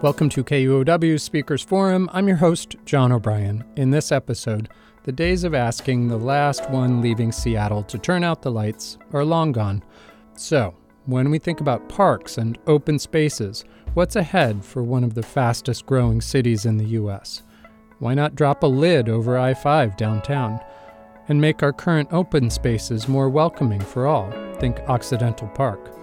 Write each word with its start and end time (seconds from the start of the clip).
Welcome 0.00 0.28
to 0.28 0.44
KUOW 0.44 1.18
Speakers 1.18 1.64
Forum. 1.64 2.08
I'm 2.12 2.28
your 2.28 2.36
host, 2.36 2.76
John 2.84 3.10
O'Brien. 3.10 3.64
In 3.74 3.90
this 3.90 4.12
episode, 4.12 4.68
the 5.02 5.10
days 5.10 5.42
of 5.42 5.54
asking 5.54 6.06
the 6.06 6.16
last 6.16 6.70
one 6.70 7.00
leaving 7.00 7.32
Seattle 7.32 7.82
to 7.82 7.98
turn 7.98 8.22
out 8.22 8.40
the 8.40 8.50
lights 8.52 8.96
are 9.12 9.24
long 9.24 9.50
gone. 9.50 9.82
So, 10.36 10.72
when 11.06 11.30
we 11.30 11.40
think 11.40 11.60
about 11.60 11.88
parks 11.88 12.38
and 12.38 12.58
open 12.68 13.00
spaces, 13.00 13.64
what's 13.94 14.14
ahead 14.14 14.64
for 14.64 14.84
one 14.84 15.02
of 15.02 15.14
the 15.14 15.22
fastest 15.24 15.84
growing 15.84 16.20
cities 16.20 16.64
in 16.64 16.76
the 16.76 16.90
U.S.? 16.90 17.42
Why 17.98 18.14
not 18.14 18.36
drop 18.36 18.62
a 18.62 18.68
lid 18.68 19.08
over 19.08 19.36
I 19.36 19.52
5 19.52 19.96
downtown 19.96 20.60
and 21.26 21.40
make 21.40 21.64
our 21.64 21.72
current 21.72 22.12
open 22.12 22.50
spaces 22.50 23.08
more 23.08 23.28
welcoming 23.28 23.80
for 23.80 24.06
all? 24.06 24.30
Think 24.60 24.78
Occidental 24.86 25.48
Park 25.48 25.97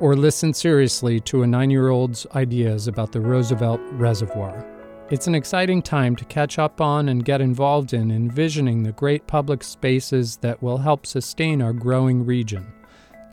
or 0.00 0.16
listen 0.16 0.52
seriously 0.52 1.20
to 1.20 1.42
a 1.42 1.46
nine 1.46 1.70
year 1.70 1.90
old's 1.90 2.26
ideas 2.34 2.88
about 2.88 3.12
the 3.12 3.20
Roosevelt 3.20 3.80
Reservoir. 3.92 4.66
It's 5.10 5.26
an 5.26 5.34
exciting 5.34 5.82
time 5.82 6.16
to 6.16 6.24
catch 6.24 6.58
up 6.58 6.80
on 6.80 7.08
and 7.08 7.24
get 7.24 7.40
involved 7.40 7.92
in 7.92 8.10
envisioning 8.10 8.82
the 8.82 8.92
great 8.92 9.26
public 9.26 9.62
spaces 9.62 10.36
that 10.38 10.62
will 10.62 10.78
help 10.78 11.04
sustain 11.04 11.60
our 11.60 11.72
growing 11.72 12.24
region. 12.24 12.72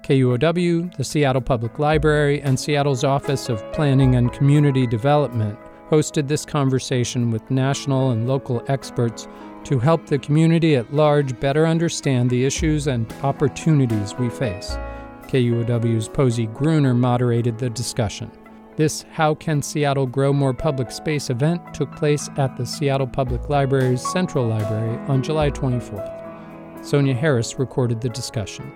KUOW, 0.04 0.96
the 0.98 1.04
Seattle 1.04 1.42
Public 1.42 1.80
Library, 1.80 2.42
and 2.42 2.60
Seattle's 2.60 3.04
Office 3.04 3.50
of 3.50 3.64
Planning 3.74 4.16
and 4.16 4.34
Community 4.34 4.88
Development 4.88 5.58
hosted 5.90 6.28
this 6.28 6.46
conversation 6.46 7.30
with 7.30 7.50
national 7.52 8.12
and 8.12 8.28
local 8.28 8.64
experts 8.68 9.28
to 9.64 9.80
help 9.80 10.06
the 10.06 10.20
community 10.20 10.76
at 10.76 10.94
large 10.94 11.40
better 11.40 11.68
understand 11.68 12.30
the 12.30 12.46
issues 12.46 12.88
and 12.88 13.12
opportunities 13.22 14.16
we 14.16 14.30
face. 14.30 14.78
KUOW's 15.28 16.08
Posey 16.08 16.48
Gruener 16.48 16.94
moderated 16.94 17.58
the 17.58 17.70
discussion. 17.70 18.32
This 18.78 19.04
How 19.12 19.36
Can 19.36 19.62
Seattle 19.62 20.06
Grow 20.06 20.32
More 20.32 20.54
Public 20.54 20.92
Space 20.92 21.30
event 21.30 21.74
took 21.74 21.92
place 21.96 22.30
at 22.38 22.56
the 22.56 22.66
Seattle 22.66 23.08
Public 23.08 23.50
Library's 23.50 24.08
Central 24.12 24.48
Library 24.48 24.98
on 25.08 25.24
July 25.24 25.50
24th. 25.50 26.86
Sonya 26.86 27.14
Harris 27.14 27.58
recorded 27.58 28.02
the 28.02 28.10
discussion. 28.10 28.72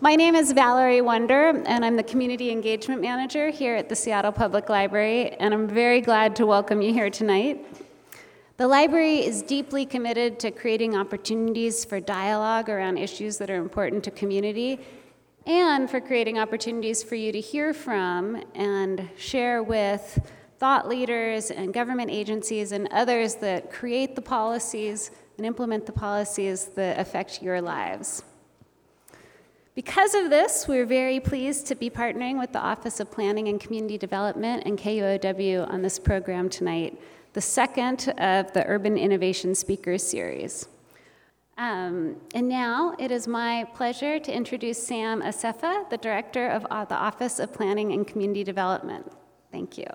My 0.00 0.14
name 0.14 0.36
is 0.36 0.52
Valerie 0.52 1.00
Wonder, 1.00 1.60
and 1.66 1.84
I'm 1.84 1.96
the 1.96 2.04
Community 2.04 2.50
Engagement 2.50 3.02
Manager 3.02 3.50
here 3.50 3.74
at 3.74 3.88
the 3.88 3.96
Seattle 3.96 4.32
Public 4.32 4.68
Library, 4.68 5.32
and 5.32 5.52
I'm 5.52 5.66
very 5.66 6.00
glad 6.00 6.36
to 6.36 6.46
welcome 6.46 6.82
you 6.82 6.92
here 6.92 7.10
tonight. 7.10 7.66
The 8.58 8.68
library 8.68 9.24
is 9.24 9.40
deeply 9.40 9.86
committed 9.86 10.38
to 10.40 10.50
creating 10.50 10.94
opportunities 10.94 11.86
for 11.86 12.00
dialogue 12.00 12.68
around 12.68 12.98
issues 12.98 13.38
that 13.38 13.48
are 13.48 13.56
important 13.56 14.04
to 14.04 14.10
community 14.10 14.78
and 15.46 15.90
for 15.90 16.00
creating 16.00 16.38
opportunities 16.38 17.02
for 17.02 17.14
you 17.14 17.32
to 17.32 17.40
hear 17.40 17.72
from 17.72 18.44
and 18.54 19.08
share 19.16 19.62
with 19.62 20.18
thought 20.58 20.86
leaders 20.86 21.50
and 21.50 21.72
government 21.72 22.10
agencies 22.10 22.72
and 22.72 22.88
others 22.92 23.36
that 23.36 23.72
create 23.72 24.14
the 24.14 24.22
policies 24.22 25.10
and 25.38 25.46
implement 25.46 25.86
the 25.86 25.92
policies 25.92 26.66
that 26.76 27.00
affect 27.00 27.42
your 27.42 27.60
lives. 27.60 28.22
Because 29.74 30.14
of 30.14 30.28
this, 30.28 30.68
we're 30.68 30.84
very 30.84 31.18
pleased 31.18 31.66
to 31.68 31.74
be 31.74 31.88
partnering 31.88 32.38
with 32.38 32.52
the 32.52 32.60
Office 32.60 33.00
of 33.00 33.10
Planning 33.10 33.48
and 33.48 33.58
Community 33.58 33.96
Development 33.96 34.62
and 34.66 34.78
KUOW 34.78 35.66
on 35.70 35.80
this 35.80 35.98
program 35.98 36.50
tonight 36.50 37.00
the 37.32 37.40
second 37.40 38.12
of 38.18 38.52
the 38.52 38.64
Urban 38.66 38.98
Innovation 38.98 39.54
Speakers 39.54 40.02
Series. 40.02 40.68
Um, 41.58 42.16
and 42.34 42.48
now 42.48 42.94
it 42.98 43.10
is 43.10 43.28
my 43.28 43.64
pleasure 43.74 44.18
to 44.18 44.34
introduce 44.34 44.82
Sam 44.82 45.22
Assefa, 45.22 45.88
the 45.90 45.98
Director 45.98 46.48
of 46.48 46.66
uh, 46.70 46.84
the 46.84 46.94
Office 46.94 47.38
of 47.38 47.52
Planning 47.52 47.92
and 47.92 48.06
Community 48.06 48.42
Development. 48.42 49.10
Thank 49.50 49.78
you. 49.78 49.86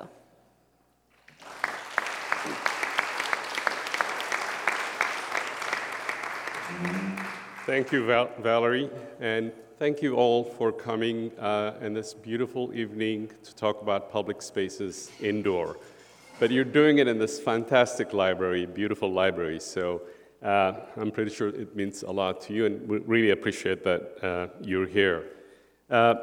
Thank 7.65 7.91
you, 7.91 8.05
Val- 8.05 8.31
Valerie, 8.39 8.89
and 9.19 9.51
thank 9.77 10.01
you 10.01 10.15
all 10.15 10.43
for 10.43 10.71
coming 10.71 11.37
uh, 11.37 11.73
in 11.81 11.93
this 11.93 12.13
beautiful 12.13 12.73
evening 12.73 13.29
to 13.43 13.55
talk 13.55 13.81
about 13.81 14.09
public 14.11 14.41
spaces 14.41 15.11
indoor. 15.19 15.77
But 16.39 16.51
you're 16.51 16.65
doing 16.65 16.99
it 16.99 17.07
in 17.07 17.17
this 17.17 17.39
fantastic 17.39 18.13
library, 18.13 18.67
beautiful 18.67 19.11
library. 19.11 19.59
So 19.59 20.03
uh, 20.43 20.73
I'm 20.95 21.09
pretty 21.09 21.33
sure 21.33 21.47
it 21.47 21.75
means 21.75 22.03
a 22.03 22.11
lot 22.11 22.41
to 22.41 22.53
you, 22.53 22.67
and 22.67 22.87
we 22.87 22.99
really 22.99 23.31
appreciate 23.31 23.83
that 23.83 24.23
uh, 24.23 24.47
you're 24.61 24.85
here. 24.85 25.25
Uh, 25.89 26.13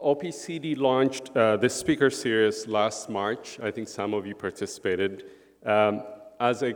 OPCD 0.00 0.78
launched 0.78 1.36
uh, 1.36 1.56
this 1.56 1.74
speaker 1.74 2.08
series 2.08 2.68
last 2.68 3.08
March. 3.08 3.58
I 3.60 3.72
think 3.72 3.88
some 3.88 4.14
of 4.14 4.28
you 4.28 4.36
participated 4.36 5.24
um, 5.66 6.04
as 6.38 6.62
a 6.62 6.74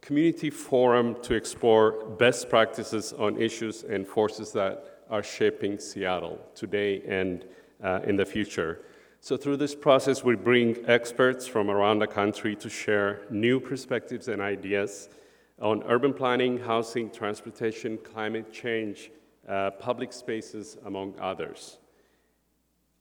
community 0.00 0.48
forum 0.48 1.16
to 1.22 1.34
explore 1.34 2.06
best 2.18 2.48
practices 2.48 3.12
on 3.12 3.38
issues 3.38 3.82
and 3.82 4.08
forces 4.08 4.52
that 4.52 5.02
are 5.10 5.22
shaping 5.22 5.78
Seattle 5.78 6.40
today 6.54 7.02
and 7.06 7.44
uh, 7.84 8.00
in 8.04 8.16
the 8.16 8.24
future. 8.24 8.80
So, 9.26 9.36
through 9.36 9.56
this 9.56 9.74
process, 9.74 10.22
we 10.22 10.36
bring 10.36 10.76
experts 10.86 11.48
from 11.48 11.68
around 11.68 11.98
the 11.98 12.06
country 12.06 12.54
to 12.54 12.70
share 12.70 13.22
new 13.28 13.58
perspectives 13.58 14.28
and 14.28 14.40
ideas 14.40 15.08
on 15.60 15.82
urban 15.88 16.14
planning, 16.14 16.58
housing, 16.58 17.10
transportation, 17.10 17.98
climate 17.98 18.52
change, 18.52 19.10
uh, 19.48 19.72
public 19.80 20.12
spaces, 20.12 20.76
among 20.84 21.14
others. 21.20 21.78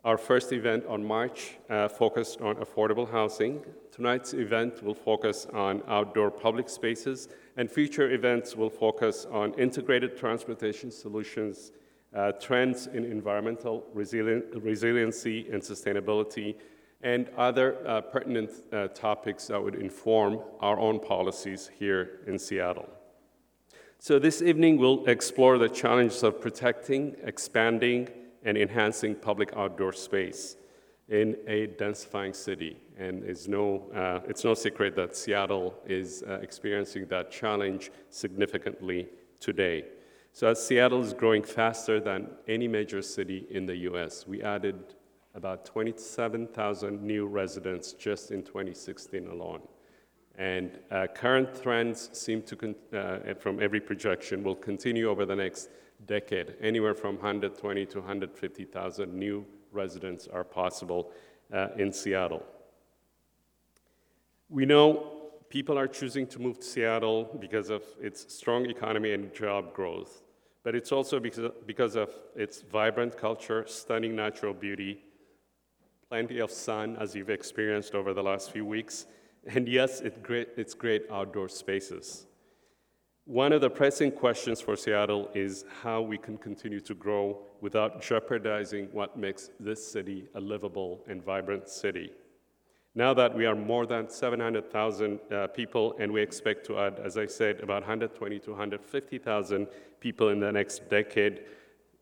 Our 0.03 0.18
first 0.18 0.52
event 0.52 0.84
on 0.88 1.06
March 1.06 1.58
uh, 1.69 1.90
focused 1.90 2.42
on 2.42 2.56
affordable 2.56 3.07
housing. 3.07 3.63
Tonight's 3.92 4.34
event 4.34 4.81
will 4.81 4.96
focus 4.96 5.46
on 5.53 5.84
outdoor 5.88 6.31
public 6.31 6.69
spaces, 6.69 7.30
and 7.56 7.69
future 7.69 8.09
events 8.12 8.56
will 8.56 8.72
focus 8.72 9.28
on 9.31 9.53
integrated 9.59 10.18
transportation 10.18 10.90
solutions 10.90 11.72
uh, 12.15 12.31
trends 12.33 12.87
in 12.87 13.03
environmental 13.03 13.85
resiliency 13.93 15.47
and 15.51 15.61
sustainability, 15.61 16.55
and 17.01 17.29
other 17.37 17.77
uh, 17.87 18.01
pertinent 18.01 18.49
uh, 18.71 18.87
topics 18.87 19.47
that 19.47 19.61
would 19.61 19.75
inform 19.75 20.39
our 20.59 20.79
own 20.79 20.99
policies 20.99 21.69
here 21.77 22.21
in 22.25 22.39
Seattle. 22.39 22.89
So, 23.99 24.17
this 24.17 24.41
evening 24.41 24.77
we'll 24.77 25.05
explore 25.05 25.57
the 25.57 25.69
challenges 25.69 26.23
of 26.23 26.41
protecting, 26.41 27.15
expanding, 27.23 28.09
and 28.43 28.57
enhancing 28.57 29.15
public 29.15 29.51
outdoor 29.55 29.93
space 29.93 30.57
in 31.09 31.35
a 31.47 31.67
densifying 31.67 32.35
city. 32.35 32.77
And 32.97 33.23
it's 33.23 33.47
no, 33.47 33.89
uh, 33.93 34.27
it's 34.27 34.43
no 34.43 34.53
secret 34.53 34.95
that 34.95 35.15
Seattle 35.15 35.75
is 35.85 36.23
uh, 36.23 36.39
experiencing 36.41 37.07
that 37.07 37.31
challenge 37.31 37.91
significantly 38.09 39.07
today. 39.39 39.85
So 40.35 40.50
as 40.50 40.62
Seattle 40.68 41.01
is 41.01 41.13
growing 41.13 41.44
faster 41.44 42.01
than 42.01 42.28
any 42.46 42.68
major 42.68 43.01
city 43.01 43.47
in 43.51 43.66
the 43.66 43.78
US, 43.90 44.28
we 44.28 44.41
added 44.41 44.94
about 45.34 45.63
27,000 45.63 47.01
new 47.01 47.25
residents 47.25 47.94
just 47.94 48.31
in 48.31 48.44
2016 48.44 49.28
alone. 49.28 49.62
And 50.38 50.78
uh, 50.91 51.07
current 51.16 51.63
trends 51.63 52.09
seem 52.12 52.41
to, 52.41 52.56
con- 52.57 52.75
uh, 52.94 53.35
from 53.40 53.63
every 53.63 53.79
projection, 53.79 54.44
will 54.44 54.57
continue 54.57 55.09
over 55.09 55.25
the 55.25 55.38
next 55.38 55.69
decade. 56.06 56.56
Anywhere 56.59 56.95
from 56.95 57.16
120 57.16 57.85
to 57.85 58.00
150,000 58.00 59.13
new 59.13 59.45
residents 59.72 60.28
are 60.28 60.44
possible 60.44 61.13
uh, 61.53 61.69
in 61.78 61.94
Seattle. 61.94 62.44
We 64.50 64.66
know 64.66 65.13
people 65.47 65.79
are 65.79 65.88
choosing 65.88 66.28
to 66.28 66.40
move 66.40 66.59
to 66.59 66.66
Seattle 66.66 67.38
because 67.40 67.69
of 67.69 67.84
its 68.01 68.35
strong 68.35 68.66
economy 68.66 69.13
and 69.13 69.34
job 69.34 69.74
growth 69.74 70.24
but 70.65 70.73
it's 70.73 70.91
also 70.91 71.19
because, 71.19 71.95
of 71.95 72.09
its 72.35 72.63
vibrant 72.63 73.15
culture, 73.15 73.63
stunning 73.67 74.15
natural 74.15 74.51
beauty, 74.51 74.97
plenty 76.09 76.39
of 76.39 76.50
sun, 76.50 76.97
as 77.00 77.15
you've 77.15 77.29
experienced 77.29 77.94
over 77.94 78.15
the 78.15 78.23
last 78.23 78.51
few 78.51 78.65
weeks, 78.65 79.06
and 79.45 79.69
yes, 79.69 80.01
it 80.01 80.23
great, 80.23 80.50
it's 80.57 80.73
great 80.73 81.03
outdoor 81.12 81.50
spaces. 81.50 82.25
One 83.25 83.53
of 83.53 83.62
the 83.62 83.69
pressing 83.69 84.12
questions 84.12 84.59
for 84.59 84.75
Seattle 84.75 85.29
is 85.35 85.65
how 85.83 86.01
we 86.01 86.17
can 86.17 86.35
continue 86.35 86.79
to 86.81 86.95
grow 86.95 87.44
without 87.61 88.01
jeopardizing 88.01 88.89
what 88.91 89.18
makes 89.18 89.51
this 89.59 89.85
city 89.85 90.27
a 90.33 90.39
livable 90.39 91.03
and 91.07 91.23
vibrant 91.23 91.69
city. 91.69 92.11
Now 92.97 93.13
that 93.13 93.36
we 93.36 93.45
are 93.45 93.56
more 93.56 93.86
than 93.86 94.09
700,000 94.09 95.19
uh, 95.30 95.47
people, 95.47 95.97
and 96.00 96.13
we 96.13 96.21
expect 96.21 96.65
to 96.68 96.80
add, 96.80 96.97
as 97.03 97.18
I 97.18 97.25
said, 97.25 97.59
about 97.59 97.81
120 97.81 98.39
to 98.39 98.51
150,000 98.51 99.68
people 100.00 100.30
in 100.30 100.39
the 100.39 100.50
next 100.50 100.89
decade, 100.89 101.42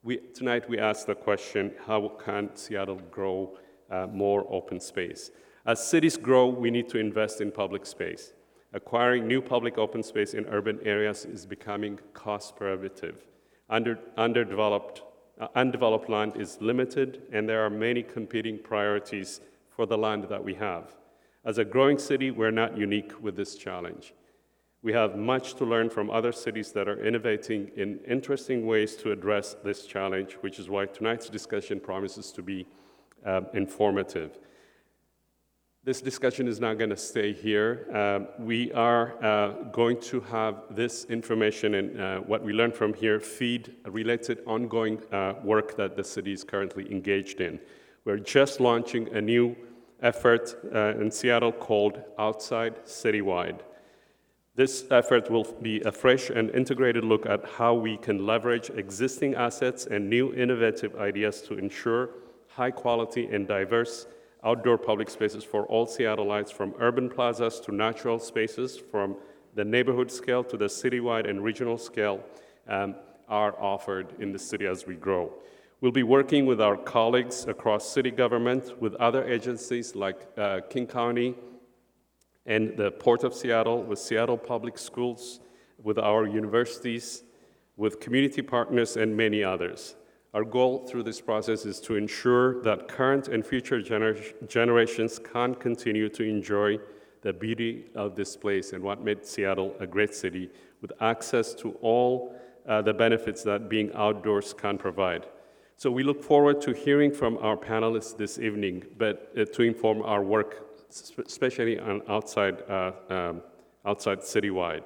we, 0.04 0.18
tonight 0.18 0.70
we 0.70 0.78
ask 0.78 1.08
the 1.08 1.16
question 1.16 1.72
how 1.88 2.10
can 2.24 2.56
Seattle 2.56 3.02
grow 3.10 3.58
uh, 3.90 4.06
more 4.12 4.46
open 4.52 4.80
space? 4.80 5.32
As 5.66 5.84
cities 5.84 6.16
grow, 6.16 6.48
we 6.48 6.70
need 6.70 6.90
to 6.90 7.00
invest 7.00 7.42
in 7.42 7.52
public 7.52 7.88
space. 7.88 8.34
Acquiring 8.72 9.26
new 9.28 9.42
public 9.42 9.80
open 9.80 10.04
space 10.04 10.36
in 10.36 10.46
urban 10.46 10.80
areas 10.84 11.26
is 11.26 11.48
becoming 11.48 12.00
cost 12.14 12.56
prohibitive. 12.56 13.26
Under, 13.68 13.98
underdeveloped, 14.16 15.02
uh, 15.40 15.48
undeveloped 15.56 16.08
land 16.08 16.34
is 16.36 16.60
limited, 16.62 17.24
and 17.32 17.50
there 17.50 17.66
are 17.66 17.70
many 17.72 18.04
competing 18.04 18.60
priorities 18.60 19.40
for 19.84 19.88
the 19.88 19.98
land 19.98 20.24
that 20.30 20.42
we 20.42 20.54
have. 20.54 20.96
As 21.44 21.58
a 21.58 21.66
growing 21.66 21.98
city, 21.98 22.32
we're 22.32 22.52
not 22.52 22.78
unique 22.78 23.12
with 23.22 23.36
this 23.36 23.58
challenge. 23.58 24.14
We 24.82 24.94
have 24.94 25.18
much 25.18 25.56
to 25.56 25.66
learn 25.66 25.90
from 25.90 26.10
other 26.10 26.32
cities 26.32 26.72
that 26.72 26.88
are 26.88 27.06
innovating 27.06 27.70
in 27.76 28.00
interesting 28.08 28.66
ways 28.66 28.96
to 29.02 29.12
address 29.12 29.58
this 29.62 29.86
challenge, 29.86 30.38
which 30.40 30.58
is 30.58 30.70
why 30.70 30.86
tonight's 30.86 31.28
discussion 31.28 31.82
promises 31.82 32.32
to 32.32 32.42
be 32.42 32.66
uh, 33.26 33.42
informative. 33.54 34.40
This 35.84 36.00
discussion 36.00 36.48
is 36.48 36.62
not 36.62 36.78
going 36.78 36.92
to 36.92 37.04
stay 37.12 37.34
here. 37.34 37.90
Uh, 37.94 38.20
we 38.40 38.72
are 38.72 39.22
uh, 39.22 39.64
going 39.74 40.00
to 40.12 40.22
have 40.22 40.64
this 40.70 41.04
information 41.10 41.74
and 41.74 42.00
uh, 42.00 42.20
what 42.20 42.42
we 42.42 42.54
learn 42.54 42.72
from 42.72 42.94
here 42.94 43.20
feed 43.20 43.76
related 43.86 44.44
ongoing 44.48 45.02
uh, 45.12 45.34
work 45.44 45.76
that 45.76 45.98
the 45.98 46.06
city 46.06 46.32
is 46.32 46.46
currently 46.46 46.90
engaged 46.90 47.42
in. 47.42 47.60
We're 48.06 48.18
just 48.18 48.60
launching 48.60 49.08
a 49.16 49.22
new 49.22 49.56
effort 50.04 50.56
uh, 50.74 51.00
in 51.00 51.10
Seattle 51.10 51.52
called 51.52 52.00
Outside 52.20 52.86
Citywide. 52.86 53.62
This 54.56 54.86
effort 54.92 55.32
will 55.32 55.46
be 55.64 55.82
a 55.82 55.92
fresh 55.92 56.30
and 56.30 56.52
integrated 56.52 57.04
look 57.04 57.26
at 57.26 57.44
how 57.58 57.74
we 57.74 57.98
can 57.98 58.26
leverage 58.26 58.70
existing 58.70 59.34
assets 59.34 59.88
and 59.88 60.08
new 60.08 60.32
innovative 60.36 60.96
ideas 60.96 61.42
to 61.44 61.58
ensure 61.58 62.12
high 62.50 62.70
quality 62.70 63.26
and 63.26 63.48
diverse 63.48 64.06
outdoor 64.44 64.78
public 64.78 65.10
spaces 65.10 65.44
for 65.44 65.66
all 65.66 65.88
Seattleites, 65.88 66.52
from 66.52 66.76
urban 66.80 67.10
plazas 67.10 67.60
to 67.62 67.74
natural 67.74 68.20
spaces, 68.20 68.78
from 68.78 69.16
the 69.56 69.64
neighborhood 69.64 70.12
scale 70.12 70.44
to 70.44 70.58
the 70.58 70.66
citywide 70.66 71.28
and 71.28 71.44
regional 71.44 71.78
scale, 71.78 72.24
um, 72.68 72.96
are 73.28 73.60
offered 73.60 74.14
in 74.20 74.32
the 74.32 74.40
city 74.40 74.68
as 74.68 74.86
we 74.86 74.96
grow. 74.96 75.32
We'll 75.84 75.92
be 75.92 76.04
working 76.04 76.46
with 76.46 76.62
our 76.62 76.78
colleagues 76.78 77.46
across 77.46 77.86
city 77.86 78.10
government, 78.10 78.82
with 78.82 78.96
other 78.96 79.26
agencies 79.26 79.98
like 79.98 80.26
uh, 80.38 80.62
King 80.70 80.88
County 80.88 81.36
and 82.46 82.78
the 82.78 82.92
Port 82.92 83.26
of 83.26 83.34
Seattle, 83.34 83.84
with 83.84 84.00
Seattle 84.00 84.38
Public 84.38 84.78
Schools, 84.78 85.42
with 85.84 86.00
our 86.00 86.26
universities, 86.26 87.24
with 87.76 88.00
community 88.00 88.42
partners, 88.42 88.96
and 88.96 89.18
many 89.18 89.44
others. 89.44 89.98
Our 90.34 90.46
goal 90.46 90.88
through 90.88 91.04
this 91.04 91.20
process 91.20 91.66
is 91.66 91.82
to 91.82 91.98
ensure 91.98 92.64
that 92.64 92.88
current 92.88 93.28
and 93.28 93.46
future 93.46 93.82
gener- 93.82 94.48
generations 94.48 95.20
can 95.20 95.54
continue 95.54 96.08
to 96.08 96.24
enjoy 96.24 96.80
the 97.24 97.34
beauty 97.34 97.88
of 97.94 98.16
this 98.16 98.38
place 98.38 98.72
and 98.72 98.82
what 98.82 99.04
made 99.04 99.26
Seattle 99.26 99.76
a 99.82 99.86
great 99.86 100.16
city 100.16 100.50
with 100.82 100.94
access 101.02 101.54
to 101.56 101.72
all 101.82 102.34
uh, 102.70 102.82
the 102.82 102.94
benefits 102.94 103.44
that 103.44 103.68
being 103.68 103.92
outdoors 103.96 104.54
can 104.54 104.78
provide. 104.78 105.26
So 105.78 105.92
we 105.92 106.04
look 106.04 106.24
forward 106.24 106.62
to 106.62 106.72
hearing 106.74 107.12
from 107.12 107.38
our 107.40 107.58
panelists 107.58 108.16
this 108.16 108.40
evening, 108.40 108.84
but 108.98 109.32
uh, 109.38 109.46
to 109.46 109.64
inform 109.64 110.02
our 110.04 110.24
work, 110.24 110.80
especially 111.26 111.80
on 111.80 112.02
outside, 112.08 112.62
uh, 112.70 112.92
um, 113.10 113.42
outside 113.86 114.20
citywide. 114.20 114.86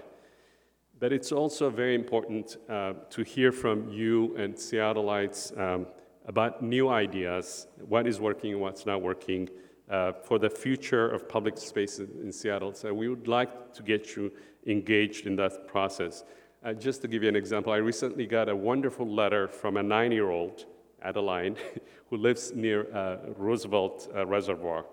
But 0.99 1.13
it's 1.13 1.31
also 1.31 1.69
very 1.69 1.93
important 1.93 2.57
uh, 2.67 2.93
to 3.11 3.23
hear 3.23 3.51
from 3.51 3.89
you 3.89 4.35
and 4.37 4.55
Seattleites 4.55 5.57
um, 5.59 5.85
about 6.25 6.63
new 6.63 6.89
ideas, 6.89 7.67
what 7.87 8.07
is 8.07 8.19
working 8.19 8.53
and 8.53 8.61
what's 8.61 8.85
not 8.85 9.01
working 9.01 9.49
uh, 9.89 10.13
for 10.13 10.39
the 10.39 10.49
future 10.49 11.09
of 11.09 11.29
public 11.29 11.57
spaces 11.57 12.09
in 12.21 12.31
Seattle. 12.31 12.73
So 12.73 12.93
we 12.93 13.07
would 13.07 13.27
like 13.27 13.73
to 13.73 13.83
get 13.83 14.15
you 14.15 14.31
engaged 14.65 15.27
in 15.27 15.35
that 15.37 15.67
process. 15.67 16.23
Uh, 16.63 16.73
just 16.73 17.01
to 17.03 17.07
give 17.07 17.23
you 17.23 17.29
an 17.29 17.35
example, 17.35 17.71
I 17.71 17.77
recently 17.77 18.25
got 18.25 18.49
a 18.49 18.55
wonderful 18.55 19.07
letter 19.07 19.47
from 19.47 19.77
a 19.77 19.83
nine 19.83 20.11
year 20.11 20.29
old, 20.29 20.65
Adeline, 21.01 21.55
who 22.09 22.17
lives 22.17 22.51
near 22.53 22.93
uh, 22.95 23.17
Roosevelt 23.37 24.09
uh, 24.15 24.25
Reservoir. 24.25 24.85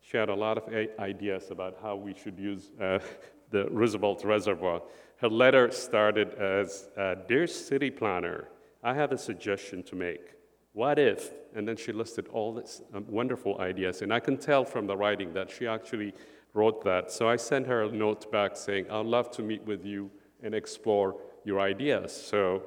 She 0.00 0.16
had 0.16 0.28
a 0.28 0.34
lot 0.34 0.58
of 0.58 0.64
ideas 0.98 1.50
about 1.50 1.76
how 1.82 1.96
we 1.96 2.14
should 2.14 2.38
use 2.38 2.70
uh, 2.80 2.98
the 3.50 3.68
Roosevelt 3.70 4.24
Reservoir. 4.24 4.82
Her 5.16 5.28
letter 5.28 5.70
started 5.70 6.34
as 6.34 6.88
uh, 6.96 7.16
Dear 7.28 7.46
City 7.46 7.90
Planner, 7.90 8.48
I 8.82 8.94
have 8.94 9.12
a 9.12 9.18
suggestion 9.18 9.82
to 9.84 9.96
make. 9.96 10.34
What 10.72 10.98
if? 10.98 11.30
And 11.54 11.66
then 11.66 11.76
she 11.76 11.92
listed 11.92 12.28
all 12.28 12.54
these 12.54 12.80
um, 12.94 13.04
wonderful 13.08 13.60
ideas. 13.60 14.02
And 14.02 14.14
I 14.14 14.20
can 14.20 14.36
tell 14.36 14.64
from 14.64 14.86
the 14.86 14.96
writing 14.96 15.34
that 15.34 15.50
she 15.50 15.66
actually 15.66 16.14
wrote 16.54 16.82
that. 16.84 17.10
So 17.10 17.28
I 17.28 17.36
sent 17.36 17.66
her 17.66 17.82
a 17.82 17.92
note 17.92 18.30
back 18.32 18.56
saying, 18.56 18.86
I'd 18.90 19.06
love 19.06 19.30
to 19.32 19.42
meet 19.42 19.64
with 19.66 19.84
you 19.84 20.10
and 20.42 20.54
explore 20.54 21.16
your 21.44 21.60
ideas. 21.60 22.12
So 22.14 22.62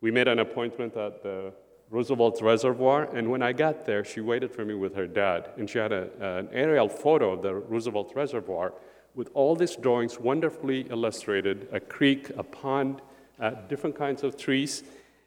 we 0.00 0.10
made 0.10 0.28
an 0.28 0.40
appointment 0.40 0.96
at 0.96 1.22
the 1.22 1.52
Roosevelt 1.90 2.42
Reservoir, 2.42 3.04
and 3.14 3.30
when 3.30 3.42
I 3.42 3.52
got 3.52 3.86
there, 3.86 4.04
she 4.04 4.20
waited 4.20 4.50
for 4.50 4.64
me 4.64 4.74
with 4.74 4.94
her 4.94 5.06
dad, 5.06 5.50
and 5.56 5.70
she 5.70 5.78
had 5.78 5.92
a, 5.92 6.10
an 6.38 6.48
aerial 6.52 6.88
photo 6.88 7.32
of 7.32 7.42
the 7.42 7.54
Roosevelt 7.54 8.12
Reservoir 8.14 8.72
with 9.14 9.30
all 9.34 9.56
these 9.56 9.76
drawings 9.76 10.18
wonderfully 10.20 10.82
illustrated 10.90 11.68
a 11.72 11.80
creek, 11.80 12.30
a 12.36 12.42
pond, 12.42 13.00
uh, 13.40 13.50
different 13.68 13.96
kinds 13.96 14.22
of 14.22 14.36
trees. 14.36 14.82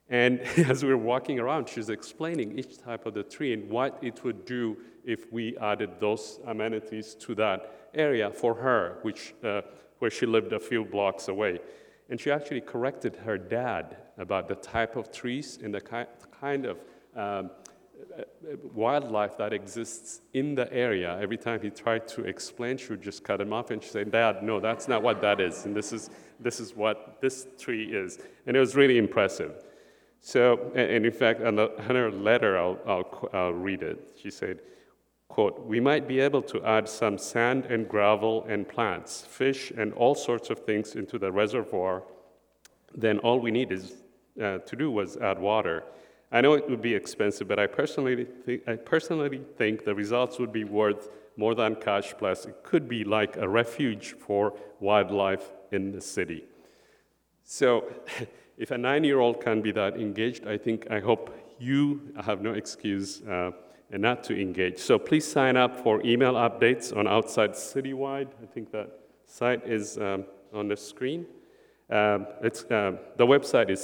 And 0.10 0.40
as 0.58 0.84
we 0.84 0.90
were 0.90 0.98
walking 0.98 1.40
around, 1.40 1.70
she's 1.70 1.90
explaining 1.90 2.58
each 2.58 2.78
type 2.78 3.06
of 3.06 3.14
the 3.14 3.24
tree 3.24 3.54
and 3.54 3.70
what 3.70 3.98
it 4.02 4.24
would 4.24 4.46
do 4.46 4.78
if 5.06 5.32
we 5.32 5.58
added 5.58 5.92
those 6.00 6.40
amenities 6.46 7.16
to 7.16 7.36
that 7.36 7.90
area 7.94 8.30
for 8.32 8.54
her, 8.54 9.00
which, 9.02 9.34
uh, 9.44 9.62
where 9.98 10.12
she 10.12 10.26
lived 10.26 10.54
a 10.54 10.60
few 10.60 10.86
blocks 10.86 11.28
away. 11.28 11.60
And 12.10 12.20
she 12.20 12.32
actually 12.32 12.62
corrected 12.62 13.16
her 13.18 13.38
dad 13.38 13.98
about 14.18 14.48
the 14.48 14.56
type 14.56 14.96
of 14.96 15.12
trees 15.12 15.60
and 15.64 15.74
the 15.74 15.82
kind 16.40 16.66
of 16.66 16.78
um, 17.16 17.50
wildlife 18.74 19.38
that 19.38 19.54
exists 19.54 20.22
in 20.34 20.56
the 20.56 20.72
area. 20.74 21.18
Every 21.22 21.38
time 21.38 21.62
he 21.62 21.70
tried 21.70 22.08
to 22.10 22.24
explain, 22.24 22.78
she 22.78 22.90
would 22.90 23.02
just 23.02 23.24
cut 23.24 23.42
him 23.42 23.54
off 23.54 23.72
and 23.72 23.84
she 23.84 23.90
said, 23.90 24.12
Dad, 24.12 24.44
no, 24.44 24.60
that's 24.60 24.88
not 24.88 25.04
what 25.04 25.22
that 25.22 25.40
is. 25.40 25.66
And 25.66 25.76
this 25.76 25.92
is, 25.92 26.10
this 26.40 26.60
is 26.60 26.76
what 26.76 27.18
this 27.22 27.48
tree 27.58 27.94
is. 27.94 28.20
And 28.46 28.56
it 28.56 28.60
was 28.60 28.76
really 28.76 28.98
impressive. 28.98 29.64
So, 30.22 30.72
and 30.76 31.06
in 31.06 31.12
fact, 31.12 31.42
in 31.42 31.58
her 31.58 32.12
letter, 32.12 32.58
I'll, 32.58 32.80
I'll, 32.86 33.30
I'll 33.34 33.54
read 33.54 33.84
it. 33.84 34.18
She 34.22 34.30
said, 34.30 34.60
quote, 35.30 35.66
we 35.66 35.80
might 35.80 36.08
be 36.08 36.20
able 36.20 36.42
to 36.42 36.64
add 36.66 36.90
some 36.90 37.18
sand 37.18 37.66
and 37.66 37.88
gravel 37.88 38.46
and 38.50 38.68
plants, 38.68 39.22
fish, 39.22 39.72
and 39.78 39.94
all 39.94 40.16
sorts 40.16 40.50
of 40.50 40.60
things 40.60 40.96
into 40.96 41.18
the 41.18 41.32
reservoir. 41.32 42.04
Then 42.96 43.20
all 43.20 43.40
we 43.40 43.52
need 43.52 43.72
is, 43.72 43.94
uh, 44.42 44.58
to 44.58 44.76
do 44.76 44.92
was 44.92 45.16
add 45.18 45.40
water. 45.40 45.84
I 46.32 46.42
know 46.42 46.54
it 46.54 46.70
would 46.70 46.82
be 46.82 46.94
expensive, 46.94 47.48
but 47.48 47.58
I 47.58 47.66
personally, 47.66 48.26
think, 48.46 48.68
I 48.68 48.76
personally 48.76 49.42
think 49.58 49.84
the 49.84 49.96
results 49.96 50.38
would 50.38 50.52
be 50.52 50.64
worth 50.64 51.10
more 51.38 51.56
than 51.56 51.76
cash 51.76 52.14
plus. 52.18 52.46
It 52.46 52.64
could 52.64 52.88
be 52.88 53.04
like 53.04 53.38
a 53.38 53.48
refuge 53.48 54.16
for 54.20 54.54
wildlife 54.80 55.52
in 55.72 55.92
the 55.92 56.02
city. 56.02 56.46
So, 57.44 57.92
if 58.58 58.72
a 58.72 58.78
nine 58.78 59.04
year 59.04 59.20
old 59.20 59.42
can 59.42 59.62
be 59.62 59.72
that 59.72 59.96
engaged, 59.96 60.46
I 60.46 60.58
think, 60.58 60.86
I 60.92 61.00
hope 61.00 61.36
you 61.60 62.14
have 62.24 62.42
no 62.42 62.54
excuse 62.54 63.22
uh, 63.24 63.52
not 63.90 64.24
to 64.26 64.40
engage. 64.40 64.78
So, 64.78 65.00
please 65.00 65.26
sign 65.26 65.58
up 65.58 65.80
for 65.84 66.00
email 66.06 66.34
updates 66.34 66.96
on 66.96 67.08
Outside 67.08 67.52
Citywide. 67.52 68.28
I 68.44 68.46
think 68.46 68.72
that 68.72 68.92
site 69.26 69.66
is 69.66 69.98
um, 69.98 70.26
on 70.54 70.68
the 70.68 70.78
screen. 70.78 71.26
Um, 71.90 72.28
it's, 72.42 72.64
uh, 72.66 72.98
the 73.18 73.26
website 73.26 73.70
is 73.70 73.82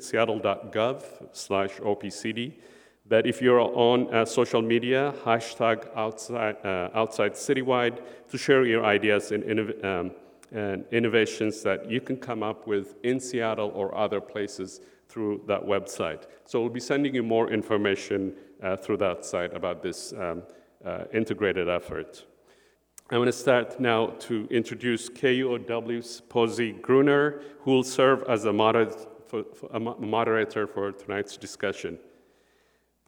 seattle.gov 0.00 1.02
slash 1.32 1.70
OPCD. 1.78 2.54
But 3.08 3.26
if 3.26 3.40
you're 3.40 3.60
on 3.60 4.12
uh, 4.12 4.24
social 4.24 4.60
media, 4.60 5.14
hashtag 5.24 5.88
outside, 5.94 6.56
uh, 6.64 6.90
outside 6.92 7.34
citywide 7.34 8.00
to 8.30 8.38
share 8.38 8.66
your 8.66 8.84
ideas 8.84 9.30
and, 9.30 9.44
innov- 9.44 9.84
um, 9.84 10.10
and, 10.50 10.84
innovations 10.90 11.62
that 11.62 11.88
you 11.88 12.00
can 12.00 12.16
come 12.16 12.42
up 12.42 12.66
with 12.66 12.96
in 13.04 13.20
Seattle 13.20 13.70
or 13.74 13.96
other 13.96 14.20
places 14.20 14.80
through 15.08 15.42
that 15.46 15.62
website. 15.62 16.24
So 16.46 16.60
we'll 16.60 16.70
be 16.70 16.80
sending 16.80 17.14
you 17.14 17.22
more 17.22 17.52
information 17.52 18.34
uh, 18.60 18.76
through 18.76 18.96
that 18.98 19.24
site 19.24 19.54
about 19.54 19.82
this 19.82 20.12
um, 20.12 20.42
uh, 20.84 21.04
integrated 21.12 21.68
effort. 21.68 22.24
I'm 23.08 23.18
going 23.18 23.26
to 23.26 23.32
start 23.32 23.78
now 23.78 24.08
to 24.18 24.48
introduce 24.50 25.08
KUOW's 25.08 26.22
Posey 26.22 26.72
Gruener, 26.72 27.40
who 27.60 27.70
will 27.70 27.84
serve 27.84 28.24
as 28.28 28.46
a, 28.46 28.52
moder- 28.52 28.90
for, 29.28 29.44
for 29.44 29.70
a 29.72 29.78
moderator 29.78 30.66
for 30.66 30.90
tonight's 30.90 31.36
discussion. 31.36 32.00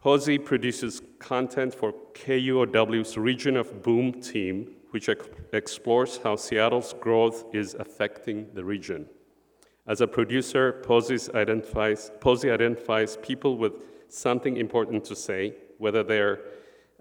Posey 0.01 0.39
produces 0.39 1.03
content 1.19 1.75
for 1.75 1.93
KUOW's 2.15 3.19
Region 3.19 3.57
of 3.57 3.83
Boom 3.83 4.13
team, 4.23 4.71
which 4.91 5.09
ex- 5.09 5.27
explores 5.53 6.21
how 6.23 6.37
Seattle's 6.37 6.95
growth 7.01 7.53
is 7.53 7.75
affecting 7.75 8.47
the 8.55 8.63
region. 8.63 9.05
As 9.89 10.01
a 10.01 10.07
producer, 10.07 10.75
Posey 10.85 11.19
identifies, 11.35 12.13
Posey 12.21 12.53
identifies 12.53 13.17
people 13.17 13.59
with 13.59 13.73
something 14.09 14.59
important 14.59 15.03
to 15.07 15.17
say, 15.17 15.57
whether 15.79 16.05
they're 16.05 16.39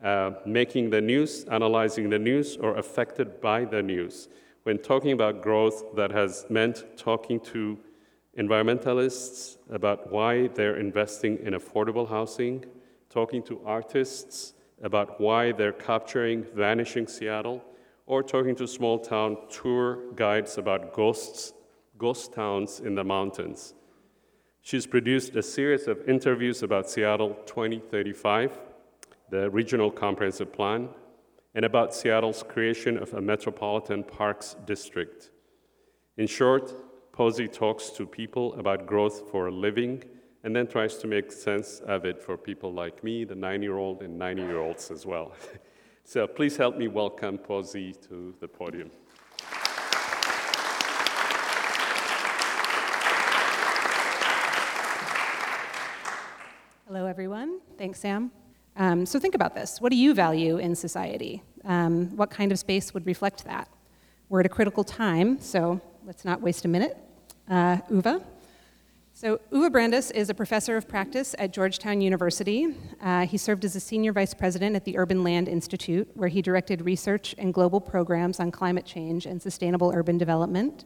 uh, 0.03 0.31
making 0.45 0.89
the 0.89 1.01
news, 1.01 1.43
analyzing 1.45 2.09
the 2.09 2.19
news, 2.19 2.57
or 2.57 2.77
affected 2.77 3.41
by 3.41 3.65
the 3.65 3.81
news. 3.81 4.29
When 4.63 4.77
talking 4.77 5.11
about 5.11 5.41
growth, 5.41 5.95
that 5.95 6.11
has 6.11 6.45
meant 6.49 6.83
talking 6.97 7.39
to 7.51 7.79
environmentalists 8.37 9.57
about 9.71 10.11
why 10.11 10.47
they're 10.47 10.77
investing 10.77 11.39
in 11.39 11.53
affordable 11.53 12.07
housing, 12.07 12.65
talking 13.09 13.41
to 13.43 13.61
artists, 13.65 14.53
about 14.81 15.19
why 15.19 15.51
they're 15.51 15.71
capturing 15.71 16.43
vanishing 16.43 17.07
Seattle 17.07 17.63
or 18.05 18.23
talking 18.23 18.55
to 18.55 18.67
small 18.67 18.99
town 18.99 19.37
tour 19.49 20.11
guides 20.15 20.57
about 20.57 20.93
ghosts, 20.93 21.53
ghost 21.97 22.33
towns 22.33 22.79
in 22.79 22.95
the 22.95 23.03
mountains. 23.03 23.73
She's 24.61 24.85
produced 24.85 25.35
a 25.35 25.43
series 25.43 25.87
of 25.87 26.07
interviews 26.07 26.61
about 26.61 26.89
Seattle 26.89 27.37
2035, 27.45 28.59
the 29.29 29.49
regional 29.49 29.91
comprehensive 29.91 30.53
plan, 30.53 30.89
and 31.55 31.65
about 31.65 31.93
Seattle's 31.93 32.43
creation 32.43 32.97
of 32.97 33.13
a 33.13 33.21
metropolitan 33.21 34.03
parks 34.03 34.55
district. 34.65 35.31
In 36.17 36.27
short, 36.27 36.73
Posey 37.11 37.47
talks 37.47 37.89
to 37.91 38.05
people 38.05 38.53
about 38.59 38.85
growth 38.85 39.29
for 39.31 39.47
a 39.47 39.51
living 39.51 40.03
and 40.43 40.55
then 40.55 40.67
tries 40.67 40.97
to 40.99 41.07
make 41.07 41.31
sense 41.31 41.81
of 41.87 42.05
it 42.05 42.21
for 42.21 42.37
people 42.37 42.71
like 42.71 43.03
me, 43.03 43.25
the 43.25 43.35
nine 43.35 43.61
year 43.63 43.77
old, 43.77 44.01
and 44.03 44.17
90 44.17 44.43
year 44.43 44.59
olds 44.59 44.91
as 44.91 45.05
well. 45.05 45.33
so 46.03 46.27
please 46.27 46.55
help 46.55 46.77
me 46.77 46.87
welcome 46.87 47.37
Posey 47.37 47.91
to 48.07 48.35
the 48.39 48.47
podium. 48.47 48.91
Hello, 56.87 57.05
everyone. 57.05 57.59
Thanks, 57.77 57.99
Sam. 57.99 58.31
Um, 58.77 59.05
so 59.07 59.19
think 59.19 59.33
about 59.33 59.55
this. 59.55 59.81
What 59.81 59.91
do 59.91 59.97
you 59.97 60.13
value 60.13 60.57
in 60.57 60.75
society? 60.75 61.41
Um, 61.65 62.15
what 62.15 62.29
kind 62.29 62.51
of 62.51 62.59
space 62.59 62.93
would 62.93 63.05
reflect 63.05 63.43
that? 63.45 63.67
We're 64.29 64.41
at 64.41 64.45
a 64.45 64.49
critical 64.49 64.83
time, 64.83 65.41
so 65.41 65.81
let's 66.05 66.23
not 66.23 66.41
waste 66.41 66.63
a 66.63 66.67
minute. 66.67 66.95
Uh, 67.49 67.77
Uwe. 67.89 68.23
So, 69.13 69.39
Uwe 69.51 69.71
Brandes 69.71 70.11
is 70.11 70.29
a 70.29 70.33
professor 70.35 70.77
of 70.77 70.87
practice 70.87 71.33
at 71.39 71.51
Georgetown 71.51 72.01
University. 72.01 72.75
Uh, 73.01 73.25
he 73.25 73.35
served 73.35 73.65
as 73.65 73.75
a 73.75 73.79
senior 73.79 74.13
vice 74.13 74.35
president 74.35 74.75
at 74.75 74.85
the 74.85 74.95
Urban 74.95 75.23
Land 75.23 75.47
Institute, 75.47 76.07
where 76.13 76.29
he 76.29 76.43
directed 76.43 76.85
research 76.85 77.33
and 77.39 77.51
global 77.51 77.81
programs 77.81 78.39
on 78.39 78.51
climate 78.51 78.85
change 78.85 79.25
and 79.25 79.41
sustainable 79.41 79.91
urban 79.95 80.19
development. 80.19 80.85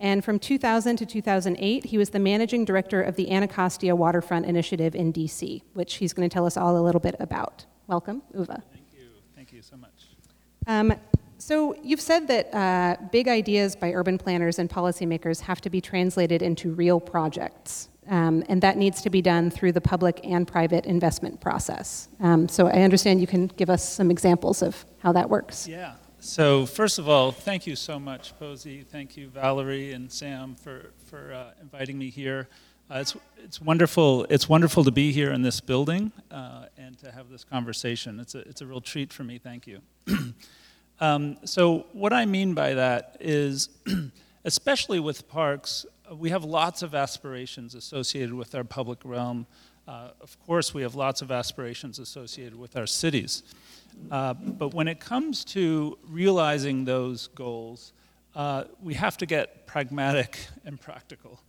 And 0.00 0.24
from 0.24 0.38
2000 0.38 0.96
to 0.96 1.06
2008, 1.06 1.84
he 1.84 1.98
was 1.98 2.08
the 2.08 2.18
managing 2.18 2.64
director 2.64 3.02
of 3.02 3.16
the 3.16 3.30
Anacostia 3.30 3.94
Waterfront 3.94 4.46
Initiative 4.46 4.94
in 4.94 5.12
DC, 5.12 5.60
which 5.74 5.96
he's 5.96 6.14
going 6.14 6.28
to 6.28 6.32
tell 6.32 6.46
us 6.46 6.56
all 6.56 6.78
a 6.78 6.80
little 6.80 7.00
bit 7.00 7.14
about. 7.20 7.66
Welcome, 7.86 8.22
Uwe. 8.34 8.46
Thank 8.46 8.86
you. 8.94 9.08
Thank 9.36 9.52
you 9.52 9.60
so 9.60 9.76
much. 9.76 10.08
Um, 10.66 10.94
so, 11.36 11.74
you've 11.82 12.00
said 12.00 12.28
that 12.28 12.54
uh, 12.54 12.96
big 13.12 13.28
ideas 13.28 13.76
by 13.76 13.92
urban 13.92 14.16
planners 14.16 14.58
and 14.58 14.70
policymakers 14.70 15.40
have 15.40 15.60
to 15.62 15.70
be 15.70 15.80
translated 15.80 16.40
into 16.42 16.72
real 16.72 16.98
projects. 17.00 17.88
Um, 18.08 18.42
and 18.48 18.60
that 18.62 18.76
needs 18.76 19.02
to 19.02 19.10
be 19.10 19.22
done 19.22 19.50
through 19.50 19.72
the 19.72 19.80
public 19.80 20.20
and 20.24 20.46
private 20.48 20.84
investment 20.86 21.40
process. 21.40 22.08
Um, 22.20 22.48
so, 22.48 22.68
I 22.68 22.82
understand 22.82 23.20
you 23.20 23.26
can 23.26 23.48
give 23.48 23.68
us 23.68 23.86
some 23.86 24.10
examples 24.10 24.62
of 24.62 24.84
how 24.98 25.12
that 25.12 25.28
works. 25.28 25.68
Yeah. 25.68 25.94
So, 26.22 26.66
first 26.66 26.98
of 26.98 27.08
all, 27.08 27.32
thank 27.32 27.66
you 27.66 27.74
so 27.74 27.98
much, 27.98 28.38
Posey. 28.38 28.82
Thank 28.82 29.16
you, 29.16 29.28
Valerie 29.28 29.92
and 29.92 30.12
Sam, 30.12 30.54
for, 30.54 30.90
for 31.06 31.32
uh, 31.32 31.52
inviting 31.62 31.96
me 31.96 32.10
here. 32.10 32.46
Uh, 32.90 32.98
it's, 32.98 33.16
it's, 33.42 33.58
wonderful, 33.58 34.26
it's 34.28 34.46
wonderful 34.46 34.84
to 34.84 34.90
be 34.90 35.12
here 35.12 35.32
in 35.32 35.40
this 35.40 35.62
building 35.62 36.12
uh, 36.30 36.66
and 36.76 36.98
to 36.98 37.10
have 37.10 37.30
this 37.30 37.42
conversation. 37.42 38.20
It's 38.20 38.34
a, 38.34 38.40
it's 38.40 38.60
a 38.60 38.66
real 38.66 38.82
treat 38.82 39.14
for 39.14 39.24
me. 39.24 39.38
Thank 39.38 39.66
you. 39.66 39.80
um, 41.00 41.38
so, 41.46 41.86
what 41.94 42.12
I 42.12 42.26
mean 42.26 42.52
by 42.52 42.74
that 42.74 43.16
is, 43.18 43.70
especially 44.44 45.00
with 45.00 45.26
parks, 45.26 45.86
we 46.12 46.28
have 46.28 46.44
lots 46.44 46.82
of 46.82 46.94
aspirations 46.94 47.74
associated 47.74 48.34
with 48.34 48.54
our 48.54 48.64
public 48.64 48.98
realm. 49.04 49.46
Uh, 49.88 50.10
of 50.20 50.38
course, 50.44 50.74
we 50.74 50.82
have 50.82 50.94
lots 50.94 51.22
of 51.22 51.30
aspirations 51.30 51.98
associated 51.98 52.58
with 52.58 52.76
our 52.76 52.86
cities. 52.86 53.42
Uh, 54.10 54.34
but 54.34 54.74
when 54.74 54.88
it 54.88 55.00
comes 55.00 55.44
to 55.44 55.98
realizing 56.08 56.84
those 56.84 57.28
goals, 57.28 57.92
uh, 58.34 58.64
we 58.82 58.94
have 58.94 59.16
to 59.18 59.26
get 59.26 59.66
pragmatic 59.66 60.46
and 60.64 60.80
practical. 60.80 61.40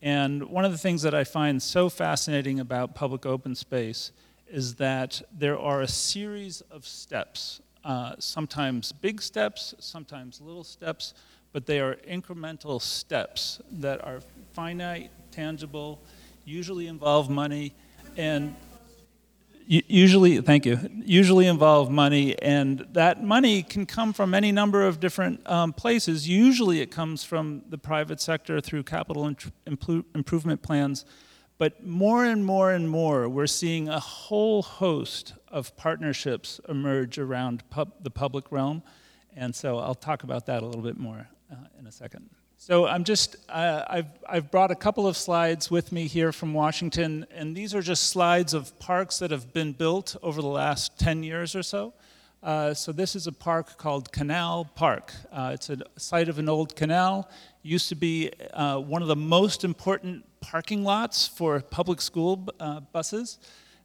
And 0.00 0.44
one 0.44 0.64
of 0.64 0.72
the 0.72 0.78
things 0.78 1.02
that 1.02 1.14
I 1.14 1.24
find 1.24 1.62
so 1.62 1.88
fascinating 1.88 2.58
about 2.58 2.94
public 2.94 3.24
open 3.24 3.54
space 3.54 4.10
is 4.48 4.74
that 4.74 5.22
there 5.32 5.58
are 5.58 5.80
a 5.80 5.88
series 5.88 6.60
of 6.72 6.86
steps, 6.86 7.60
uh, 7.84 8.14
sometimes 8.18 8.92
big 8.92 9.22
steps, 9.22 9.74
sometimes 9.78 10.40
little 10.40 10.64
steps, 10.64 11.14
but 11.52 11.66
they 11.66 11.80
are 11.80 11.94
incremental 12.08 12.80
steps 12.80 13.60
that 13.70 14.04
are 14.04 14.20
finite, 14.52 15.10
tangible, 15.30 16.00
usually 16.44 16.86
involve 16.86 17.30
money, 17.30 17.72
and 18.16 18.54
usually 19.66 20.40
thank 20.40 20.66
you 20.66 20.78
usually 21.04 21.46
involve 21.46 21.90
money 21.90 22.38
and 22.40 22.86
that 22.92 23.22
money 23.22 23.62
can 23.62 23.86
come 23.86 24.12
from 24.12 24.34
any 24.34 24.52
number 24.52 24.86
of 24.86 25.00
different 25.00 25.48
um, 25.48 25.72
places. 25.72 26.28
Usually 26.28 26.80
it 26.80 26.90
comes 26.90 27.24
from 27.24 27.62
the 27.68 27.78
private 27.78 28.20
sector 28.20 28.60
through 28.60 28.82
capital 28.84 29.26
improvement 29.66 30.62
plans. 30.62 31.04
But 31.58 31.86
more 31.86 32.24
and 32.24 32.44
more 32.44 32.72
and 32.72 32.88
more 32.88 33.28
we're 33.28 33.46
seeing 33.46 33.88
a 33.88 34.00
whole 34.00 34.62
host 34.62 35.34
of 35.48 35.76
partnerships 35.76 36.60
emerge 36.68 37.18
around 37.18 37.68
pub- 37.70 37.94
the 38.02 38.10
public 38.10 38.50
realm. 38.50 38.82
And 39.36 39.54
so 39.54 39.78
i'll 39.78 39.94
talk 39.94 40.24
about 40.24 40.46
that 40.46 40.62
a 40.62 40.66
little 40.66 40.82
bit 40.82 40.98
more 40.98 41.28
uh, 41.50 41.56
in 41.78 41.86
a 41.86 41.92
second 41.92 42.30
so 42.64 42.86
I'm 42.86 43.02
just, 43.02 43.34
uh, 43.48 43.82
I've, 43.88 44.06
I've 44.24 44.52
brought 44.52 44.70
a 44.70 44.76
couple 44.76 45.08
of 45.08 45.16
slides 45.16 45.68
with 45.68 45.90
me 45.90 46.06
here 46.06 46.30
from 46.30 46.54
Washington, 46.54 47.26
and 47.34 47.56
these 47.56 47.74
are 47.74 47.82
just 47.82 48.04
slides 48.04 48.54
of 48.54 48.78
parks 48.78 49.18
that 49.18 49.32
have 49.32 49.52
been 49.52 49.72
built 49.72 50.14
over 50.22 50.40
the 50.40 50.46
last 50.46 50.96
10 50.96 51.24
years 51.24 51.56
or 51.56 51.64
so. 51.64 51.92
Uh, 52.40 52.72
so 52.72 52.92
this 52.92 53.16
is 53.16 53.26
a 53.26 53.32
park 53.32 53.78
called 53.78 54.12
Canal 54.12 54.70
Park. 54.76 55.12
Uh, 55.32 55.50
it's 55.52 55.70
a 55.70 55.78
site 55.96 56.28
of 56.28 56.38
an 56.38 56.48
old 56.48 56.76
canal. 56.76 57.28
Used 57.64 57.88
to 57.88 57.96
be 57.96 58.30
uh, 58.52 58.78
one 58.78 59.02
of 59.02 59.08
the 59.08 59.16
most 59.16 59.64
important 59.64 60.24
parking 60.40 60.84
lots 60.84 61.26
for 61.26 61.58
public 61.62 62.00
school 62.00 62.48
uh, 62.60 62.78
buses. 62.78 63.40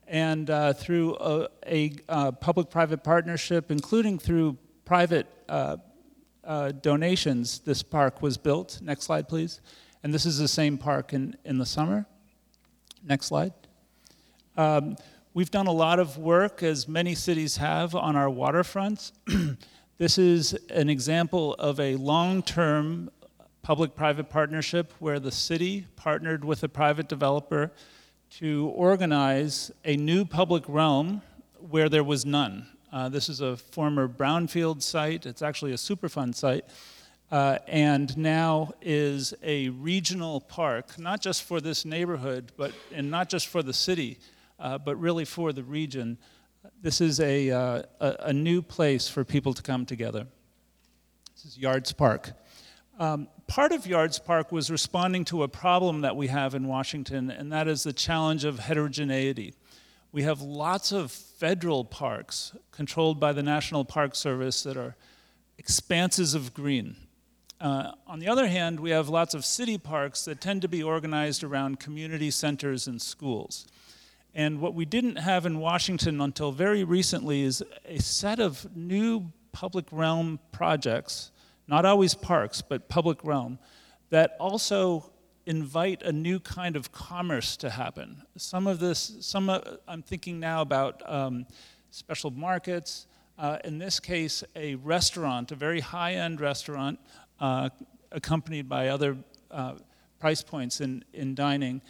And 0.05 0.51
uh, 0.51 0.73
through 0.73 1.17
a, 1.19 1.47
a 1.65 2.31
public-private 2.31 3.03
partnership, 3.03 3.71
including 3.71 4.19
through 4.19 4.55
private 4.85 5.25
uh, 6.47 6.71
donations, 6.71 7.59
this 7.59 7.83
park 7.83 8.21
was 8.21 8.37
built. 8.37 8.79
Next 8.81 9.03
slide, 9.03 9.27
please. 9.27 9.59
And 10.01 10.13
this 10.13 10.25
is 10.25 10.39
the 10.39 10.47
same 10.47 10.77
park 10.77 11.13
in, 11.13 11.35
in 11.43 11.57
the 11.57 11.65
summer. 11.65 12.05
Next 13.03 13.27
slide. 13.27 13.51
Um, 14.55 14.95
we've 15.33 15.51
done 15.51 15.67
a 15.67 15.71
lot 15.71 15.99
of 15.99 16.17
work, 16.17 16.63
as 16.63 16.87
many 16.87 17.13
cities 17.13 17.57
have, 17.57 17.93
on 17.93 18.15
our 18.15 18.29
waterfronts. 18.29 19.11
this 19.97 20.17
is 20.17 20.53
an 20.69 20.89
example 20.89 21.53
of 21.55 21.79
a 21.79 21.95
long 21.97 22.41
term 22.41 23.11
public 23.61 23.95
private 23.95 24.29
partnership 24.29 24.93
where 24.99 25.19
the 25.19 25.31
city 25.31 25.85
partnered 25.97 26.45
with 26.45 26.63
a 26.63 26.69
private 26.69 27.09
developer 27.09 27.69
to 28.29 28.71
organize 28.73 29.71
a 29.83 29.97
new 29.97 30.23
public 30.23 30.63
realm 30.67 31.21
where 31.69 31.89
there 31.89 32.03
was 32.03 32.25
none. 32.25 32.67
Uh, 32.91 33.09
this 33.09 33.27
is 33.27 33.41
a 33.41 33.57
former 33.57 34.07
brownfield 34.07 34.81
site. 34.81 35.25
It's 35.25 35.41
actually 35.41 35.73
a 35.73 35.77
Superfund 35.77 36.35
site. 36.35 36.65
Uh, 37.29 37.57
and 37.67 38.17
now 38.17 38.71
is 38.81 39.33
a 39.43 39.67
regional 39.69 40.39
park, 40.39 40.97
not 40.97 41.19
just 41.19 41.43
for 41.43 41.59
this 41.59 41.83
neighborhood, 41.83 42.53
but 42.55 42.71
and 42.93 43.11
not 43.11 43.27
just 43.27 43.47
for 43.47 43.61
the 43.61 43.73
city, 43.73 44.17
uh, 44.59 44.77
but 44.77 44.95
really 44.95 45.25
for 45.25 45.51
the 45.51 45.63
region. 45.63 46.17
This 46.81 47.01
is 47.01 47.19
a, 47.19 47.51
uh, 47.51 47.81
a, 47.99 48.15
a, 48.27 48.33
new 48.33 48.61
place 48.61 49.09
for 49.09 49.25
people 49.25 49.53
to 49.53 49.61
come 49.61 49.85
together. 49.85 50.25
This 51.35 51.45
is 51.45 51.57
Yards 51.57 51.91
Park. 51.91 52.31
Um, 52.97 53.27
part 53.47 53.73
of 53.73 53.85
Yards 53.85 54.19
Park 54.19 54.53
was 54.53 54.71
responding 54.71 55.25
to 55.25 55.43
a 55.43 55.47
problem 55.49 56.01
that 56.01 56.15
we 56.15 56.27
have 56.27 56.55
in 56.55 56.67
Washington, 56.67 57.29
and 57.29 57.51
that 57.51 57.67
is 57.67 57.83
the 57.83 57.93
challenge 57.93 58.45
of 58.45 58.59
heterogeneity. 58.59 59.53
We 60.17 60.23
have 60.23 60.41
lots 60.41 60.91
of 60.91 61.11
federal 61.11 61.85
parks 61.85 62.51
controlled 62.71 63.19
by 63.19 63.33
the 63.33 63.43
National 63.43 63.85
Park 63.85 64.15
Service 64.15 64.63
that 64.63 64.75
are 64.75 64.95
expanses 65.59 66.33
of 66.33 66.55
green. 66.55 66.95
Uh, 67.61 67.91
on 68.07 68.17
the 68.17 68.27
other 68.27 68.47
hand, 68.47 68.79
we 68.79 68.89
have 68.89 69.09
lots 69.09 69.35
of 69.35 69.45
city 69.45 69.77
parks 69.77 70.25
that 70.25 70.41
tend 70.41 70.63
to 70.63 70.67
be 70.67 70.81
organized 70.81 71.43
around 71.43 71.79
community 71.79 72.31
centers 72.31 72.87
and 72.87 72.99
schools. 72.99 73.67
And 74.33 74.59
what 74.59 74.73
we 74.73 74.85
didn't 74.85 75.17
have 75.17 75.45
in 75.45 75.59
Washington 75.59 76.19
until 76.19 76.51
very 76.51 76.83
recently 76.83 77.43
is 77.43 77.63
a 77.85 77.99
set 77.99 78.39
of 78.39 78.75
new 78.75 79.31
public 79.51 79.85
realm 79.91 80.39
projects, 80.51 81.29
not 81.67 81.85
always 81.85 82.15
parks, 82.15 82.63
but 82.63 82.89
public 82.89 83.23
realm, 83.23 83.59
that 84.09 84.35
also 84.39 85.11
invite 85.47 86.03
a 86.03 86.11
new 86.11 86.39
kind 86.39 86.75
of 86.75 86.91
commerce 86.91 87.55
to 87.57 87.69
happen. 87.69 88.21
Some 88.35 88.67
of 88.67 88.79
this, 88.79 89.15
some 89.21 89.49
I'm 89.87 90.03
thinking 90.03 90.39
now 90.39 90.61
about 90.61 91.01
um, 91.09 91.47
special 91.89 92.31
markets. 92.31 93.07
Uh, 93.39 93.57
in 93.63 93.77
this 93.77 93.99
case, 93.99 94.43
a 94.55 94.75
restaurant, 94.75 95.51
a 95.51 95.55
very 95.55 95.79
high-end 95.79 96.41
restaurant, 96.41 96.99
uh, 97.39 97.69
accompanied 98.11 98.67
by 98.67 98.89
other 98.89 99.15
uh, 99.49 99.75
price 100.19 100.43
points 100.43 100.81
in, 100.81 101.05
in 101.13 101.33
dining, 101.33 101.81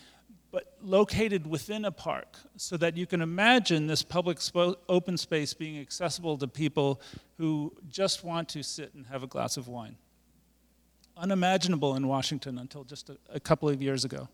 but 0.52 0.78
located 0.82 1.48
within 1.48 1.86
a 1.86 1.92
park 1.92 2.38
so 2.58 2.78
that 2.78 2.96
you 2.96 3.08
can 3.08 3.22
imagine 3.22 3.88
this 3.88 4.04
public 4.04 4.38
spo- 4.38 4.76
open 4.88 5.18
space 5.18 5.54
being 5.54 5.80
accessible 5.80 6.38
to 6.38 6.48
people 6.48 7.02
who 7.38 7.74
just 7.90 8.24
want 8.24 8.50
to 8.50 8.62
sit 8.62 8.94
and 8.94 9.08
have 9.08 9.24
a 9.24 9.28
glass 9.28 9.58
of 9.58 9.68
wine. 9.68 9.96
Unimaginable 11.17 11.95
in 11.95 12.07
Washington 12.07 12.57
until 12.59 12.83
just 12.83 13.09
a, 13.09 13.17
a 13.29 13.39
couple 13.39 13.67
of 13.67 13.81
years 13.81 14.05
ago. 14.05 14.29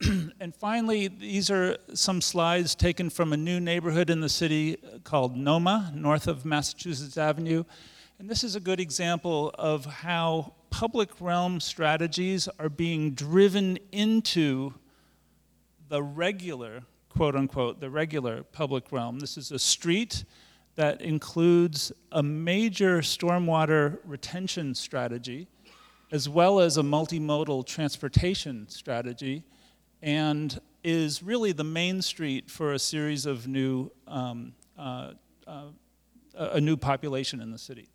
and 0.40 0.54
finally, 0.54 1.08
these 1.08 1.50
are 1.50 1.76
some 1.94 2.20
slides 2.20 2.74
taken 2.74 3.10
from 3.10 3.32
a 3.32 3.36
new 3.36 3.60
neighborhood 3.60 4.10
in 4.10 4.20
the 4.20 4.28
city 4.28 4.76
called 5.04 5.36
Noma, 5.36 5.92
north 5.94 6.26
of 6.26 6.44
Massachusetts 6.44 7.16
Avenue. 7.16 7.64
And 8.18 8.28
this 8.28 8.42
is 8.42 8.56
a 8.56 8.60
good 8.60 8.80
example 8.80 9.52
of 9.54 9.84
how 9.84 10.54
public 10.70 11.10
realm 11.20 11.60
strategies 11.60 12.48
are 12.58 12.68
being 12.68 13.12
driven 13.12 13.78
into 13.92 14.74
the 15.88 16.02
regular, 16.02 16.82
quote 17.08 17.36
unquote, 17.36 17.80
the 17.80 17.90
regular 17.90 18.42
public 18.42 18.90
realm. 18.90 19.20
This 19.20 19.36
is 19.36 19.52
a 19.52 19.58
street 19.58 20.24
that 20.76 21.00
includes 21.00 21.92
a 22.10 22.22
major 22.22 22.98
stormwater 22.98 23.98
retention 24.04 24.74
strategy, 24.74 25.46
as 26.10 26.28
well 26.28 26.60
as 26.60 26.76
a 26.76 26.82
multimodal 26.82 27.66
transportation 27.66 28.68
strategy, 28.68 29.44
and 30.02 30.60
is 30.82 31.22
really 31.22 31.52
the 31.52 31.64
main 31.64 32.02
street 32.02 32.50
for 32.50 32.74
a 32.74 32.78
series 32.78 33.24
of 33.24 33.48
new, 33.48 33.90
um, 34.06 34.52
uh, 34.78 35.12
uh, 35.46 35.62
a 36.36 36.60
new 36.60 36.76
population 36.76 37.40
in 37.40 37.50
the 37.50 37.58
city. 37.58 37.88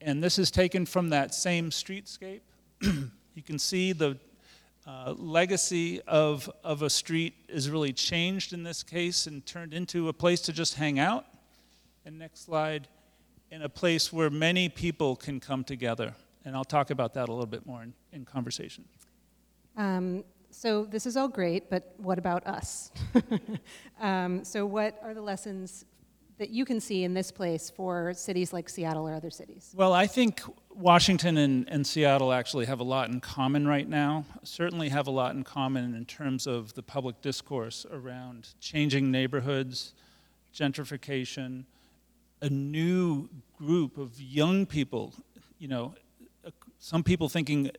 And 0.00 0.22
this 0.22 0.38
is 0.38 0.50
taken 0.50 0.86
from 0.86 1.10
that 1.10 1.34
same 1.34 1.70
streetscape. 1.70 2.40
you 2.80 3.42
can 3.44 3.58
see 3.58 3.92
the 3.92 4.18
uh, 4.86 5.14
legacy 5.16 6.00
of, 6.02 6.50
of 6.64 6.82
a 6.82 6.90
street 6.90 7.34
is 7.48 7.70
really 7.70 7.92
changed 7.92 8.52
in 8.52 8.62
this 8.62 8.82
case 8.82 9.26
and 9.26 9.44
turned 9.44 9.74
into 9.74 10.08
a 10.08 10.12
place 10.12 10.40
to 10.40 10.52
just 10.52 10.74
hang 10.74 10.98
out. 10.98 11.26
And 12.04 12.18
next 12.18 12.44
slide, 12.46 12.88
in 13.50 13.62
a 13.62 13.68
place 13.68 14.12
where 14.12 14.30
many 14.30 14.68
people 14.68 15.16
can 15.16 15.40
come 15.40 15.64
together. 15.64 16.14
And 16.44 16.56
I'll 16.56 16.64
talk 16.64 16.90
about 16.90 17.14
that 17.14 17.28
a 17.28 17.32
little 17.32 17.46
bit 17.46 17.66
more 17.66 17.82
in, 17.82 17.92
in 18.12 18.24
conversation. 18.24 18.84
Um, 19.76 20.24
so 20.50 20.84
this 20.84 21.06
is 21.06 21.16
all 21.16 21.28
great, 21.28 21.70
but 21.70 21.94
what 21.98 22.18
about 22.18 22.46
us? 22.46 22.90
um, 24.00 24.44
so 24.44 24.66
what 24.66 24.98
are 25.02 25.14
the 25.14 25.22
lessons 25.22 25.84
that 26.38 26.50
you 26.50 26.64
can 26.64 26.80
see 26.80 27.04
in 27.04 27.12
this 27.12 27.30
place 27.30 27.68
for 27.68 28.14
cities 28.14 28.52
like 28.52 28.68
Seattle 28.68 29.06
or 29.06 29.14
other 29.14 29.30
cities? 29.30 29.74
Well, 29.76 29.92
I 29.92 30.06
think 30.06 30.40
Washington 30.74 31.36
and, 31.36 31.68
and, 31.68 31.86
Seattle 31.86 32.32
actually 32.32 32.64
have 32.64 32.80
a 32.80 32.84
lot 32.84 33.10
in 33.10 33.20
common 33.20 33.68
right 33.68 33.86
now. 33.86 34.24
Certainly 34.42 34.88
have 34.88 35.06
a 35.06 35.10
lot 35.10 35.34
in 35.34 35.44
common 35.44 35.94
in 35.94 36.06
terms 36.06 36.46
of 36.46 36.72
the 36.72 36.82
public 36.82 37.20
discourse 37.20 37.84
around 37.92 38.54
changing 38.58 39.10
neighborhoods, 39.10 39.92
gentrification, 40.54 41.64
a 42.42 42.48
new 42.48 43.28
group 43.56 43.98
of 43.98 44.20
young 44.20 44.66
people, 44.66 45.14
you 45.58 45.68
know, 45.68 45.94
some 46.78 47.02
people 47.02 47.28
thinking 47.28 47.70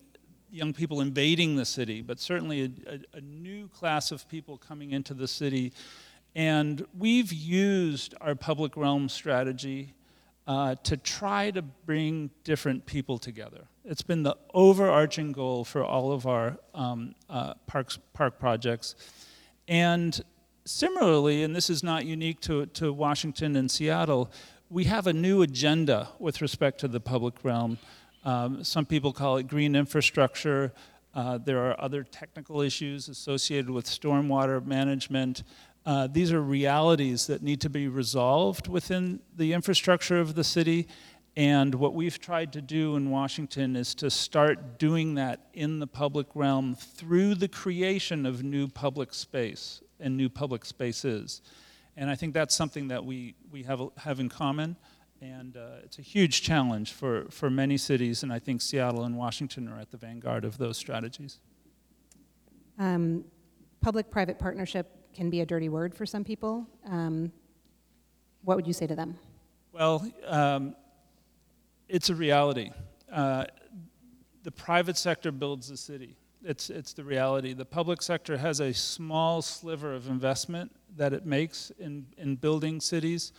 young 0.51 0.73
people 0.73 1.01
invading 1.01 1.55
the 1.55 1.65
city, 1.65 2.01
but 2.01 2.19
certainly 2.19 2.63
a, 2.63 2.93
a, 2.93 3.17
a 3.17 3.21
new 3.21 3.67
class 3.69 4.11
of 4.11 4.27
people 4.27 4.57
coming 4.57 4.91
into 4.91 5.13
the 5.13 5.27
city 5.27 5.73
and 6.35 6.85
we've 6.97 7.33
used 7.33 8.15
our 8.21 8.35
public 8.35 8.77
realm 8.77 9.09
strategy 9.09 9.93
uh, 10.47 10.75
to 10.83 10.97
try 10.97 11.51
to 11.51 11.61
bring 11.61 12.29
different 12.43 12.85
people 12.85 13.17
together. 13.17 13.65
It's 13.83 14.01
been 14.01 14.23
the 14.23 14.37
overarching 14.53 15.33
goal 15.33 15.65
for 15.65 15.83
all 15.83 16.11
of 16.11 16.25
our 16.25 16.57
um, 16.73 17.15
uh, 17.29 17.55
parks, 17.67 17.99
park 18.13 18.39
projects. 18.39 18.95
And 19.67 20.19
similarly, 20.65 21.43
and 21.43 21.55
this 21.55 21.69
is 21.69 21.83
not 21.83 22.05
unique 22.05 22.39
to, 22.41 22.65
to 22.67 22.93
Washington 22.93 23.55
and 23.55 23.69
Seattle, 23.69 24.31
we 24.71 24.85
have 24.85 25.05
a 25.05 25.13
new 25.13 25.41
agenda 25.41 26.07
with 26.17 26.41
respect 26.41 26.79
to 26.79 26.87
the 26.87 26.99
public 27.01 27.43
realm. 27.43 27.77
Um, 28.23 28.63
some 28.63 28.85
people 28.85 29.11
call 29.11 29.35
it 29.35 29.47
green 29.47 29.75
infrastructure. 29.75 30.71
Uh, 31.13 31.37
there 31.39 31.59
are 31.69 31.75
other 31.79 32.03
technical 32.03 32.61
issues 32.61 33.09
associated 33.09 33.69
with 33.69 33.85
stormwater 33.85 34.65
management. 34.65 35.43
Uh, 35.85 36.07
these 36.07 36.31
are 36.31 36.41
realities 36.41 37.27
that 37.27 37.43
need 37.43 37.59
to 37.59 37.69
be 37.69 37.89
resolved 37.89 38.69
within 38.69 39.19
the 39.35 39.51
infrastructure 39.51 40.21
of 40.21 40.35
the 40.35 40.43
city. 40.43 40.87
And 41.35 41.75
what 41.75 41.93
we've 41.93 42.17
tried 42.17 42.53
to 42.53 42.61
do 42.61 42.95
in 42.95 43.09
Washington 43.09 43.75
is 43.75 43.93
to 43.95 44.09
start 44.09 44.79
doing 44.79 45.15
that 45.15 45.47
in 45.53 45.79
the 45.79 45.87
public 45.87 46.27
realm 46.33 46.75
through 46.75 47.35
the 47.35 47.49
creation 47.49 48.25
of 48.25 48.41
new 48.41 48.69
public 48.69 49.13
space 49.13 49.81
and 49.99 50.15
new 50.15 50.29
public 50.29 50.63
spaces. 50.63 51.41
And 51.97 52.09
I 52.09 52.15
think 52.15 52.33
that's 52.33 52.55
something 52.55 52.87
that 52.87 53.03
we, 53.05 53.35
we 53.51 53.63
have, 53.63 53.81
have 53.97 54.19
in 54.19 54.29
common. 54.29 54.77
And 55.21 55.55
uh, 55.55 55.83
it's 55.83 55.99
a 55.99 56.01
huge 56.01 56.41
challenge 56.41 56.93
for, 56.93 57.25
for 57.29 57.49
many 57.49 57.77
cities, 57.77 58.23
and 58.23 58.33
I 58.33 58.39
think 58.39 58.59
Seattle 58.61 59.03
and 59.03 59.15
Washington 59.15 59.67
are 59.67 59.79
at 59.79 59.91
the 59.91 59.97
vanguard 59.97 60.43
of 60.45 60.57
those 60.57 60.77
strategies. 60.77 61.39
Um, 62.79 63.25
public 63.81 64.09
private 64.09 64.39
partnership 64.39 64.87
can 65.13 65.29
be 65.29 65.41
a 65.41 65.45
dirty 65.45 65.69
word 65.69 65.93
for 65.93 66.07
some 66.07 66.23
people. 66.23 66.65
Um, 66.87 67.31
what 68.43 68.55
would 68.55 68.65
you 68.65 68.73
say 68.73 68.87
to 68.87 68.95
them? 68.95 69.15
Well, 69.71 70.11
um, 70.25 70.75
it's 71.87 72.09
a 72.09 72.15
reality. 72.15 72.71
Uh, 73.11 73.45
the 74.41 74.51
private 74.51 74.97
sector 74.97 75.31
builds 75.31 75.67
the 75.67 75.77
city. 75.77 76.17
It's, 76.43 76.71
it's 76.71 76.93
the 76.93 77.03
reality. 77.03 77.53
The 77.53 77.65
public 77.65 78.01
sector 78.01 78.37
has 78.37 78.59
a 78.59 78.73
small 78.73 79.43
sliver 79.43 79.93
of 79.93 80.09
investment 80.09 80.71
that 80.97 81.13
it 81.13 81.25
makes 81.25 81.71
in, 81.79 82.05
in 82.17 82.35
building 82.35 82.81
cities. 82.81 83.33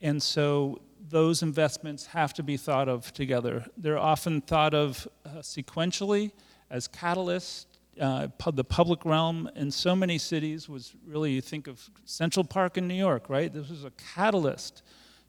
And 0.00 0.22
so 0.22 0.80
those 1.08 1.42
investments 1.42 2.06
have 2.06 2.34
to 2.34 2.42
be 2.42 2.56
thought 2.56 2.88
of 2.88 3.12
together. 3.12 3.64
They're 3.76 3.98
often 3.98 4.40
thought 4.40 4.74
of 4.74 5.08
uh, 5.24 5.38
sequentially 5.38 6.32
as 6.70 6.88
catalysts 6.88 7.66
uh, 8.00 8.28
the 8.52 8.64
public 8.64 9.04
realm 9.04 9.50
in 9.56 9.70
so 9.70 9.96
many 9.96 10.18
cities 10.18 10.68
was 10.68 10.94
really, 11.06 11.32
you 11.32 11.40
think 11.40 11.66
of 11.66 11.90
Central 12.04 12.44
Park 12.44 12.76
in 12.76 12.86
New 12.86 12.94
York, 12.94 13.28
right? 13.28 13.52
This 13.52 13.68
was 13.68 13.84
a 13.84 13.90
catalyst 14.14 14.82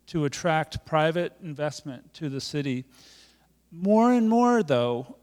to 0.07 0.25
attract 0.25 0.85
private 0.85 1.33
investment 1.43 2.13
to 2.15 2.29
the 2.29 2.41
city. 2.41 2.85
More 3.71 4.13
and 4.13 4.29
more, 4.29 4.63
though, 4.63 5.17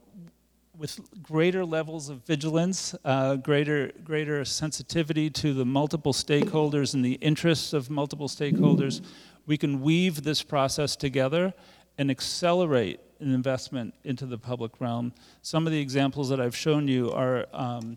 with 0.78 1.00
greater 1.22 1.64
levels 1.64 2.08
of 2.08 2.24
vigilance, 2.26 2.94
uh, 3.04 3.36
greater, 3.36 3.90
greater 4.04 4.44
sensitivity 4.44 5.30
to 5.30 5.54
the 5.54 5.64
multiple 5.64 6.12
stakeholders 6.12 6.94
and 6.94 7.04
the 7.04 7.14
interests 7.14 7.72
of 7.72 7.88
multiple 7.88 8.28
stakeholders, 8.28 9.00
we 9.46 9.56
can 9.56 9.80
weave 9.80 10.22
this 10.22 10.42
process 10.42 10.96
together 10.96 11.54
and 11.98 12.10
accelerate 12.10 13.00
an 13.20 13.32
investment 13.32 13.94
into 14.04 14.26
the 14.26 14.36
public 14.36 14.80
realm. 14.80 15.12
Some 15.42 15.66
of 15.66 15.72
the 15.72 15.80
examples 15.80 16.28
that 16.28 16.40
I've 16.40 16.56
shown 16.56 16.88
you 16.88 17.10
are 17.12 17.46
um, 17.52 17.96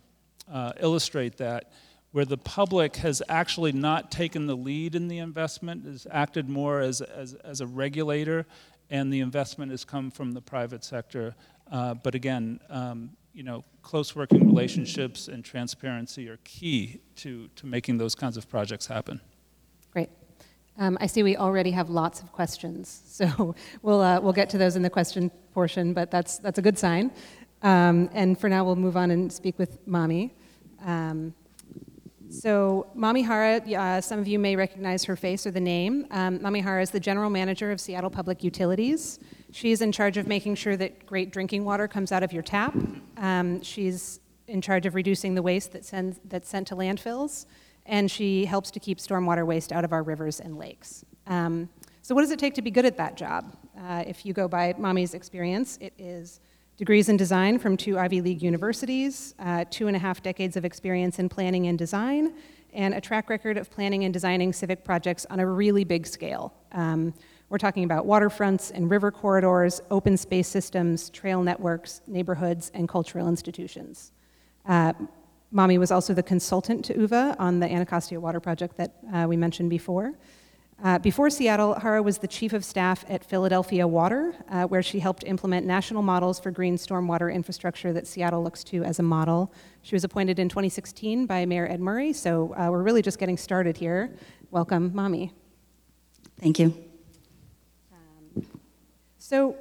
uh, 0.51 0.71
illustrate 0.79 1.37
that, 1.37 1.71
where 2.11 2.25
the 2.25 2.37
public 2.37 2.95
has 2.97 3.21
actually 3.27 3.71
not 3.71 4.09
taken 4.09 4.45
the 4.45 4.55
lead 4.55 4.95
in 4.95 5.07
the 5.07 5.19
investment, 5.19 5.85
has 5.85 6.07
acted 6.09 6.49
more 6.49 6.79
as, 6.79 7.01
as, 7.01 7.33
as 7.43 7.61
a 7.61 7.67
regulator, 7.67 8.45
and 8.89 9.13
the 9.13 9.19
investment 9.19 9.69
has 9.71 9.85
come 9.85 10.09
from 10.09 10.31
the 10.31 10.41
private 10.41 10.83
sector. 10.83 11.35
Uh, 11.71 11.93
but 11.93 12.15
again, 12.15 12.59
um, 12.69 13.11
you 13.33 13.43
know, 13.43 13.63
close 13.81 14.15
working 14.15 14.45
relationships 14.45 15.27
and 15.27 15.45
transparency 15.45 16.27
are 16.27 16.39
key 16.43 16.99
to, 17.15 17.47
to 17.55 17.65
making 17.65 17.97
those 17.97 18.15
kinds 18.15 18.37
of 18.37 18.49
projects 18.49 18.87
happen. 18.87 19.21
Great. 19.91 20.09
Um, 20.77 20.97
I 20.99 21.07
see 21.07 21.23
we 21.23 21.37
already 21.37 21.71
have 21.71 21.89
lots 21.89 22.21
of 22.21 22.31
questions, 22.31 23.01
so 23.07 23.55
we'll, 23.81 24.01
uh, 24.01 24.19
we'll 24.19 24.33
get 24.33 24.49
to 24.51 24.57
those 24.57 24.75
in 24.75 24.81
the 24.81 24.89
question 24.89 25.29
portion, 25.53 25.93
but 25.93 26.09
that's, 26.11 26.39
that's 26.39 26.57
a 26.57 26.61
good 26.61 26.77
sign. 26.77 27.11
Um, 27.61 28.09
and 28.13 28.39
for 28.39 28.49
now, 28.49 28.63
we'll 28.63 28.77
move 28.77 28.95
on 28.95 29.11
and 29.11 29.31
speak 29.31 29.59
with 29.59 29.85
Mami. 29.87 30.31
So, 32.29 32.87
Mami 32.95 33.25
Hara, 33.25 33.57
uh, 33.57 34.01
some 34.01 34.19
of 34.19 34.27
you 34.27 34.37
may 34.37 34.55
recognize 34.55 35.03
her 35.05 35.15
face 35.15 35.47
or 35.47 35.51
the 35.51 35.59
name. 35.59 36.05
Um, 36.11 36.39
Mami 36.39 36.61
Hara 36.61 36.81
is 36.81 36.91
the 36.91 36.99
general 36.99 37.29
manager 37.29 37.71
of 37.71 37.81
Seattle 37.81 38.09
Public 38.09 38.43
Utilities. 38.43 39.19
She's 39.51 39.81
in 39.81 39.91
charge 39.91 40.17
of 40.17 40.27
making 40.27 40.55
sure 40.55 40.77
that 40.77 41.05
great 41.05 41.31
drinking 41.31 41.65
water 41.65 41.87
comes 41.87 42.11
out 42.11 42.21
of 42.21 42.31
your 42.31 42.43
tap. 42.43 42.75
Um, 43.17 43.61
she's 43.63 44.19
in 44.47 44.61
charge 44.61 44.85
of 44.85 44.95
reducing 44.95 45.33
the 45.35 45.41
waste 45.41 45.71
that 45.73 46.15
that's 46.25 46.49
sent 46.49 46.67
to 46.67 46.75
landfills 46.75 47.45
and 47.89 48.09
she 48.09 48.45
helps 48.45 48.71
to 48.71 48.79
keep 48.79 48.99
stormwater 48.99 49.45
waste 49.45 49.71
out 49.71 49.83
of 49.83 49.91
our 49.91 50.03
rivers 50.03 50.39
and 50.39 50.57
lakes. 50.57 51.03
Um, 51.27 51.69
so, 52.01 52.15
what 52.15 52.21
does 52.21 52.31
it 52.31 52.39
take 52.39 52.53
to 52.55 52.61
be 52.61 52.71
good 52.71 52.85
at 52.85 52.97
that 52.97 53.17
job? 53.17 53.55
Uh, 53.77 54.03
if 54.07 54.25
you 54.25 54.33
go 54.33 54.47
by 54.47 54.73
Mami's 54.73 55.13
experience, 55.13 55.77
it 55.81 55.93
is 55.97 56.39
degrees 56.79 57.09
in 57.09 57.17
design 57.17 57.59
from 57.59 57.75
two 57.75 57.99
Ivy 57.99 58.21
League 58.21 58.41
universities, 58.41 59.35
uh, 59.39 59.65
two 59.69 59.87
and 59.87 59.97
a 59.97 59.99
half 59.99 60.23
decades 60.23 60.55
of 60.55 60.63
experience 60.63 61.19
in 61.19 61.27
planning 61.27 61.67
and 61.67 61.77
design, 61.77 62.33
and 62.73 62.93
a 62.93 63.01
track 63.01 63.29
record 63.29 63.57
of 63.57 63.69
planning 63.69 64.05
and 64.05 64.13
designing 64.13 64.53
civic 64.53 64.85
projects 64.85 65.25
on 65.29 65.41
a 65.41 65.45
really 65.45 65.83
big 65.83 66.07
scale. 66.07 66.53
Um, 66.71 67.13
we're 67.49 67.57
talking 67.57 67.83
about 67.83 68.07
waterfronts 68.07 68.71
and 68.71 68.89
river 68.89 69.11
corridors, 69.11 69.81
open 69.91 70.15
space 70.15 70.47
systems, 70.47 71.09
trail 71.09 71.43
networks, 71.43 71.99
neighborhoods, 72.07 72.71
and 72.73 72.87
cultural 72.87 73.27
institutions. 73.27 74.13
Uh, 74.65 74.93
Mami 75.53 75.77
was 75.77 75.91
also 75.91 76.13
the 76.13 76.23
consultant 76.23 76.85
to 76.85 76.93
Uwe 76.93 77.35
on 77.39 77.59
the 77.59 77.69
Anacostia 77.69 78.21
Water 78.21 78.39
Project 78.39 78.77
that 78.77 78.93
uh, 79.13 79.25
we 79.27 79.35
mentioned 79.35 79.69
before. 79.69 80.13
Uh, 80.81 80.97
before 80.97 81.29
Seattle, 81.29 81.77
Hara 81.77 82.01
was 82.01 82.19
the 82.19 82.27
chief 82.27 82.53
of 82.53 82.63
staff 82.63 83.03
at 83.09 83.25
Philadelphia 83.25 83.85
Water, 83.85 84.33
uh, 84.49 84.63
where 84.63 84.81
she 84.81 84.99
helped 84.99 85.25
implement 85.25 85.65
national 85.65 86.01
models 86.01 86.39
for 86.39 86.51
green 86.51 86.77
stormwater 86.77 87.33
infrastructure 87.33 87.91
that 87.91 88.07
Seattle 88.07 88.41
looks 88.41 88.63
to 88.63 88.85
as 88.85 88.97
a 88.97 89.03
model. 89.03 89.53
She 89.81 89.93
was 89.93 90.05
appointed 90.05 90.39
in 90.39 90.47
2016 90.47 91.25
by 91.25 91.45
Mayor 91.45 91.67
Ed 91.69 91.81
Murray, 91.81 92.13
so 92.13 92.55
uh, 92.55 92.69
we're 92.71 92.81
really 92.81 93.01
just 93.01 93.19
getting 93.19 93.35
started 93.35 93.75
here. 93.75 94.15
Welcome, 94.51 94.91
Mami. 94.91 95.31
Thank 96.39 96.59
you. 96.59 96.73
Um, 97.91 98.45
so, 99.17 99.57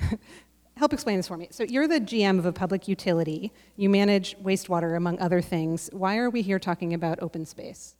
help 0.76 0.92
explain 0.92 1.16
this 1.16 1.26
for 1.26 1.36
me. 1.36 1.48
So, 1.50 1.64
you're 1.64 1.88
the 1.88 2.00
GM 2.00 2.38
of 2.38 2.46
a 2.46 2.52
public 2.52 2.86
utility, 2.86 3.52
you 3.74 3.90
manage 3.90 4.38
wastewater, 4.38 4.96
among 4.96 5.18
other 5.18 5.40
things. 5.40 5.90
Why 5.92 6.18
are 6.18 6.30
we 6.30 6.42
here 6.42 6.60
talking 6.60 6.94
about 6.94 7.20
open 7.20 7.46
space? 7.46 7.96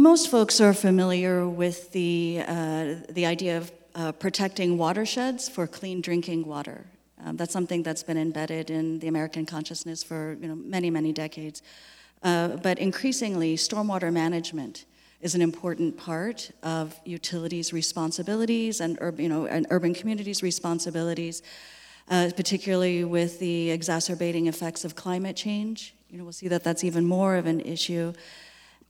Most 0.00 0.30
folks 0.30 0.62
are 0.62 0.72
familiar 0.72 1.46
with 1.46 1.92
the, 1.92 2.42
uh, 2.48 2.94
the 3.10 3.26
idea 3.26 3.58
of 3.58 3.70
uh, 3.94 4.12
protecting 4.12 4.78
watersheds 4.78 5.46
for 5.46 5.66
clean 5.66 6.00
drinking 6.00 6.46
water. 6.46 6.86
Um, 7.22 7.36
that's 7.36 7.52
something 7.52 7.82
that's 7.82 8.02
been 8.02 8.16
embedded 8.16 8.70
in 8.70 9.00
the 9.00 9.08
American 9.08 9.44
consciousness 9.44 10.02
for 10.02 10.38
you 10.40 10.48
know, 10.48 10.54
many, 10.54 10.88
many 10.88 11.12
decades. 11.12 11.60
Uh, 12.22 12.56
but 12.56 12.78
increasingly, 12.78 13.56
stormwater 13.56 14.10
management 14.10 14.86
is 15.20 15.34
an 15.34 15.42
important 15.42 15.98
part 15.98 16.50
of 16.62 16.98
utilities' 17.04 17.70
responsibilities 17.74 18.80
and, 18.80 18.98
you 19.18 19.28
know, 19.28 19.44
and 19.44 19.66
urban 19.68 19.92
communities' 19.92 20.42
responsibilities, 20.42 21.42
uh, 22.08 22.30
particularly 22.34 23.04
with 23.04 23.38
the 23.38 23.70
exacerbating 23.70 24.46
effects 24.46 24.82
of 24.82 24.96
climate 24.96 25.36
change. 25.36 25.94
You 26.08 26.16
know, 26.16 26.24
we'll 26.24 26.32
see 26.32 26.48
that 26.48 26.64
that's 26.64 26.84
even 26.84 27.04
more 27.04 27.36
of 27.36 27.44
an 27.44 27.60
issue. 27.60 28.14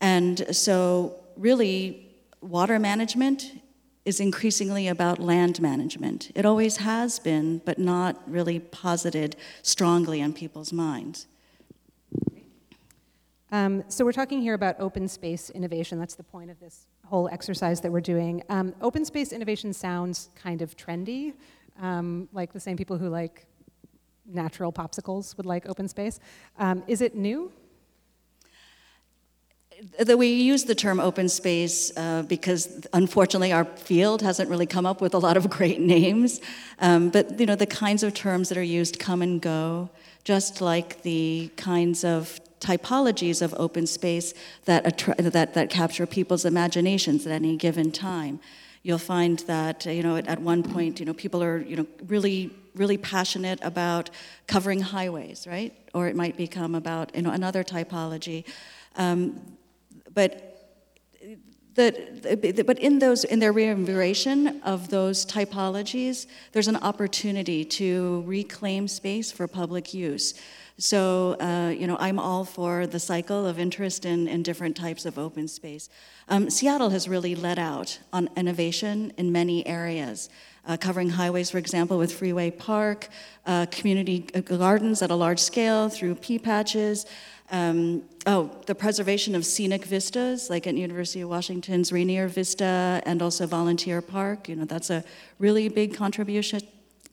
And 0.01 0.55
so, 0.57 1.17
really, 1.37 2.07
water 2.41 2.79
management 2.79 3.63
is 4.05 4.19
increasingly 4.19 4.89
about 4.89 5.19
land 5.19 5.61
management. 5.61 6.31
It 6.35 6.47
always 6.47 6.79
has 6.79 7.19
been, 7.19 7.59
but 7.59 7.79
not 7.79 8.21
really 8.27 8.59
posited 8.59 9.37
strongly 9.63 10.21
in 10.21 10.33
people's 10.33 10.73
minds. 10.73 11.27
Um, 13.53 13.85
so, 13.89 14.05
we're 14.05 14.13
talking 14.13 14.41
here 14.41 14.55
about 14.55 14.77
open 14.79 15.07
space 15.07 15.51
innovation. 15.51 15.99
That's 15.99 16.15
the 16.15 16.23
point 16.23 16.51
of 16.51 16.59
this 16.61 16.87
whole 17.05 17.29
exercise 17.31 17.81
that 17.81 17.93
we're 17.93 18.01
doing. 18.01 18.43
Um, 18.49 18.75
open 18.81 19.05
space 19.05 19.33
innovation 19.33 19.73
sounds 19.73 20.31
kind 20.35 20.63
of 20.63 20.77
trendy, 20.77 21.35
um, 21.83 22.29
like 22.33 22.53
the 22.53 22.61
same 22.61 22.77
people 22.77 22.97
who 22.97 23.09
like 23.09 23.47
natural 24.25 24.73
popsicles 24.73 25.37
would 25.37 25.47
like 25.47 25.69
open 25.69 25.89
space. 25.89 26.21
Um, 26.59 26.85
is 26.87 27.01
it 27.01 27.15
new? 27.17 27.53
That 29.99 30.19
we 30.19 30.29
use 30.29 30.65
the 30.65 30.75
term 30.75 31.01
open 31.01 31.29
space 31.29 31.93
uh, 31.97 32.23
because 32.23 32.87
unfortunately 32.93 33.53
our 33.53 33.65
field 33.65 34.23
hasn't 34.23 34.51
really 34.51 34.67
come 34.67 34.87
up 34.87 35.01
with 35.01 35.15
a 35.15 35.19
lot 35.19 35.37
of 35.37 35.49
great 35.59 35.81
names. 35.81 36.41
Um, 36.79 37.11
but 37.11 37.39
you 37.39 37.47
know 37.47 37.57
the 37.57 37.67
kinds 37.67 38.03
of 38.03 38.15
terms 38.15 38.49
that 38.49 38.59
are 38.59 38.63
used 38.63 38.99
come 38.99 39.23
and 39.23 39.41
go 39.41 39.91
just 40.25 40.61
like 40.61 41.03
the 41.03 41.51
kinds 41.57 42.05
of 42.05 42.41
typologies 42.61 43.41
of 43.41 43.55
open 43.57 43.87
space 43.87 44.35
that, 44.67 44.85
attra- 44.85 45.15
that, 45.17 45.55
that 45.55 45.71
capture 45.71 46.07
people's 46.07 46.45
imaginations 46.45 47.27
at 47.27 47.33
any 47.33 47.57
given 47.57 47.91
time. 47.91 48.39
You'll 48.83 48.99
find 48.99 49.39
that 49.41 49.87
you 49.87 50.03
know 50.03 50.17
at, 50.17 50.27
at 50.27 50.41
one 50.41 50.63
point 50.63 51.01
you 51.01 51.07
know 51.07 51.15
people 51.15 51.43
are 51.43 51.59
you 51.59 51.77
know 51.77 51.87
really 52.07 52.51
really 52.75 52.97
passionate 52.97 53.59
about 53.63 54.11
covering 54.47 54.81
highways 54.81 55.47
right? 55.47 55.75
Or 55.95 56.07
it 56.07 56.17
might 56.17 56.37
become 56.37 56.75
about 56.75 57.15
you 57.15 57.23
know 57.23 57.31
another 57.31 57.65
typology. 57.65 58.45
Um, 58.97 59.41
but 60.15 60.51
the, 61.75 62.65
but 62.67 62.79
in 62.79 62.99
those 62.99 63.25
in 63.25 63.39
their 63.39 63.53
reinvigoration 63.53 64.61
of 64.63 64.89
those 64.89 65.25
typologies, 65.25 66.27
there's 66.53 66.69
an 66.69 66.77
opportunity 66.77 67.65
to 67.65 68.23
reclaim 68.27 68.89
space 68.89 69.33
for 69.33 69.47
public 69.47 69.95
use. 69.95 70.35
So, 70.79 71.37
uh, 71.41 71.75
you 71.79 71.87
know, 71.87 71.99
I'm 72.01 72.19
all 72.19 72.45
for 72.45 72.87
the 72.87 72.99
cycle 72.99 73.47
of 73.47 73.59
interest 73.59 74.07
in, 74.07 74.27
in 74.27 74.43
different 74.43 74.77
types 74.77 75.05
of 75.05 75.19
open 75.19 75.47
space. 75.47 75.91
Um, 76.29 76.49
Seattle 76.49 76.89
has 76.91 77.07
really 77.07 77.35
led 77.35 77.59
out 77.59 77.99
on 78.15 78.31
innovation 78.35 79.13
in 79.19 79.31
many 79.31 79.67
areas, 79.67 80.31
uh, 80.67 80.79
covering 80.79 81.11
highways, 81.11 81.51
for 81.51 81.59
example, 81.59 81.99
with 81.99 82.13
Freeway 82.15 82.51
Park, 82.51 83.09
uh, 83.45 83.67
community 83.71 84.21
gardens 84.21 85.03
at 85.03 85.11
a 85.11 85.15
large 85.15 85.39
scale 85.39 85.91
through 85.91 86.15
pea 86.15 86.39
patches. 86.39 87.05
Um, 87.51 88.03
oh, 88.27 88.51
the 88.67 88.75
preservation 88.75 89.35
of 89.35 89.45
scenic 89.47 89.85
vistas, 89.85 90.51
like 90.51 90.67
at 90.67 90.75
University 90.75 91.23
of 91.23 91.29
Washington's 91.29 91.93
Rainier 91.93 92.29
Vista 92.29 93.03
and 93.07 93.23
also 93.23 93.47
Volunteer 93.47 94.03
Park. 94.03 94.49
You 94.49 94.57
know, 94.57 94.65
that's 94.65 94.91
a 94.91 95.05
really 95.39 95.69
big 95.69 95.95
contribution 95.95 96.61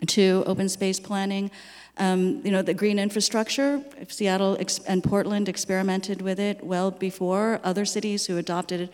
to 0.08 0.44
open 0.46 0.70
space 0.70 1.00
planning. 1.00 1.50
Um, 1.98 2.42
you 2.44 2.52
know, 2.52 2.62
the 2.62 2.74
green 2.74 3.00
infrastructure, 3.00 3.82
Seattle 4.08 4.58
and 4.88 5.04
Portland 5.04 5.50
experimented 5.50 6.22
with 6.22 6.40
it 6.40 6.64
well 6.64 6.92
before 6.92 7.60
other 7.64 7.86
cities 7.86 8.28
who 8.28 8.38
adopted 8.38 8.90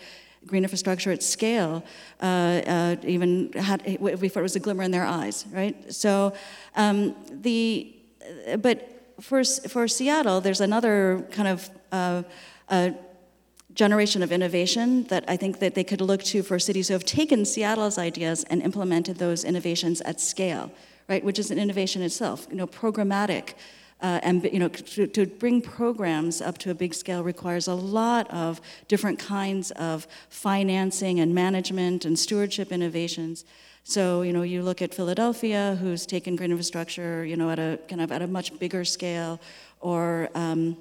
green 0.46 0.64
infrastructure 0.64 1.12
at 1.12 1.24
scale 1.24 1.84
uh, 2.22 2.26
uh, 2.26 2.96
even 3.04 3.52
had, 3.54 3.84
before 3.84 4.42
it 4.42 4.44
was 4.44 4.56
a 4.56 4.60
glimmer 4.60 4.84
in 4.84 4.92
their 4.92 5.06
eyes, 5.06 5.46
right? 5.52 5.94
So 5.94 6.34
um, 6.76 7.16
the, 7.30 7.94
but 8.60 8.93
for, 9.22 9.44
for 9.44 9.88
Seattle, 9.88 10.42
there's 10.42 10.62
another 10.62 11.26
kind 11.32 11.48
of 11.48 11.70
uh, 11.92 12.24
uh, 12.70 12.92
generation 13.74 14.22
of 14.24 14.32
innovation 14.32 15.04
that 15.06 15.24
I 15.28 15.38
think 15.38 15.60
that 15.60 15.76
they 15.76 15.84
could 15.84 16.02
look 16.02 16.24
to 16.24 16.44
for 16.44 16.60
cities 16.60 16.88
who 16.88 16.94
have 16.94 17.06
taken 17.06 17.46
Seattle's 17.46 17.98
ideas 17.98 18.44
and 18.46 18.62
implemented 18.62 19.18
those 19.18 19.44
innovations 19.44 20.02
at 20.02 20.22
scale, 20.22 20.72
right? 21.10 21.24
Which 21.24 21.40
is 21.40 21.52
an 21.52 21.60
innovation 21.60 22.02
itself. 22.02 22.48
You 22.50 22.58
know, 22.58 22.68
programmatic. 22.68 23.54
Uh, 24.02 24.20
and 24.22 24.44
you 24.44 24.60
know, 24.60 24.68
to, 24.68 25.08
to, 25.08 25.26
bring 25.26 25.62
programs 25.62 26.42
up 26.42 26.58
to 26.58 26.70
a 26.70 26.76
big 26.76 26.94
scale 26.94 27.24
requires 27.24 27.70
a 27.70 27.74
lot 27.74 28.30
of 28.32 28.60
different 28.90 29.18
kinds 29.18 29.72
of 29.72 30.06
financing 30.28 31.22
and 31.22 31.34
management 31.34 32.04
and 32.04 32.20
stewardship 32.20 32.72
innovations. 32.72 33.46
So, 33.86 34.22
you 34.22 34.32
know, 34.32 34.44
you 34.44 34.64
look 34.64 34.82
at 34.82 34.94
Philadelphia, 34.94 35.78
who's 35.82 36.06
taken 36.06 36.38
green 36.38 36.52
infrastructure, 36.52 37.26
you 37.26 37.36
know, 37.36 37.50
at 37.50 37.60
a 37.60 37.78
kind 37.90 38.00
of 38.00 38.14
at 38.14 38.22
a 38.22 38.28
much 38.28 38.58
bigger 38.58 38.86
scale, 38.86 39.42
or 39.82 40.30
um, 40.36 40.78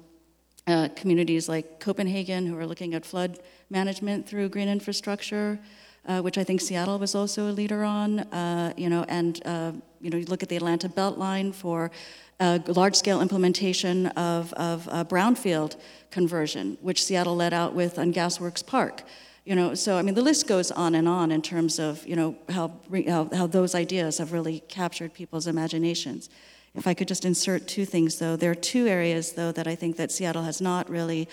uh, 0.67 0.87
communities 0.95 1.49
like 1.49 1.81
Copenhagen, 1.81 2.47
who 2.47 2.57
are 2.57 2.65
looking 2.65 2.93
at 2.93 3.05
flood 3.05 3.39
management 3.69 4.25
through 4.25 4.47
green 4.47 4.69
infrastructure, 4.69 5.59
uh, 6.07 6.21
which 6.21 6.37
I 6.37 6.45
think 6.45 6.61
Seattle 6.61 6.97
was 6.97 7.13
also 7.13 7.49
a 7.49 7.51
leader 7.51 7.83
on. 7.83 8.19
Uh, 8.19 8.71
you 8.77 8.89
know, 8.89 9.03
and 9.09 9.45
uh, 9.45 9.73
you 9.99 10.09
know, 10.09 10.15
you 10.15 10.25
look 10.25 10.41
at 10.41 10.47
the 10.47 10.55
Atlanta 10.55 10.87
Beltline 10.87 11.53
for 11.53 11.91
large-scale 12.39 13.21
implementation 13.21 14.07
of, 14.07 14.51
of 14.53 14.85
brownfield 15.07 15.77
conversion, 16.11 16.77
which 16.81 17.03
Seattle 17.03 17.35
led 17.35 17.53
out 17.53 17.73
with 17.73 17.97
on 17.99 18.13
Gasworks 18.13 18.65
Park. 18.65 19.03
You 19.45 19.55
know, 19.55 19.75
so 19.75 19.97
I 19.97 20.01
mean, 20.01 20.15
the 20.15 20.21
list 20.21 20.47
goes 20.47 20.71
on 20.71 20.95
and 20.95 21.07
on 21.07 21.31
in 21.31 21.41
terms 21.41 21.77
of 21.77 22.07
you 22.07 22.15
know 22.15 22.35
how 22.49 22.71
how, 23.07 23.29
how 23.33 23.47
those 23.47 23.75
ideas 23.75 24.17
have 24.19 24.31
really 24.31 24.61
captured 24.69 25.13
people's 25.13 25.47
imaginations. 25.47 26.29
If 26.75 26.87
I 26.87 26.93
could 26.93 27.07
just 27.07 27.25
insert 27.25 27.67
two 27.67 27.85
things, 27.85 28.19
though, 28.19 28.35
there 28.35 28.51
are 28.51 28.55
two 28.55 28.87
areas 28.87 29.33
though 29.33 29.51
that 29.51 29.67
I 29.67 29.75
think 29.75 29.97
that 29.97 30.11
Seattle 30.11 30.43
has 30.43 30.61
not 30.61 30.89
really 30.89 31.27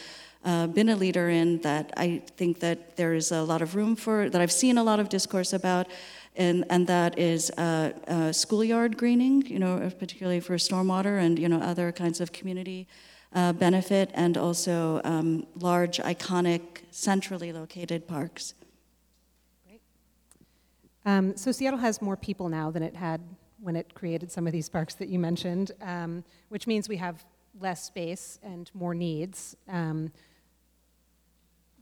uh, 0.44 0.66
been 0.66 0.88
a 0.88 0.96
leader 0.96 1.28
in 1.28 1.60
that 1.60 1.92
I 1.96 2.22
think 2.36 2.60
that 2.60 2.96
there 2.96 3.14
is 3.14 3.30
a 3.30 3.42
lot 3.42 3.62
of 3.62 3.76
room 3.76 3.94
for 3.94 4.28
that 4.28 4.40
I've 4.40 4.52
seen 4.52 4.76
a 4.76 4.82
lot 4.82 4.98
of 4.98 5.08
discourse 5.08 5.52
about. 5.52 5.86
And, 6.36 6.64
and 6.70 6.86
that 6.86 7.18
is 7.18 7.50
uh, 7.58 7.92
uh, 8.06 8.32
schoolyard 8.32 8.96
greening, 8.96 9.44
you 9.46 9.58
know, 9.58 9.90
particularly 9.98 10.40
for 10.40 10.56
stormwater 10.56 11.20
and 11.20 11.38
you 11.38 11.48
know 11.48 11.60
other 11.60 11.92
kinds 11.92 12.20
of 12.20 12.32
community 12.32 12.86
uh, 13.32 13.52
benefit 13.52 14.10
and 14.14 14.36
also 14.36 15.00
um, 15.04 15.46
large, 15.54 15.98
iconic, 15.98 16.60
centrally 16.90 17.52
located 17.52 18.06
parks. 18.08 18.54
Great. 19.66 19.80
Um, 21.04 21.36
so 21.36 21.52
Seattle 21.52 21.78
has 21.78 22.02
more 22.02 22.16
people 22.16 22.48
now 22.48 22.70
than 22.70 22.82
it 22.82 22.96
had 22.96 23.20
when 23.60 23.76
it 23.76 23.94
created 23.94 24.32
some 24.32 24.46
of 24.46 24.52
these 24.52 24.68
parks 24.68 24.94
that 24.94 25.08
you 25.08 25.18
mentioned, 25.18 25.72
um, 25.82 26.24
which 26.48 26.66
means 26.66 26.88
we 26.88 26.96
have 26.96 27.24
less 27.60 27.84
space 27.84 28.38
and 28.42 28.70
more 28.74 28.94
needs. 28.94 29.56
Um, 29.68 30.12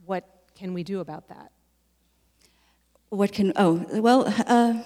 what 0.04 0.24
can 0.54 0.74
we 0.74 0.82
do 0.82 1.00
about 1.00 1.28
that? 1.28 1.52
What 3.10 3.32
can, 3.32 3.52
oh, 3.56 3.86
well, 3.90 4.32
uh, 4.46 4.82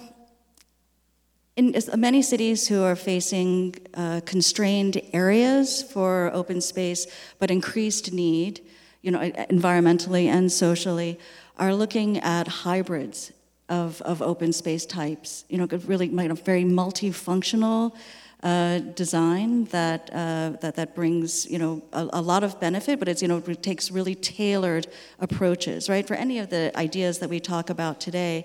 in 1.57 1.75
many 1.97 2.23
cities 2.23 2.67
who 2.67 2.83
are 2.83 2.97
facing 2.97 3.75
uh, 3.95 4.21
constrained 4.25 5.01
areas 5.13 5.83
for 5.83 6.31
open 6.33 6.61
space, 6.61 7.07
but 7.39 7.51
increased 7.51 8.13
need, 8.13 8.61
you 9.03 9.11
know, 9.11 9.21
environmentally 9.21 10.27
and 10.27 10.51
socially, 10.51 11.19
are 11.59 11.75
looking 11.75 12.19
at 12.19 12.49
hybrids 12.49 13.33
of, 13.69 14.01
of 14.03 14.23
open 14.23 14.53
space 14.53 14.87
types. 14.87 15.45
You 15.49 15.59
know, 15.59 15.67
really 15.87 16.07
you 16.07 16.29
know, 16.29 16.35
very 16.35 16.65
multifunctional 16.65 17.95
uh, 18.43 18.79
design 18.97 19.65
that, 19.67 20.11
uh, 20.13 20.57
that 20.61 20.75
that 20.75 20.97
brings 20.97 21.49
you 21.49 21.59
know 21.59 21.81
a, 21.93 22.09
a, 22.15 22.21
lot 22.21 22.43
of 22.43 22.59
benefit, 22.59 22.99
but 22.99 23.07
it's 23.07 23.23
you 23.23 23.29
know 23.29 23.41
it 23.47 23.63
takes 23.63 23.91
really 23.91 24.17
tailored 24.17 24.89
approaches, 25.21 25.89
right? 25.89 26.07
For 26.09 26.15
any 26.15 26.41
of 26.41 26.51
the 26.51 26.77
ideas 26.77 27.21
that 27.21 27.29
we 27.29 27.39
talk 27.39 27.71
about 27.71 28.01
today, 28.01 28.45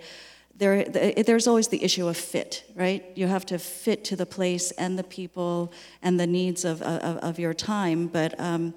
there 0.57 0.83
there's 0.85 1.47
always 1.47 1.67
the 1.67 1.83
issue 1.83 2.07
of 2.07 2.17
fit, 2.17 2.63
right? 2.75 3.03
You 3.15 3.27
have 3.27 3.45
to 3.47 3.59
fit 3.59 4.03
to 4.05 4.15
the 4.15 4.25
place 4.25 4.71
and 4.71 4.97
the 4.97 5.03
people 5.03 5.71
and 6.01 6.19
the 6.19 6.27
needs 6.27 6.65
of 6.65 6.81
of, 6.81 7.17
of 7.17 7.39
your 7.39 7.53
time. 7.53 8.07
But 8.07 8.39
um, 8.39 8.73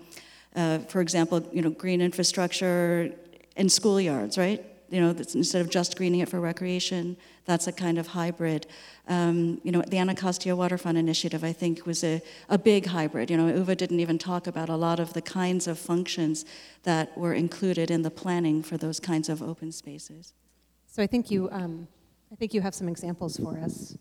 uh, 0.55 0.79
for 0.81 1.01
example, 1.01 1.47
you 1.53 1.63
know, 1.63 1.71
green 1.71 2.01
infrastructure 2.01 3.11
in 3.57 3.67
schoolyards, 3.69 4.37
right? 4.37 4.65
You 4.91 5.01
know, 5.01 5.11
instead 5.11 5.61
of 5.61 5.71
just 5.71 5.97
greening 5.97 6.21
it 6.21 6.29
for 6.29 6.41
recreation, 6.41 7.17
that's 7.45 7.69
a 7.69 7.73
kind 7.73 7.97
of 7.97 8.09
hybrid. 8.09 8.67
Um, 9.07 9.61
you 9.63 9.71
know, 9.71 9.83
the 9.83 9.99
Anacostia 9.99 10.57
Waterfront 10.57 10.99
Initiative, 10.99 11.45
I 11.45 11.53
think, 11.53 11.87
was 11.87 12.03
a, 12.03 12.21
a 12.49 12.59
big 12.59 12.87
hybrid. 12.87 13.31
You 13.31 13.37
know, 13.37 13.53
Uwe 13.53 13.77
didn't 13.77 14.01
even 14.01 14.19
talk 14.19 14.49
about 14.49 14.69
a 14.69 14.77
lot 14.77 14.99
of 14.99 15.13
the 15.13 15.23
kinds 15.23 15.69
of 15.69 15.79
functions 15.79 16.45
that 16.83 17.17
were 17.17 17.35
included 17.35 17.91
in 17.91 18.03
the 18.03 18.11
planning 18.11 18.65
for 18.65 18.77
those 18.77 18.99
kinds 18.99 19.29
of 19.29 19.43
open 19.43 19.71
spaces. 19.71 20.33
So 20.93 21.05
I 21.05 21.07
think 21.07 21.31
you, 21.31 21.49
um, 21.53 21.87
I 22.33 22.35
think 22.35 22.53
you 22.53 22.61
have 22.63 22.75
some 22.75 22.89
examples 22.89 23.37
for 23.37 23.57
us 23.59 23.97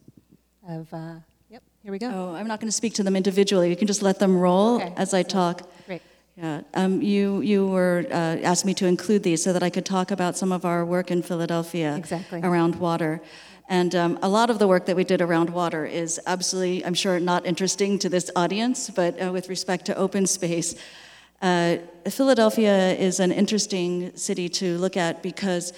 of. 0.68 0.92
Uh, 0.92 1.16
yep, 1.48 1.62
here 1.84 1.92
we 1.92 2.00
go. 2.00 2.10
Oh, 2.12 2.34
I'm 2.34 2.48
not 2.48 2.60
going 2.60 2.68
to 2.68 2.76
speak 2.76 2.96
to 2.96 3.04
them 3.04 3.16
individually. 3.16 3.70
You 3.70 3.76
can 3.76 3.86
just 3.86 4.02
let 4.02 4.18
them 4.18 4.36
roll 4.36 4.78
okay. 4.78 4.92
as 4.98 5.14
I 5.14 5.22
talk. 5.22 5.70
Great. 5.86 6.02
Yeah, 6.36 6.62
um, 6.74 7.00
you 7.00 7.42
you 7.42 7.68
were 7.68 8.06
uh, 8.10 8.38
asked 8.42 8.66
me 8.66 8.74
to 8.74 8.88
include 8.88 9.22
these 9.22 9.44
so 9.44 9.54
that 9.54 9.62
I 9.62 9.70
could 9.70 9.86
talk 9.86 10.10
about 10.10 10.36
some 10.36 10.52
of 10.52 10.66
our 10.66 10.84
work 10.84 11.12
in 11.12 11.22
Philadelphia 11.22 11.96
exactly. 11.96 12.42
around 12.42 12.76
water. 12.78 13.22
And 13.68 13.94
um, 13.94 14.18
a 14.24 14.30
lot 14.30 14.50
of 14.50 14.58
the 14.58 14.68
work 14.68 14.88
that 14.88 14.96
we 14.96 15.04
did 15.04 15.22
around 15.22 15.52
water 15.52 15.86
is 15.86 16.20
absolutely, 16.26 16.84
I'm 16.84 16.96
sure, 16.96 17.20
not 17.20 17.46
interesting 17.46 18.00
to 18.00 18.10
this 18.10 18.32
audience, 18.36 18.90
but 18.90 19.22
uh, 19.22 19.32
with 19.32 19.48
respect 19.48 19.86
to 19.86 19.96
open 19.96 20.26
space, 20.26 20.74
uh, 21.44 21.78
Philadelphia 22.10 22.94
is 22.94 23.20
an 23.20 23.32
interesting 23.32 24.12
city 24.18 24.50
to 24.50 24.80
look 24.80 24.98
at 24.98 25.22
because 25.22 25.72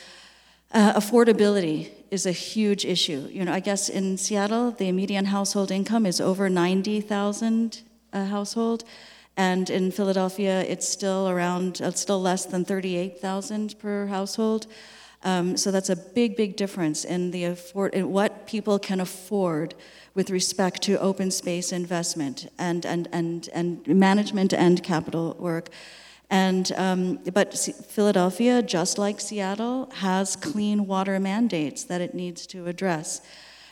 uh, 0.74 0.94
affordability 0.94 1.90
is 2.12 2.26
a 2.26 2.32
huge 2.32 2.86
issue. 2.86 3.28
You 3.32 3.46
know, 3.46 3.54
I 3.54 3.60
guess 3.60 3.90
in 3.90 4.18
Seattle, 4.18 4.72
the 4.72 4.92
median 4.92 5.26
household 5.26 5.72
income 5.72 6.06
is 6.06 6.20
over 6.22 6.50
90,000 6.50 7.82
a 8.14 8.26
household. 8.26 8.84
And 9.38 9.70
in 9.70 9.92
Philadelphia, 9.92 10.62
it's 10.62 10.88
still 10.88 11.30
around, 11.30 11.80
it's 11.82 12.02
still 12.02 12.22
less 12.22 12.46
than 12.46 12.66
38,000 12.66 13.80
per 13.80 14.08
household. 14.08 14.68
Um, 15.24 15.56
so 15.56 15.72
that's 15.72 15.90
a 15.90 15.96
big, 15.96 16.36
big 16.36 16.58
difference 16.58 17.06
in 17.06 17.32
the 17.32 17.46
afford 17.46 17.94
in 17.94 18.12
what 18.12 18.48
people 18.48 18.80
can 18.80 19.00
afford 19.00 19.76
with 20.16 20.30
respect 20.30 20.82
to 20.84 21.00
open 21.00 21.32
space 21.32 21.72
investment 21.72 22.52
and 22.58 22.86
and 22.86 23.08
and 23.12 23.48
and 23.54 23.88
management 23.88 24.52
and 24.52 24.84
capital 24.84 25.36
work. 25.40 25.70
And 26.32 26.72
um, 26.78 27.20
but 27.34 27.54
Philadelphia, 27.90 28.64
just 28.64 28.98
like 28.98 29.20
Seattle, 29.20 29.92
has 29.96 30.38
clean 30.38 30.88
water 30.88 31.20
mandates 31.20 31.84
that 31.84 32.00
it 32.00 32.16
needs 32.16 32.48
to 32.48 32.68
address. 32.68 33.22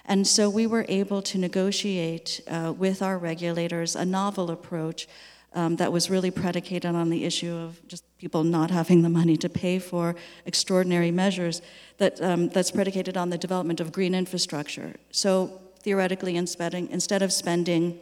And 0.06 0.28
so 0.28 0.50
we 0.50 0.68
were 0.68 0.86
able 0.90 1.22
to 1.22 1.38
negotiate 1.38 2.42
uh, 2.48 2.74
with 2.78 3.02
our 3.02 3.18
regulators 3.18 3.96
a 3.96 4.04
novel 4.04 4.52
approach 4.52 5.08
um, 5.54 5.78
that 5.78 5.92
was 5.94 6.10
really 6.10 6.32
predicated 6.32 6.96
on 6.96 7.10
the 7.10 7.24
issue 7.24 7.54
of 7.54 7.80
just 7.88 8.04
people 8.18 8.44
not 8.44 8.72
having 8.72 9.04
the 9.04 9.10
money 9.10 9.38
to 9.38 9.48
pay 9.48 9.80
for 9.80 10.16
extraordinary 10.46 11.12
measures 11.12 11.62
that, 11.98 12.22
um, 12.22 12.50
that's 12.50 12.72
predicated 12.72 13.16
on 13.16 13.30
the 13.30 13.38
development 13.38 13.80
of 13.80 13.92
green 13.94 14.14
infrastructure. 14.14 14.96
So 15.12 15.62
theoretically, 15.82 16.36
instead 16.36 17.22
of 17.22 17.32
spending 17.32 18.00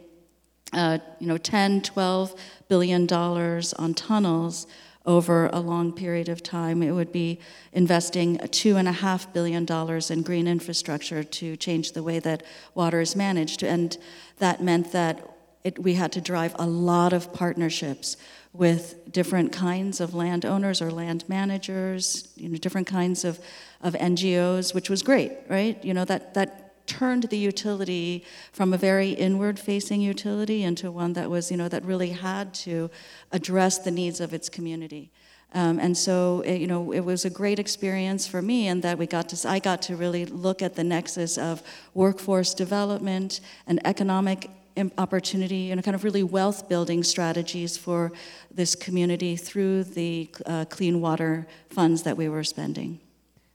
uh, 0.72 0.98
you 1.18 1.26
know, 1.26 1.38
10, 1.38 1.82
12 1.82 2.34
billion 2.68 3.06
dollars 3.06 3.72
on 3.74 3.94
tunnels 3.94 4.66
over 5.06 5.48
a 5.54 5.60
long 5.60 5.90
period 5.90 6.28
of 6.28 6.42
time, 6.42 6.82
it 6.82 6.92
would 6.92 7.10
be 7.10 7.40
investing 7.72 8.36
two 8.50 8.76
and 8.76 8.86
a 8.86 8.92
half 8.92 9.32
billion 9.32 9.64
dollars 9.64 10.10
in 10.10 10.20
green 10.20 10.46
infrastructure 10.46 11.24
to 11.24 11.56
change 11.56 11.92
the 11.92 12.02
way 12.02 12.18
that 12.18 12.42
water 12.74 13.00
is 13.00 13.16
managed. 13.16 13.62
And 13.62 13.96
that 14.36 14.62
meant 14.62 14.92
that 14.92 15.26
it, 15.64 15.78
we 15.78 15.94
had 15.94 16.12
to 16.12 16.20
drive 16.20 16.54
a 16.58 16.66
lot 16.66 17.14
of 17.14 17.32
partnerships 17.32 18.18
with 18.52 19.10
different 19.10 19.50
kinds 19.50 20.00
of 20.00 20.14
landowners 20.14 20.82
or 20.82 20.90
land 20.90 21.24
managers, 21.28 22.28
you 22.36 22.48
know, 22.48 22.58
different 22.58 22.86
kinds 22.86 23.24
of, 23.24 23.40
of 23.80 23.94
NGOs, 23.94 24.74
which 24.74 24.90
was 24.90 25.02
great, 25.02 25.32
right? 25.48 25.82
You 25.82 25.94
know, 25.94 26.04
that, 26.04 26.34
that 26.34 26.67
turned 26.88 27.24
the 27.24 27.38
utility 27.38 28.24
from 28.52 28.72
a 28.72 28.76
very 28.76 29.10
inward 29.10 29.58
facing 29.58 30.00
utility 30.00 30.64
into 30.64 30.90
one 30.90 31.12
that 31.12 31.30
was, 31.30 31.50
you 31.50 31.56
know, 31.56 31.68
that 31.68 31.84
really 31.84 32.10
had 32.10 32.52
to 32.54 32.90
address 33.30 33.78
the 33.78 33.90
needs 33.92 34.20
of 34.20 34.34
its 34.34 34.48
community. 34.48 35.12
Um, 35.54 35.78
and 35.78 35.96
so, 35.96 36.40
it, 36.40 36.58
you 36.60 36.66
know, 36.66 36.92
it 36.92 37.00
was 37.00 37.24
a 37.24 37.30
great 37.30 37.58
experience 37.58 38.26
for 38.26 38.42
me 38.42 38.68
in 38.68 38.80
that 38.82 38.98
we 38.98 39.06
got 39.06 39.28
to, 39.30 39.48
I 39.48 39.60
got 39.60 39.80
to 39.82 39.96
really 39.96 40.26
look 40.26 40.60
at 40.60 40.74
the 40.74 40.84
nexus 40.84 41.38
of 41.38 41.62
workforce 41.94 42.52
development 42.52 43.40
and 43.66 43.80
economic 43.86 44.50
opportunity 44.98 45.70
and 45.70 45.82
kind 45.82 45.94
of 45.94 46.04
really 46.04 46.22
wealth 46.22 46.68
building 46.68 47.02
strategies 47.02 47.76
for 47.76 48.12
this 48.54 48.74
community 48.74 49.36
through 49.36 49.84
the 49.84 50.30
uh, 50.46 50.64
clean 50.68 51.00
water 51.00 51.46
funds 51.68 52.02
that 52.02 52.16
we 52.16 52.28
were 52.28 52.44
spending. 52.44 53.00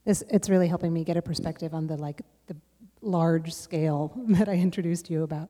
This, 0.05 0.23
it's 0.29 0.49
really 0.49 0.67
helping 0.67 0.93
me 0.93 1.03
get 1.03 1.15
a 1.15 1.21
perspective 1.21 1.73
on 1.73 1.87
the 1.87 1.95
like 1.95 2.21
large 3.03 3.53
scale 3.53 4.13
that 4.27 4.49
I 4.49 4.53
introduced 4.53 5.09
you 5.09 5.23
about. 5.23 5.49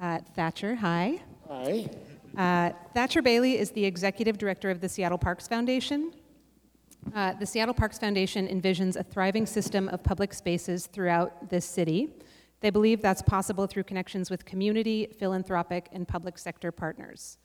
Uh, 0.00 0.20
Thatcher, 0.34 0.74
hi. 0.74 1.20
Hi. 1.48 1.88
Uh, 2.36 2.72
Thatcher 2.94 3.22
Bailey 3.22 3.58
is 3.58 3.70
the 3.70 3.84
executive 3.84 4.38
director 4.38 4.70
of 4.70 4.80
the 4.80 4.88
Seattle 4.88 5.18
Parks 5.18 5.46
Foundation. 5.46 6.12
Uh, 7.14 7.34
the 7.34 7.46
Seattle 7.46 7.74
Parks 7.74 7.98
Foundation 7.98 8.48
envisions 8.48 8.96
a 8.96 9.02
thriving 9.02 9.46
system 9.46 9.88
of 9.90 10.02
public 10.02 10.32
spaces 10.32 10.86
throughout 10.86 11.50
this 11.50 11.64
city 11.64 12.10
they 12.64 12.70
believe 12.70 13.02
that's 13.02 13.20
possible 13.20 13.66
through 13.66 13.82
connections 13.82 14.30
with 14.30 14.46
community, 14.46 15.06
philanthropic, 15.18 15.90
and 15.92 16.08
public 16.08 16.38
sector 16.38 16.72
partners. 16.72 17.36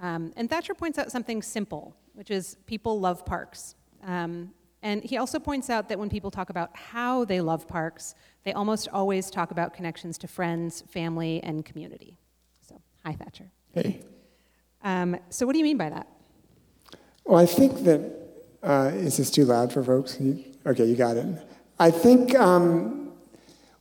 Um, 0.00 0.32
and 0.36 0.48
Thatcher 0.48 0.72
points 0.72 1.00
out 1.00 1.10
something 1.10 1.42
simple, 1.42 1.96
which 2.14 2.30
is 2.30 2.56
people 2.66 3.00
love 3.00 3.26
parks. 3.26 3.74
Um, 4.04 4.52
and 4.82 5.02
he 5.04 5.16
also 5.16 5.38
points 5.38 5.70
out 5.70 5.88
that 5.88 5.98
when 5.98 6.08
people 6.08 6.30
talk 6.30 6.50
about 6.50 6.70
how 6.76 7.24
they 7.24 7.40
love 7.40 7.68
parks, 7.68 8.14
they 8.44 8.52
almost 8.52 8.88
always 8.88 9.30
talk 9.30 9.52
about 9.52 9.72
connections 9.72 10.18
to 10.18 10.26
friends, 10.26 10.82
family, 10.88 11.40
and 11.44 11.64
community. 11.64 12.18
So, 12.62 12.80
hi, 13.04 13.12
Thatcher. 13.12 13.50
Hey. 13.72 14.00
Um, 14.82 15.16
so, 15.30 15.46
what 15.46 15.52
do 15.52 15.58
you 15.58 15.64
mean 15.64 15.76
by 15.76 15.90
that? 15.90 16.08
Well, 17.24 17.38
I 17.38 17.46
think 17.46 17.84
that 17.84 18.12
uh, 18.64 18.90
is 18.94 19.16
this 19.16 19.30
too 19.30 19.44
loud 19.44 19.72
for 19.72 19.84
folks? 19.84 20.18
You, 20.20 20.44
okay, 20.66 20.84
you 20.84 20.96
got 20.96 21.16
it. 21.16 21.26
I 21.78 21.92
think 21.92 22.34
um, 22.34 23.12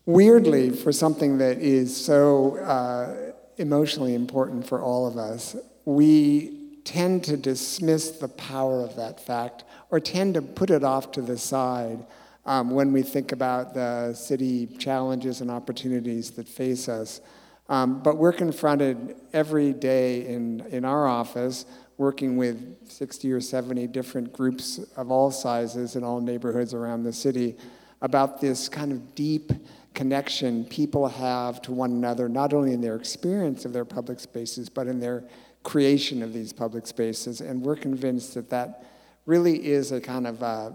weirdly, 0.05 0.69
for 0.69 0.91
something 0.91 1.39
that 1.39 1.57
is 1.57 1.95
so 1.95 2.57
uh, 2.57 3.31
emotionally 3.57 4.13
important 4.13 4.67
for 4.67 4.81
all 4.81 5.07
of 5.07 5.17
us, 5.17 5.55
we 5.85 6.60
tend 6.83 7.23
to 7.25 7.37
dismiss 7.37 8.11
the 8.11 8.27
power 8.27 8.83
of 8.83 8.95
that 8.95 9.19
fact 9.19 9.63
or 9.89 9.99
tend 9.99 10.33
to 10.33 10.41
put 10.41 10.69
it 10.69 10.83
off 10.83 11.11
to 11.11 11.21
the 11.21 11.37
side 11.37 12.05
um, 12.45 12.71
when 12.71 12.91
we 12.91 13.01
think 13.01 13.31
about 13.31 13.73
the 13.73 14.13
city 14.13 14.65
challenges 14.65 15.41
and 15.41 15.51
opportunities 15.51 16.31
that 16.31 16.47
face 16.47 16.89
us. 16.89 17.21
Um, 17.69 18.01
but 18.01 18.17
we're 18.17 18.33
confronted 18.33 19.15
every 19.31 19.73
day 19.73 20.25
in, 20.25 20.61
in 20.71 20.83
our 20.83 21.07
office 21.07 21.65
working 21.97 22.35
with 22.35 22.89
60 22.89 23.31
or 23.31 23.39
70 23.39 23.87
different 23.87 24.33
groups 24.33 24.79
of 24.97 25.11
all 25.11 25.29
sizes 25.31 25.95
in 25.95 26.03
all 26.03 26.19
neighborhoods 26.19 26.73
around 26.73 27.03
the 27.03 27.13
city 27.13 27.55
about 28.01 28.41
this 28.41 28.67
kind 28.67 28.91
of 28.91 29.13
deep 29.13 29.51
connection 29.93 30.65
people 30.65 31.07
have 31.07 31.61
to 31.61 31.71
one 31.71 31.91
another, 31.91 32.27
not 32.27 32.53
only 32.53 32.73
in 32.73 32.81
their 32.81 32.95
experience 32.95 33.65
of 33.65 33.73
their 33.73 33.85
public 33.85 34.19
spaces, 34.19 34.69
but 34.69 34.87
in 34.87 34.99
their 34.99 35.23
creation 35.63 36.21
of 36.23 36.33
these 36.33 36.53
public 36.53 36.87
spaces. 36.87 37.41
And 37.41 37.61
we're 37.61 37.75
convinced 37.75 38.33
that 38.33 38.49
that 38.49 38.85
really 39.25 39.65
is 39.65 39.91
a 39.91 40.01
kind 40.01 40.27
of 40.27 40.41
a, 40.41 40.73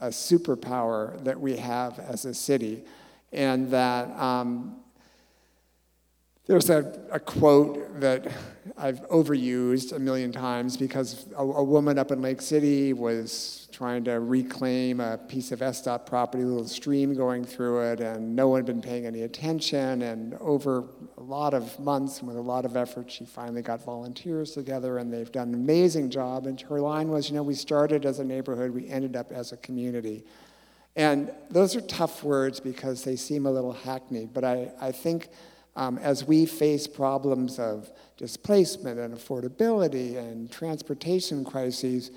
a, 0.00 0.06
a 0.06 0.08
superpower 0.08 1.22
that 1.24 1.40
we 1.40 1.56
have 1.56 1.98
as 1.98 2.24
a 2.24 2.34
city. 2.34 2.84
And 3.32 3.70
that 3.70 4.10
um, 4.18 4.76
there's 6.46 6.68
a, 6.68 7.00
a 7.10 7.18
quote 7.18 8.00
that 8.00 8.30
I've 8.76 9.00
overused 9.08 9.92
a 9.92 9.98
million 9.98 10.30
times 10.30 10.76
because 10.76 11.26
a, 11.36 11.42
a, 11.42 11.64
woman 11.64 11.98
up 11.98 12.10
in 12.10 12.20
Lake 12.20 12.42
City 12.42 12.92
was 12.92 13.68
trying 13.72 14.04
to 14.04 14.20
reclaim 14.20 15.00
a 15.00 15.16
piece 15.16 15.52
of 15.52 15.60
SDOT 15.60 16.04
property, 16.04 16.42
a 16.42 16.46
little 16.46 16.68
stream 16.68 17.14
going 17.14 17.44
through 17.44 17.80
it, 17.92 18.00
and 18.00 18.36
no 18.36 18.48
one 18.48 18.58
had 18.58 18.66
been 18.66 18.82
paying 18.82 19.06
any 19.06 19.22
attention. 19.22 20.02
And 20.02 20.34
over 20.34 20.84
a 21.16 21.22
lot 21.22 21.54
of 21.54 21.78
months 21.80 22.18
and 22.18 22.28
with 22.28 22.36
a 22.36 22.42
lot 22.42 22.66
of 22.66 22.76
effort, 22.76 23.10
she 23.10 23.24
finally 23.24 23.62
got 23.62 23.82
volunteers 23.82 24.52
together, 24.52 24.98
and 24.98 25.12
they've 25.12 25.32
done 25.32 25.48
an 25.48 25.54
amazing 25.54 26.10
job. 26.10 26.46
And 26.46 26.60
her 26.62 26.78
line 26.78 27.08
was, 27.08 27.30
you 27.30 27.36
know, 27.36 27.42
we 27.42 27.54
started 27.54 28.04
as 28.04 28.18
a 28.18 28.24
neighborhood, 28.24 28.70
we 28.70 28.86
ended 28.88 29.16
up 29.16 29.32
as 29.32 29.52
a 29.52 29.56
community. 29.56 30.24
And 30.94 31.32
those 31.50 31.74
are 31.74 31.80
tough 31.80 32.22
words 32.22 32.60
because 32.60 33.02
they 33.02 33.16
seem 33.16 33.46
a 33.46 33.50
little 33.50 33.72
hackneyed, 33.72 34.34
but 34.34 34.44
I, 34.44 34.70
I 34.80 34.92
think 34.92 35.28
um, 35.76 35.98
as 35.98 36.24
we 36.24 36.46
face 36.46 36.86
problems 36.86 37.58
of 37.58 37.90
displacement 38.16 38.98
and 38.98 39.14
affordability 39.14 40.16
and 40.16 40.50
transportation 40.50 41.44
crises, 41.44 42.10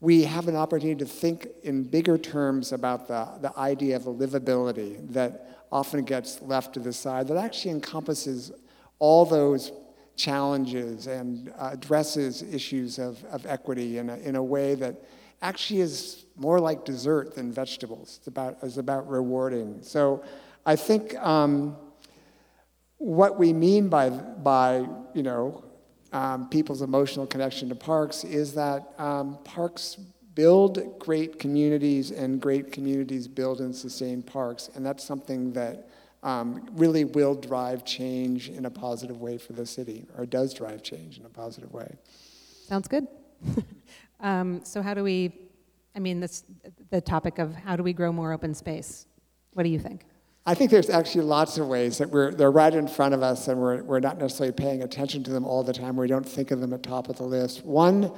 we 0.00 0.24
have 0.24 0.48
an 0.48 0.56
opportunity 0.56 0.98
to 0.98 1.06
think 1.06 1.48
in 1.62 1.84
bigger 1.84 2.18
terms 2.18 2.72
about 2.72 3.08
the, 3.08 3.28
the 3.40 3.58
idea 3.58 3.96
of 3.96 4.02
livability 4.02 4.96
that 5.12 5.64
often 5.70 6.04
gets 6.04 6.42
left 6.42 6.74
to 6.74 6.80
the 6.80 6.92
side, 6.92 7.28
that 7.28 7.36
actually 7.36 7.70
encompasses 7.70 8.52
all 8.98 9.24
those 9.24 9.72
challenges 10.16 11.06
and 11.06 11.52
uh, 11.58 11.70
addresses 11.72 12.42
issues 12.42 12.98
of, 12.98 13.24
of 13.24 13.44
equity 13.46 13.98
in 13.98 14.10
a, 14.10 14.16
in 14.18 14.36
a 14.36 14.42
way 14.42 14.74
that 14.74 14.94
actually 15.42 15.80
is 15.80 16.26
more 16.36 16.60
like 16.60 16.84
dessert 16.84 17.34
than 17.34 17.52
vegetables. 17.52 18.16
It's 18.18 18.26
about, 18.28 18.58
it's 18.62 18.76
about 18.76 19.08
rewarding. 19.08 19.82
So 19.82 20.24
I 20.66 20.76
think 20.76 21.16
um, 21.16 21.76
what 23.04 23.38
we 23.38 23.52
mean 23.52 23.90
by, 23.90 24.08
by 24.08 24.78
you 25.12 25.22
know, 25.22 25.62
um, 26.14 26.48
people's 26.48 26.80
emotional 26.80 27.26
connection 27.26 27.68
to 27.68 27.74
parks 27.74 28.24
is 28.24 28.54
that 28.54 28.94
um, 28.96 29.36
parks 29.44 29.98
build 30.34 30.98
great 30.98 31.38
communities 31.38 32.10
and 32.10 32.40
great 32.40 32.72
communities 32.72 33.28
build 33.28 33.60
and 33.60 33.76
sustain 33.76 34.22
parks. 34.22 34.70
And 34.74 34.86
that's 34.86 35.04
something 35.04 35.52
that 35.52 35.86
um, 36.22 36.66
really 36.72 37.04
will 37.04 37.34
drive 37.34 37.84
change 37.84 38.48
in 38.48 38.64
a 38.64 38.70
positive 38.70 39.20
way 39.20 39.36
for 39.36 39.52
the 39.52 39.66
city, 39.66 40.06
or 40.16 40.24
does 40.24 40.54
drive 40.54 40.82
change 40.82 41.18
in 41.18 41.26
a 41.26 41.28
positive 41.28 41.74
way. 41.74 41.94
Sounds 42.66 42.88
good. 42.88 43.06
um, 44.20 44.64
so, 44.64 44.80
how 44.80 44.94
do 44.94 45.04
we, 45.04 45.50
I 45.94 45.98
mean, 45.98 46.20
this, 46.20 46.44
the 46.88 47.02
topic 47.02 47.38
of 47.38 47.54
how 47.54 47.76
do 47.76 47.82
we 47.82 47.92
grow 47.92 48.10
more 48.10 48.32
open 48.32 48.54
space? 48.54 49.06
What 49.52 49.64
do 49.64 49.68
you 49.68 49.78
think? 49.78 50.06
I 50.46 50.54
think 50.54 50.70
there's 50.70 50.90
actually 50.90 51.24
lots 51.24 51.56
of 51.56 51.68
ways 51.68 51.96
that 51.98 52.10
we're, 52.10 52.30
they're 52.30 52.50
right 52.50 52.74
in 52.74 52.86
front 52.86 53.14
of 53.14 53.22
us 53.22 53.48
and 53.48 53.58
we're, 53.58 53.82
we're 53.82 54.00
not 54.00 54.18
necessarily 54.18 54.52
paying 54.52 54.82
attention 54.82 55.24
to 55.24 55.30
them 55.30 55.46
all 55.46 55.64
the 55.64 55.72
time. 55.72 55.96
We 55.96 56.06
don't 56.06 56.28
think 56.28 56.50
of 56.50 56.60
them 56.60 56.74
at 56.74 56.82
top 56.82 57.08
of 57.08 57.16
the 57.16 57.22
list. 57.22 57.64
One, 57.64 58.12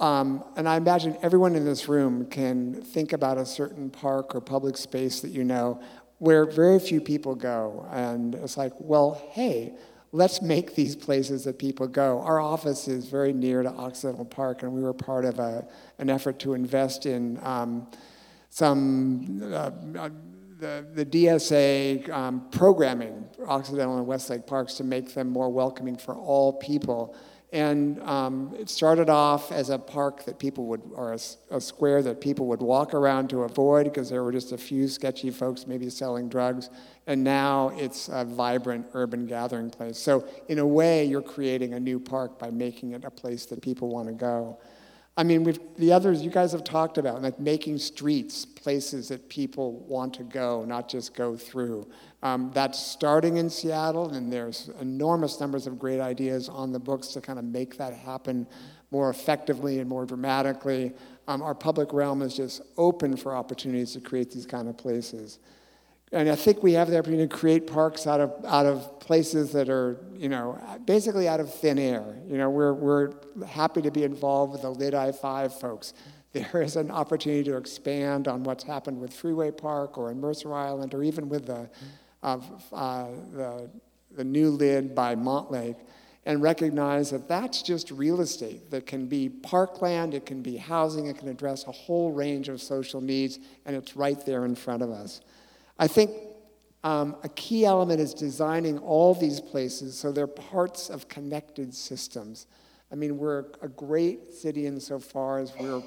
um, 0.00 0.42
and 0.56 0.68
I 0.68 0.76
imagine 0.76 1.16
everyone 1.22 1.54
in 1.54 1.64
this 1.64 1.88
room 1.88 2.26
can 2.26 2.82
think 2.82 3.12
about 3.12 3.38
a 3.38 3.46
certain 3.46 3.90
park 3.90 4.34
or 4.34 4.40
public 4.40 4.76
space 4.76 5.20
that 5.20 5.28
you 5.28 5.44
know 5.44 5.80
where 6.18 6.46
very 6.46 6.80
few 6.80 7.00
people 7.00 7.36
go. 7.36 7.86
And 7.92 8.34
it's 8.34 8.56
like, 8.56 8.72
well, 8.80 9.22
hey, 9.30 9.74
let's 10.10 10.42
make 10.42 10.74
these 10.74 10.96
places 10.96 11.44
that 11.44 11.60
people 11.60 11.86
go. 11.86 12.22
Our 12.22 12.40
office 12.40 12.88
is 12.88 13.06
very 13.06 13.32
near 13.32 13.62
to 13.62 13.68
Occidental 13.68 14.24
Park, 14.24 14.62
and 14.62 14.72
we 14.72 14.82
were 14.82 14.94
part 14.94 15.24
of 15.24 15.38
a, 15.38 15.68
an 15.98 16.10
effort 16.10 16.40
to 16.40 16.54
invest 16.54 17.06
in 17.06 17.38
um, 17.44 17.86
some. 18.50 19.42
Uh, 19.52 20.08
the, 20.58 20.86
the 20.94 21.04
DSA 21.04 22.08
um, 22.10 22.48
programming 22.50 23.26
Occidental 23.46 23.98
and 23.98 24.06
Westlake 24.06 24.46
parks 24.46 24.74
to 24.74 24.84
make 24.84 25.12
them 25.14 25.28
more 25.28 25.50
welcoming 25.50 25.96
for 25.96 26.14
all 26.14 26.52
people. 26.54 27.14
And 27.52 28.02
um, 28.02 28.54
it 28.58 28.68
started 28.68 29.08
off 29.08 29.52
as 29.52 29.70
a 29.70 29.78
park 29.78 30.24
that 30.24 30.38
people 30.38 30.66
would, 30.66 30.82
or 30.94 31.12
a, 31.12 31.18
a 31.50 31.60
square 31.60 32.02
that 32.02 32.20
people 32.20 32.46
would 32.46 32.60
walk 32.60 32.92
around 32.92 33.30
to 33.30 33.42
avoid 33.42 33.84
because 33.84 34.10
there 34.10 34.24
were 34.24 34.32
just 34.32 34.52
a 34.52 34.58
few 34.58 34.88
sketchy 34.88 35.30
folks 35.30 35.66
maybe 35.66 35.88
selling 35.88 36.28
drugs. 36.28 36.70
And 37.06 37.22
now 37.22 37.72
it's 37.76 38.08
a 38.08 38.24
vibrant 38.24 38.86
urban 38.94 39.26
gathering 39.26 39.70
place. 39.70 39.96
So, 39.96 40.26
in 40.48 40.58
a 40.58 40.66
way, 40.66 41.04
you're 41.04 41.22
creating 41.22 41.74
a 41.74 41.80
new 41.80 42.00
park 42.00 42.38
by 42.38 42.50
making 42.50 42.92
it 42.92 43.04
a 43.04 43.10
place 43.10 43.46
that 43.46 43.62
people 43.62 43.88
want 43.88 44.08
to 44.08 44.14
go. 44.14 44.58
I 45.18 45.22
mean, 45.22 45.56
the 45.78 45.92
others 45.92 46.22
you 46.22 46.30
guys 46.30 46.52
have 46.52 46.62
talked 46.62 46.98
about, 46.98 47.22
like 47.22 47.40
making 47.40 47.78
streets 47.78 48.44
places 48.44 49.08
that 49.08 49.28
people 49.30 49.80
want 49.86 50.12
to 50.14 50.22
go, 50.24 50.64
not 50.66 50.90
just 50.90 51.14
go 51.14 51.36
through. 51.36 51.88
Um, 52.22 52.50
that's 52.52 52.78
starting 52.78 53.38
in 53.38 53.48
Seattle, 53.48 54.10
and 54.10 54.30
there's 54.30 54.68
enormous 54.80 55.40
numbers 55.40 55.66
of 55.66 55.78
great 55.78 56.00
ideas 56.00 56.50
on 56.50 56.70
the 56.70 56.78
books 56.78 57.08
to 57.08 57.22
kind 57.22 57.38
of 57.38 57.46
make 57.46 57.78
that 57.78 57.94
happen 57.94 58.46
more 58.90 59.08
effectively 59.08 59.78
and 59.78 59.88
more 59.88 60.04
dramatically. 60.04 60.92
Um, 61.28 61.40
our 61.40 61.54
public 61.54 61.94
realm 61.94 62.20
is 62.20 62.36
just 62.36 62.60
open 62.76 63.16
for 63.16 63.34
opportunities 63.34 63.92
to 63.92 64.00
create 64.00 64.30
these 64.30 64.46
kind 64.46 64.68
of 64.68 64.76
places. 64.76 65.38
And 66.12 66.28
I 66.28 66.36
think 66.36 66.62
we 66.62 66.72
have 66.74 66.88
the 66.88 66.98
opportunity 66.98 67.28
to 67.28 67.36
create 67.36 67.66
parks 67.66 68.06
out 68.06 68.20
of, 68.20 68.32
out 68.44 68.64
of 68.64 69.00
places 69.00 69.52
that 69.52 69.68
are, 69.68 69.98
you 70.16 70.28
know, 70.28 70.58
basically 70.84 71.26
out 71.26 71.40
of 71.40 71.52
thin 71.52 71.78
air. 71.78 72.16
You 72.28 72.38
know, 72.38 72.48
we're, 72.48 72.72
we're 72.72 73.12
happy 73.44 73.82
to 73.82 73.90
be 73.90 74.04
involved 74.04 74.52
with 74.52 74.62
the 74.62 74.70
Lid 74.70 74.94
I-5 74.94 75.60
folks. 75.60 75.94
There 76.32 76.60
is 76.60 76.76
an 76.76 76.90
opportunity 76.90 77.44
to 77.44 77.56
expand 77.56 78.28
on 78.28 78.44
what's 78.44 78.62
happened 78.62 79.00
with 79.00 79.10
Freeway 79.10 79.50
Park 79.50 79.96
or 79.96 80.10
in 80.10 80.20
Mercer 80.20 80.52
Island 80.52 80.92
or 80.92 81.02
even 81.02 81.30
with 81.30 81.46
the, 81.46 81.70
uh, 82.22 82.38
uh, 82.72 83.06
the, 83.32 83.70
the 84.14 84.24
new 84.24 84.50
lid 84.50 84.94
by 84.94 85.14
Montlake 85.14 85.76
and 86.26 86.42
recognize 86.42 87.10
that 87.10 87.26
that's 87.26 87.62
just 87.62 87.90
real 87.90 88.20
estate 88.20 88.70
that 88.70 88.84
can 88.84 89.06
be 89.06 89.30
parkland, 89.30 90.12
it 90.12 90.26
can 90.26 90.42
be 90.42 90.56
housing, 90.56 91.06
it 91.06 91.16
can 91.16 91.28
address 91.28 91.66
a 91.68 91.72
whole 91.72 92.12
range 92.12 92.48
of 92.48 92.60
social 92.60 93.00
needs, 93.00 93.38
and 93.64 93.74
it's 93.74 93.96
right 93.96 94.26
there 94.26 94.44
in 94.44 94.54
front 94.54 94.82
of 94.82 94.90
us. 94.90 95.22
I 95.78 95.86
think 95.86 96.10
um, 96.84 97.16
a 97.22 97.28
key 97.30 97.64
element 97.64 98.00
is 98.00 98.14
designing 98.14 98.78
all 98.78 99.14
these 99.14 99.40
places 99.40 99.98
so 99.98 100.12
they're 100.12 100.26
parts 100.26 100.88
of 100.88 101.08
connected 101.08 101.74
systems. 101.74 102.46
I 102.92 102.94
mean, 102.94 103.18
we're 103.18 103.46
a 103.60 103.68
great 103.68 104.32
city 104.32 104.66
insofar 104.66 105.40
as 105.40 105.52
we're 105.58 105.82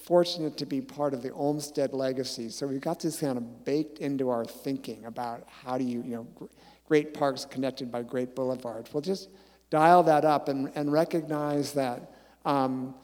fortunate 0.00 0.56
to 0.58 0.66
be 0.66 0.80
part 0.80 1.12
of 1.12 1.22
the 1.22 1.30
Olmsted 1.30 1.92
legacy. 1.92 2.48
So 2.48 2.66
we've 2.66 2.80
got 2.80 3.00
this 3.00 3.20
kind 3.20 3.36
of 3.36 3.64
baked 3.64 3.98
into 3.98 4.30
our 4.30 4.44
thinking 4.44 5.04
about 5.04 5.46
how 5.46 5.76
do 5.76 5.84
you, 5.84 6.02
you 6.02 6.16
know, 6.16 6.48
great 6.86 7.12
parks 7.12 7.44
connected 7.44 7.90
by 7.90 8.02
great 8.02 8.34
boulevards. 8.34 8.92
We'll 8.94 9.00
just 9.00 9.28
dial 9.70 10.02
that 10.04 10.24
up 10.24 10.48
and, 10.48 10.70
and 10.74 10.92
recognize 10.92 11.72
that 11.72 12.12
um, 12.44 12.94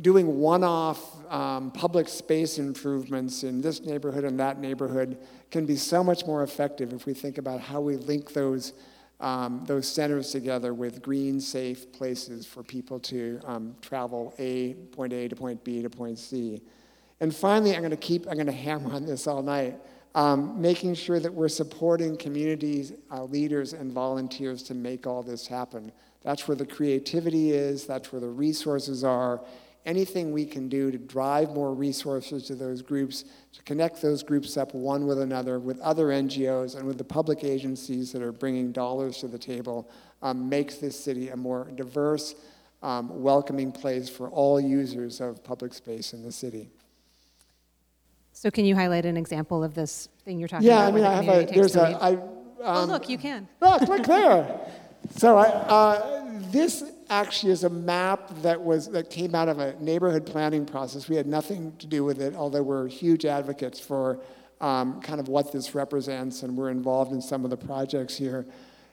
doing 0.00 0.38
one-off 0.38 1.00
um, 1.32 1.70
public 1.70 2.08
space 2.08 2.58
improvements 2.58 3.42
in 3.42 3.60
this 3.62 3.80
neighborhood 3.80 4.24
and 4.24 4.38
that 4.38 4.58
neighborhood 4.58 5.18
can 5.50 5.64
be 5.64 5.76
so 5.76 6.04
much 6.04 6.26
more 6.26 6.42
effective 6.42 6.92
if 6.92 7.06
we 7.06 7.14
think 7.14 7.38
about 7.38 7.60
how 7.60 7.80
we 7.80 7.96
link 7.96 8.32
those 8.32 8.74
um, 9.20 9.64
those 9.66 9.88
centers 9.88 10.30
together 10.30 10.74
with 10.74 11.00
green, 11.00 11.40
safe 11.40 11.90
places 11.92 12.44
for 12.44 12.62
people 12.62 13.00
to 13.00 13.40
um, 13.46 13.74
travel 13.80 14.34
A, 14.38 14.74
point 14.92 15.12
A 15.12 15.28
to 15.28 15.36
point 15.36 15.64
B 15.64 15.82
to 15.82 15.90
point 15.90 16.18
C. 16.18 16.60
And 17.20 17.34
finally, 17.34 17.74
I'm 17.74 17.80
going 17.80 17.90
to 17.90 17.96
keep, 17.96 18.26
I'm 18.26 18.34
going 18.34 18.46
to 18.46 18.52
hammer 18.52 18.92
on 18.92 19.06
this 19.06 19.26
all 19.26 19.42
night, 19.42 19.76
um, 20.14 20.60
making 20.60 20.94
sure 20.94 21.18
that 21.18 21.32
we're 21.32 21.48
supporting 21.48 22.16
communities, 22.16 22.92
uh, 23.10 23.24
leaders, 23.24 23.72
and 23.72 23.90
volunteers 23.90 24.62
to 24.64 24.74
make 24.74 25.06
all 25.06 25.22
this 25.22 25.46
happen. 25.46 25.92
That's 26.22 26.46
where 26.46 26.56
the 26.56 26.66
creativity 26.66 27.52
is, 27.52 27.86
that's 27.86 28.12
where 28.12 28.20
the 28.20 28.28
resources 28.28 29.02
are, 29.02 29.40
anything 29.86 30.32
we 30.32 30.44
can 30.44 30.68
do 30.68 30.90
to 30.90 30.98
drive 30.98 31.50
more 31.50 31.72
resources 31.72 32.44
to 32.48 32.54
those 32.54 32.82
groups, 32.82 33.24
to 33.52 33.62
connect 33.62 34.02
those 34.02 34.22
groups 34.22 34.56
up 34.56 34.74
one 34.74 35.06
with 35.06 35.20
another, 35.20 35.58
with 35.58 35.80
other 35.80 36.08
NGOs, 36.08 36.76
and 36.76 36.86
with 36.86 36.98
the 36.98 37.04
public 37.04 37.44
agencies 37.44 38.12
that 38.12 38.20
are 38.20 38.32
bringing 38.32 38.72
dollars 38.72 39.18
to 39.18 39.28
the 39.28 39.38
table, 39.38 39.88
um, 40.22 40.48
makes 40.48 40.76
this 40.76 40.98
city 40.98 41.28
a 41.28 41.36
more 41.36 41.70
diverse, 41.76 42.34
um, 42.82 43.22
welcoming 43.22 43.70
place 43.72 44.08
for 44.08 44.28
all 44.28 44.60
users 44.60 45.20
of 45.20 45.42
public 45.44 45.72
space 45.72 46.12
in 46.12 46.22
the 46.22 46.32
city. 46.32 46.68
So, 48.32 48.50
can 48.50 48.66
you 48.66 48.74
highlight 48.74 49.06
an 49.06 49.16
example 49.16 49.64
of 49.64 49.74
this 49.74 50.08
thing 50.24 50.38
you're 50.38 50.48
talking 50.48 50.66
yeah, 50.66 50.88
about? 50.88 51.00
Yeah, 51.00 51.08
I 51.08 51.20
mean, 51.20 51.28
I 51.28 51.32
have 51.32 51.48
a, 51.50 51.54
there's 51.54 51.76
a, 51.76 51.88
I, 52.02 52.12
um, 52.12 52.20
oh, 52.60 52.84
look, 52.84 53.08
you 53.08 53.16
can. 53.16 53.48
Look, 53.60 53.82
look 53.82 54.04
there. 54.04 54.60
So, 55.14 55.38
I, 55.38 55.46
uh, 55.46 56.40
this 56.50 56.82
actually 57.08 57.52
is 57.52 57.64
a 57.64 57.70
map 57.70 58.30
that 58.42 58.60
was 58.60 58.88
that 58.90 59.10
came 59.10 59.34
out 59.34 59.48
of 59.48 59.58
a 59.58 59.74
neighborhood 59.80 60.26
planning 60.26 60.66
process. 60.66 61.08
We 61.08 61.16
had 61.16 61.26
nothing 61.26 61.76
to 61.78 61.86
do 61.86 62.04
with 62.04 62.20
it, 62.20 62.34
although 62.34 62.62
we're 62.62 62.88
huge 62.88 63.24
advocates 63.24 63.80
for 63.80 64.20
um, 64.60 65.00
kind 65.00 65.20
of 65.20 65.28
what 65.28 65.52
this 65.52 65.74
represents, 65.74 66.42
and 66.42 66.56
we're 66.56 66.70
involved 66.70 67.12
in 67.12 67.20
some 67.20 67.44
of 67.44 67.50
the 67.50 67.56
projects 67.56 68.16
here. 68.16 68.46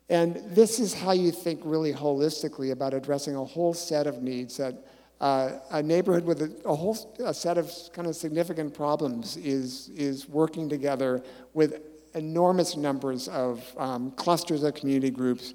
And 0.10 0.36
this 0.48 0.80
is 0.80 0.94
how 0.94 1.12
you 1.14 1.32
think 1.32 1.62
really 1.64 1.94
holistically 1.94 2.72
about 2.72 2.94
addressing 2.94 3.36
a 3.36 3.44
whole 3.44 3.74
set 3.74 4.06
of 4.06 4.22
needs 4.22 4.58
that 4.58 4.76
uh, 5.22 5.60
a 5.72 5.82
neighborhood 5.82 6.26
with 6.26 6.42
a, 6.42 6.52
a 6.68 6.76
whole 6.76 6.98
a 7.24 7.34
set 7.34 7.58
of 7.58 7.72
kind 7.94 8.08
of 8.08 8.16
significant 8.16 8.74
problems 8.74 9.38
is, 9.38 9.90
is 9.90 10.28
working 10.28 10.68
together 10.68 11.24
with 11.54 11.82
enormous 12.14 12.76
numbers 12.76 13.28
of 13.30 13.64
um, 13.78 14.12
clusters 14.12 14.64
of 14.64 14.74
community 14.74 15.10
groups 15.10 15.54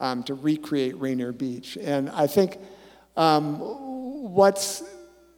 um, 0.00 0.22
to 0.24 0.34
recreate 0.34 0.98
Rainier 0.98 1.32
Beach. 1.32 1.78
And 1.80 2.10
I 2.10 2.26
think 2.26 2.58
um, 3.16 3.58
what's 4.34 4.82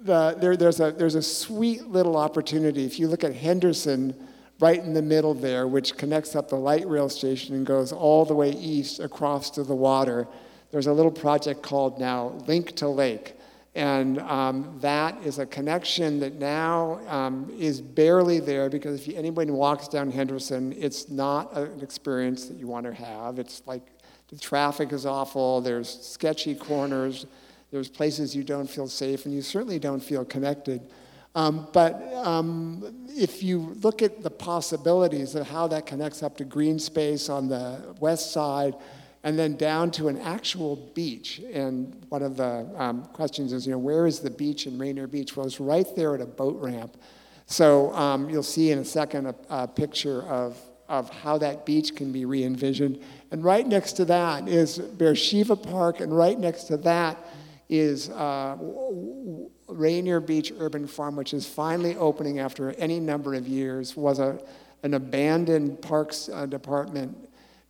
the, 0.00 0.36
there, 0.40 0.56
there's, 0.56 0.80
a, 0.80 0.92
there's 0.92 1.14
a 1.14 1.22
sweet 1.22 1.88
little 1.88 2.16
opportunity. 2.16 2.84
If 2.84 2.98
you 2.98 3.08
look 3.08 3.24
at 3.24 3.34
Henderson, 3.34 4.14
right 4.60 4.78
in 4.78 4.94
the 4.94 5.02
middle 5.02 5.34
there, 5.34 5.66
which 5.66 5.96
connects 5.96 6.36
up 6.36 6.48
the 6.48 6.56
light 6.56 6.86
rail 6.88 7.08
station 7.08 7.54
and 7.54 7.66
goes 7.66 7.92
all 7.92 8.24
the 8.24 8.34
way 8.34 8.50
east 8.50 9.00
across 9.00 9.50
to 9.50 9.64
the 9.64 9.74
water, 9.74 10.26
there's 10.70 10.86
a 10.86 10.92
little 10.92 11.10
project 11.10 11.62
called 11.62 11.98
now 11.98 12.28
Link 12.46 12.74
to 12.76 12.88
Lake. 12.88 13.36
And 13.74 14.20
um, 14.20 14.78
that 14.80 15.20
is 15.24 15.38
a 15.38 15.46
connection 15.46 16.20
that 16.20 16.34
now 16.34 17.00
um, 17.08 17.50
is 17.58 17.80
barely 17.80 18.38
there 18.38 18.68
because 18.68 19.08
if 19.08 19.16
anybody 19.16 19.50
walks 19.50 19.88
down 19.88 20.10
Henderson, 20.10 20.74
it's 20.76 21.08
not 21.08 21.56
an 21.56 21.80
experience 21.80 22.46
that 22.46 22.58
you 22.58 22.66
want 22.66 22.84
to 22.86 22.92
have. 22.92 23.38
It's 23.38 23.62
like 23.66 23.82
the 24.28 24.38
traffic 24.38 24.92
is 24.92 25.06
awful, 25.06 25.60
there's 25.60 25.88
sketchy 25.88 26.54
corners, 26.54 27.26
there's 27.70 27.88
places 27.88 28.34
you 28.34 28.44
don't 28.44 28.68
feel 28.68 28.88
safe, 28.88 29.24
and 29.24 29.34
you 29.34 29.42
certainly 29.42 29.78
don't 29.78 30.00
feel 30.00 30.24
connected. 30.24 30.80
Um, 31.34 31.68
but 31.72 32.02
um, 32.14 33.06
if 33.08 33.42
you 33.42 33.74
look 33.82 34.02
at 34.02 34.22
the 34.22 34.30
possibilities 34.30 35.34
of 35.34 35.48
how 35.48 35.66
that 35.68 35.86
connects 35.86 36.22
up 36.22 36.36
to 36.38 36.44
green 36.44 36.78
space 36.78 37.28
on 37.28 37.48
the 37.48 37.94
west 38.00 38.32
side, 38.32 38.74
and 39.24 39.38
then 39.38 39.56
down 39.56 39.90
to 39.92 40.08
an 40.08 40.18
actual 40.18 40.76
beach. 40.94 41.40
And 41.52 42.04
one 42.08 42.22
of 42.22 42.36
the 42.36 42.68
um, 42.76 43.04
questions 43.12 43.52
is, 43.52 43.66
you 43.66 43.72
know, 43.72 43.78
where 43.78 44.06
is 44.06 44.20
the 44.20 44.30
beach 44.30 44.66
in 44.66 44.78
Rainier 44.78 45.06
Beach? 45.06 45.36
Well, 45.36 45.46
it's 45.46 45.60
right 45.60 45.86
there 45.94 46.14
at 46.14 46.20
a 46.20 46.26
boat 46.26 46.60
ramp. 46.60 46.96
So 47.46 47.92
um, 47.94 48.28
you'll 48.28 48.42
see 48.42 48.72
in 48.72 48.78
a 48.78 48.84
second 48.84 49.26
a, 49.26 49.34
a 49.48 49.68
picture 49.68 50.22
of, 50.24 50.58
of 50.92 51.08
how 51.08 51.38
that 51.38 51.64
beach 51.64 51.96
can 51.96 52.12
be 52.12 52.26
re 52.26 52.44
envisioned. 52.44 53.00
And 53.30 53.42
right 53.42 53.66
next 53.66 53.94
to 53.94 54.04
that 54.04 54.46
is 54.46 54.78
Be'er 54.78 55.14
Sheva 55.14 55.60
Park, 55.60 56.00
and 56.00 56.14
right 56.14 56.38
next 56.38 56.64
to 56.64 56.76
that 56.78 57.16
is 57.70 58.10
uh, 58.10 58.58
Rainier 59.68 60.20
Beach 60.20 60.52
Urban 60.58 60.86
Farm, 60.86 61.16
which 61.16 61.32
is 61.32 61.46
finally 61.46 61.96
opening 61.96 62.40
after 62.40 62.72
any 62.72 63.00
number 63.00 63.32
of 63.34 63.48
years, 63.48 63.96
was 63.96 64.18
a, 64.18 64.38
an 64.82 64.92
abandoned 64.92 65.80
parks 65.80 66.28
uh, 66.28 66.44
department 66.44 67.16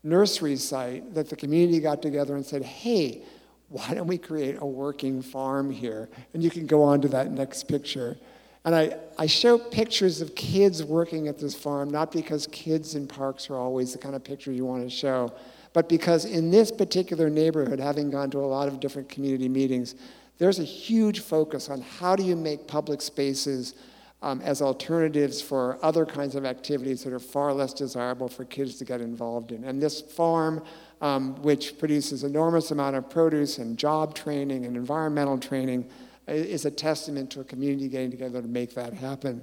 nursery 0.03 0.57
site 0.57 1.15
that 1.15 1.31
the 1.31 1.37
community 1.37 1.79
got 1.79 2.03
together 2.03 2.35
and 2.35 2.45
said, 2.45 2.65
hey, 2.65 3.23
why 3.69 3.95
don't 3.95 4.09
we 4.09 4.19
create 4.19 4.57
a 4.61 4.67
working 4.67 5.23
farm 5.23 5.71
here? 5.71 6.09
And 6.35 6.43
you 6.43 6.51
can 6.51 6.67
go 6.67 6.83
on 6.83 7.01
to 7.03 7.09
that 7.09 7.31
next 7.31 7.69
picture. 7.69 8.19
And 8.65 8.75
I, 8.75 8.97
I 9.19 9.27
show 9.27 9.59
pictures 9.59 10.21
of 10.21 10.35
kids 10.35 10.85
working 10.85 11.27
at 11.27 11.39
this 11.39 11.55
farm, 11.55 11.91
not 11.91 12.13
because 12.13 12.47
kids 12.49 12.95
in 12.95 13.09
parks 13.09 13.51
are 13.51 13.57
always 13.57 13.93
the 13.93 13.99
kind 13.99 14.15
of 14.15 14.23
picture 14.23 14.53
you 14.53 14.65
want 14.65 14.85
to 14.85 14.91
show, 14.91 15.33
but 15.73 15.89
because 15.89 16.25
in 16.25 16.51
this 16.51 16.71
particular 16.71 17.29
neighborhood, 17.29 17.81
having 17.81 18.11
gone 18.11 18.31
to 18.31 18.39
a 18.39 18.47
lot 18.47 18.69
of 18.69 18.79
different 18.79 19.09
community 19.09 19.49
meetings, 19.49 19.97
there's 20.39 20.59
a 20.59 20.65
huge 20.65 21.21
focus 21.21 21.69
on 21.69 21.81
how 21.81 22.15
do 22.15 22.23
you 22.23 22.37
make 22.37 22.67
public 22.67 23.01
spaces 23.01 23.75
um, 24.23 24.41
as 24.43 24.63
alternatives 24.63 25.43
for 25.43 25.79
other 25.83 26.07
kinds 26.07 26.37
of 26.37 26.45
activities 26.45 27.03
that 27.03 27.13
are 27.13 27.19
far 27.19 27.53
less 27.53 27.73
desirable 27.73 28.29
for 28.29 28.45
kids 28.45 28.77
to 28.77 28.85
get 28.85 29.01
involved 29.01 29.51
in. 29.51 29.65
And 29.65 29.83
this 29.83 30.01
farm, 30.01 30.63
um, 31.01 31.35
which 31.43 31.79
produces 31.79 32.23
enormous 32.23 32.71
amount 32.71 32.95
of 32.95 33.11
produce 33.11 33.59
and 33.59 33.77
job 33.77 34.15
training 34.15 34.65
and 34.65 34.77
environmental 34.77 35.39
training, 35.39 35.91
is 36.27 36.65
a 36.65 36.71
testament 36.71 37.31
to 37.31 37.41
a 37.41 37.45
community 37.45 37.89
getting 37.89 38.11
together 38.11 38.43
to 38.43 38.49
make 38.49 38.75
that 38.75 38.93
happen. 38.93 39.43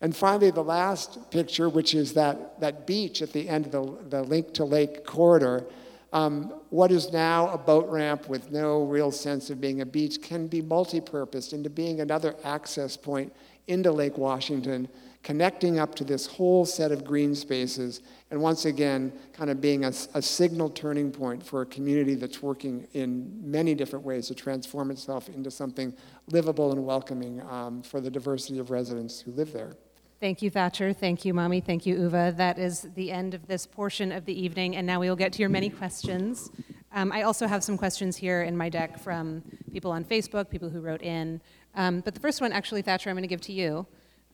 And 0.00 0.14
finally, 0.14 0.50
the 0.50 0.62
last 0.62 1.30
picture, 1.30 1.68
which 1.68 1.94
is 1.94 2.12
that, 2.14 2.60
that 2.60 2.86
beach 2.86 3.20
at 3.20 3.32
the 3.32 3.48
end 3.48 3.66
of 3.66 3.72
the, 3.72 4.16
the 4.16 4.22
Link 4.22 4.54
to 4.54 4.64
Lake 4.64 5.04
corridor, 5.04 5.66
um, 6.12 6.54
what 6.70 6.90
is 6.90 7.12
now 7.12 7.48
a 7.50 7.58
boat 7.58 7.88
ramp 7.88 8.28
with 8.28 8.50
no 8.50 8.84
real 8.84 9.10
sense 9.10 9.50
of 9.50 9.60
being 9.60 9.80
a 9.80 9.86
beach 9.86 10.22
can 10.22 10.46
be 10.46 10.62
multi-purposed 10.62 11.52
into 11.52 11.68
being 11.68 12.00
another 12.00 12.36
access 12.44 12.96
point 12.96 13.32
into 13.66 13.92
Lake 13.92 14.16
Washington, 14.16 14.88
connecting 15.22 15.78
up 15.78 15.94
to 15.96 16.04
this 16.04 16.26
whole 16.26 16.64
set 16.64 16.92
of 16.92 17.04
green 17.04 17.34
spaces, 17.34 18.00
and 18.30 18.40
once 18.40 18.64
again, 18.64 19.12
kind 19.32 19.50
of 19.50 19.60
being 19.60 19.84
a, 19.84 19.92
a, 20.14 20.22
signal 20.22 20.70
turning 20.70 21.10
point 21.10 21.42
for 21.42 21.62
a 21.62 21.66
community 21.66 22.14
that's 22.14 22.42
working 22.42 22.86
in 22.92 23.38
many 23.42 23.74
different 23.74 24.04
ways 24.04 24.28
to 24.28 24.34
transform 24.34 24.90
itself 24.90 25.28
into 25.28 25.50
something 25.50 25.94
livable 26.28 26.72
and 26.72 26.84
welcoming 26.84 27.42
um, 27.50 27.82
for 27.82 28.00
the 28.00 28.10
diversity 28.10 28.58
of 28.58 28.70
residents 28.70 29.20
who 29.20 29.32
live 29.32 29.52
there. 29.52 29.72
Thank 30.20 30.42
you, 30.42 30.50
Thatcher. 30.50 30.92
Thank 30.92 31.24
you, 31.24 31.32
Mami. 31.32 31.64
Thank 31.64 31.86
you, 31.86 31.96
Uwe. 31.96 32.36
That 32.36 32.58
is 32.58 32.88
the 32.96 33.12
end 33.12 33.34
of 33.34 33.46
this 33.46 33.66
portion 33.66 34.10
of 34.10 34.24
the 34.24 34.38
evening, 34.40 34.74
and 34.74 34.86
now 34.86 34.98
we 34.98 35.08
will 35.08 35.16
get 35.16 35.32
to 35.34 35.40
your 35.40 35.48
many 35.48 35.70
questions. 35.70 36.50
Um, 36.92 37.12
I 37.12 37.22
also 37.22 37.46
have 37.46 37.62
some 37.62 37.76
questions 37.76 38.16
here 38.16 38.42
in 38.42 38.56
my 38.56 38.68
deck 38.68 38.98
from 38.98 39.42
people 39.72 39.90
on 39.90 40.04
Facebook, 40.04 40.50
people 40.50 40.68
who 40.68 40.80
wrote 40.80 41.02
in. 41.02 41.40
Um, 41.74 42.00
but 42.00 42.14
the 42.14 42.20
first 42.20 42.40
one, 42.40 42.52
actually, 42.52 42.82
Thatcher, 42.82 43.10
I'm 43.10 43.14
going 43.14 43.22
to 43.22 43.28
give 43.28 43.40
to 43.42 43.52
you, 43.52 43.86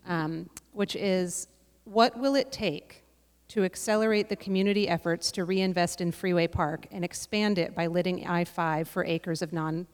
um, 0.06 0.48
which 0.74 0.96
is 0.96 1.48
what 1.84 2.18
will 2.18 2.34
it 2.34 2.50
take 2.52 3.04
to 3.48 3.64
accelerate 3.64 4.28
the 4.28 4.36
community 4.36 4.88
efforts 4.88 5.30
to 5.32 5.44
reinvest 5.44 6.00
in 6.00 6.10
Freeway 6.10 6.46
Park 6.46 6.86
and 6.90 7.04
expand 7.04 7.58
it 7.58 7.74
by 7.74 7.86
lidding 7.86 8.26
I 8.26 8.44
5 8.44 8.88
for 8.88 9.04
acres 9.04 9.42
of 9.42 9.52
non 9.52 9.86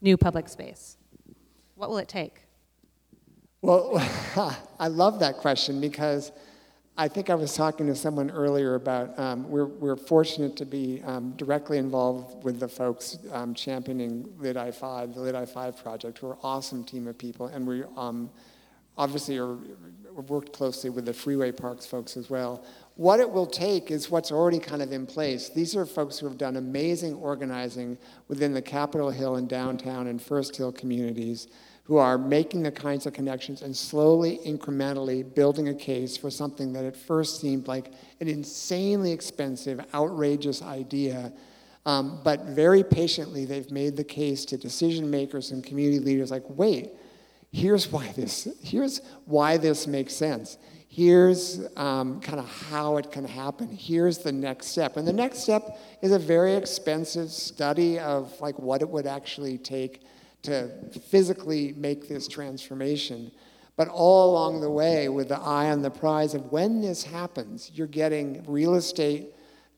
new 0.00 0.16
public 0.16 0.48
space? 0.48 0.96
What 1.74 1.90
will 1.90 1.98
it 1.98 2.08
take? 2.08 2.42
Well, 3.60 3.98
I 4.78 4.88
love 4.88 5.20
that 5.20 5.36
question 5.36 5.80
because 5.80 6.32
I 6.96 7.08
think 7.08 7.30
I 7.30 7.34
was 7.34 7.54
talking 7.54 7.86
to 7.86 7.94
someone 7.94 8.30
earlier 8.30 8.74
about 8.74 9.18
um, 9.18 9.48
we're, 9.48 9.66
we're 9.66 9.96
fortunate 9.96 10.56
to 10.56 10.66
be 10.66 11.02
um, 11.04 11.32
directly 11.36 11.78
involved 11.78 12.44
with 12.44 12.60
the 12.60 12.68
folks 12.68 13.18
um, 13.32 13.54
championing 13.54 14.28
Lid 14.38 14.58
I 14.58 14.70
5, 14.70 15.14
the 15.14 15.20
Lid 15.20 15.34
I 15.34 15.46
5 15.46 15.82
project, 15.82 16.18
who 16.18 16.28
are 16.28 16.32
an 16.34 16.38
awesome 16.42 16.84
team 16.84 17.06
of 17.06 17.16
people. 17.16 17.46
And 17.46 17.66
we 17.66 17.84
um, 17.96 18.30
obviously 18.98 19.38
are, 19.38 19.56
worked 20.16 20.52
closely 20.52 20.90
with 20.90 21.06
the 21.06 21.12
Freeway 21.12 21.52
Parks 21.52 21.86
folks 21.86 22.16
as 22.16 22.30
well. 22.30 22.64
What 22.96 23.20
it 23.20 23.30
will 23.30 23.46
take 23.46 23.90
is 23.90 24.10
what's 24.10 24.30
already 24.30 24.58
kind 24.58 24.82
of 24.82 24.92
in 24.92 25.06
place. 25.06 25.48
These 25.48 25.74
are 25.76 25.86
folks 25.86 26.18
who 26.18 26.26
have 26.26 26.38
done 26.38 26.56
amazing 26.56 27.14
organizing 27.14 27.96
within 28.28 28.52
the 28.52 28.62
Capitol 28.62 29.10
Hill 29.10 29.36
and 29.36 29.48
downtown 29.48 30.06
and 30.06 30.20
First 30.20 30.56
Hill 30.56 30.72
communities 30.72 31.48
who 31.84 31.96
are 31.96 32.16
making 32.16 32.62
the 32.62 32.70
kinds 32.70 33.06
of 33.06 33.12
connections 33.12 33.62
and 33.62 33.76
slowly, 33.76 34.38
incrementally 34.46 35.34
building 35.34 35.68
a 35.68 35.74
case 35.74 36.16
for 36.16 36.30
something 36.30 36.72
that 36.72 36.84
at 36.84 36.96
first 36.96 37.40
seemed 37.40 37.66
like 37.66 37.92
an 38.20 38.28
insanely 38.28 39.10
expensive, 39.10 39.84
outrageous 39.92 40.62
idea. 40.62 41.32
Um, 41.84 42.20
but 42.22 42.44
very 42.44 42.84
patiently, 42.84 43.44
they've 43.44 43.70
made 43.70 43.96
the 43.96 44.04
case 44.04 44.44
to 44.46 44.56
decision 44.56 45.10
makers 45.10 45.50
and 45.50 45.64
community 45.64 45.98
leaders 45.98 46.30
like, 46.30 46.44
wait, 46.48 46.92
here's 47.52 47.90
why 47.92 48.10
this, 48.12 48.48
here's 48.62 49.00
why 49.26 49.56
this 49.56 49.86
makes 49.86 50.14
sense. 50.14 50.58
Here's 50.88 51.60
um, 51.76 52.20
kind 52.20 52.38
of 52.38 52.46
how 52.46 52.98
it 52.98 53.10
can 53.10 53.24
happen. 53.24 53.68
Here's 53.68 54.18
the 54.18 54.32
next 54.32 54.66
step. 54.66 54.96
And 54.96 55.08
the 55.08 55.12
next 55.12 55.38
step 55.38 55.78
is 56.02 56.12
a 56.12 56.18
very 56.18 56.54
expensive 56.54 57.30
study 57.30 57.98
of 57.98 58.38
like 58.40 58.58
what 58.58 58.82
it 58.82 58.88
would 58.88 59.06
actually 59.06 59.56
take 59.56 60.02
to 60.42 60.68
physically 61.08 61.72
make 61.76 62.08
this 62.08 62.28
transformation. 62.28 63.30
But 63.76 63.88
all 63.88 64.32
along 64.32 64.60
the 64.60 64.70
way, 64.70 65.08
with 65.08 65.28
the 65.28 65.38
eye 65.38 65.70
on 65.70 65.80
the 65.80 65.90
prize 65.90 66.34
of 66.34 66.52
when 66.52 66.82
this 66.82 67.04
happens, 67.04 67.70
you're 67.72 67.86
getting 67.86 68.44
real 68.46 68.74
estate 68.74 69.28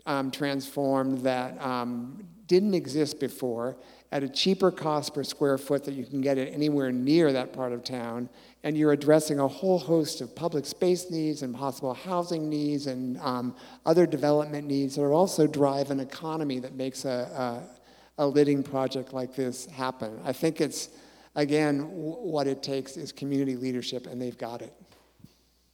um, 0.07 0.31
transformed 0.31 1.18
that 1.18 1.61
um, 1.62 2.27
didn't 2.47 2.75
exist 2.75 3.20
before 3.20 3.77
at 4.12 4.22
a 4.22 4.28
cheaper 4.28 4.70
cost 4.70 5.14
per 5.14 5.24
square 5.24 5.59
foot 5.59 5.84
that 5.84 5.94
you 5.94 6.05
can 6.05 6.20
get 6.20 6.38
it 6.38 6.52
anywhere 6.55 6.92
near 6.92 7.32
that 7.32 7.52
part 7.52 7.72
of 7.72 7.82
town. 7.82 8.28
And 8.62 8.76
you're 8.76 8.92
addressing 8.92 9.40
a 9.40 9.48
whole 9.48 9.78
host 9.78 10.20
of 10.20 10.34
public 10.34 10.64
space 10.66 11.11
needs 11.11 11.42
and 11.42 11.55
possible 11.55 11.94
housing 11.94 12.48
needs 12.48 12.86
and 12.86 13.18
um, 13.18 13.55
other 13.84 14.07
development 14.07 14.66
needs 14.66 14.94
that 14.96 15.02
are 15.02 15.12
also 15.12 15.46
drive 15.46 15.90
an 15.90 16.00
economy 16.00 16.59
that 16.61 16.74
makes 16.74 17.05
a, 17.05 17.62
a 17.68 17.74
a 18.18 18.26
lidding 18.26 18.62
project 18.62 19.12
like 19.12 19.34
this 19.34 19.66
happen. 19.66 20.20
I 20.24 20.32
think 20.32 20.61
it's, 20.61 20.88
again, 21.34 21.78
w- 21.78 22.14
what 22.14 22.46
it 22.46 22.62
takes 22.62 22.96
is 22.96 23.12
community 23.12 23.57
leadership, 23.57 24.07
and 24.07 24.20
they've 24.20 24.38
got 24.38 24.62
it. 24.62 24.72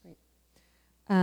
Right. 0.04 0.16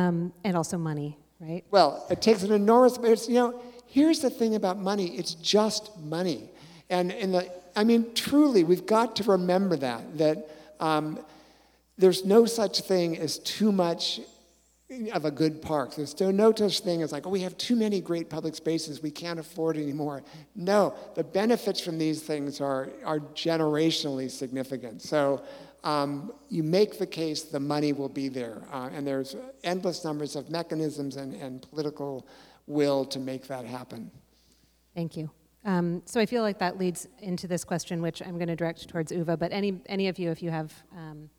Um, 0.07 0.33
and 0.43 0.55
also 0.55 0.77
money, 0.77 1.17
right? 1.39 1.63
Well, 1.71 2.05
it 2.09 2.21
takes 2.21 2.43
an 2.43 2.51
enormous, 2.51 2.97
it's, 3.01 3.27
you 3.27 3.35
know, 3.35 3.61
here's 3.87 4.19
the 4.19 4.29
thing 4.29 4.55
about 4.55 4.77
money 4.77 5.17
it's 5.17 5.33
just 5.33 5.97
money. 5.97 6.51
And, 6.89 7.11
the, 7.11 7.51
I 7.75 7.83
mean, 7.83 8.13
truly, 8.13 8.63
we've 8.63 8.85
got 8.85 9.15
to 9.17 9.23
remember 9.23 9.75
that, 9.77 10.17
that 10.17 10.49
um, 10.79 11.19
there's 11.97 12.23
no 12.25 12.45
such 12.45 12.81
thing 12.81 13.17
as 13.17 13.39
too 13.39 13.71
much 13.71 14.21
of 15.11 15.25
a 15.25 15.31
good 15.31 15.61
park. 15.61 15.95
There's 15.95 16.11
still 16.11 16.31
no 16.31 16.53
such 16.55 16.79
thing 16.79 17.01
as 17.01 17.11
like, 17.11 17.27
oh, 17.27 17.29
we 17.29 17.41
have 17.41 17.57
too 17.57 17.75
many 17.75 17.99
great 17.99 18.29
public 18.29 18.55
spaces, 18.55 19.01
we 19.01 19.11
can't 19.11 19.39
afford 19.39 19.75
anymore. 19.75 20.23
No, 20.55 20.95
the 21.15 21.25
benefits 21.25 21.81
from 21.81 21.97
these 21.97 22.21
things 22.21 22.61
are, 22.61 22.89
are 23.03 23.19
generationally 23.19 24.31
significant. 24.31 25.01
So 25.01 25.43
um, 25.83 26.31
you 26.49 26.63
make 26.63 26.99
the 26.99 27.07
case, 27.07 27.43
the 27.43 27.59
money 27.59 27.91
will 27.91 28.09
be 28.09 28.29
there. 28.29 28.61
Uh, 28.71 28.89
and 28.93 29.05
there's 29.05 29.35
endless 29.63 30.05
numbers 30.05 30.38
of 30.38 30.49
mechanisms 30.49 31.17
and, 31.17 31.33
and 31.35 31.61
political 31.69 32.25
will 32.65 33.03
to 33.05 33.19
make 33.19 33.47
that 33.47 33.65
happen. 33.65 34.09
Thank 34.95 35.17
you. 35.17 35.29
Um, 35.65 36.01
so 36.05 36.19
I 36.21 36.25
feel 36.25 36.43
like 36.43 36.59
that 36.59 36.77
leads 36.77 37.07
into 37.19 37.47
this 37.47 37.63
question, 37.63 38.01
which 38.01 38.21
I'm 38.21 38.37
going 38.37 38.47
to 38.47 38.55
direct 38.55 38.87
towards 38.87 39.11
Uwe. 39.11 39.37
But 39.37 39.51
any 39.51 39.81
any 39.87 40.07
of 40.07 40.17
you, 40.17 40.31
if 40.31 40.41
you 40.41 40.49
have 40.49 40.73
um, 40.95 41.29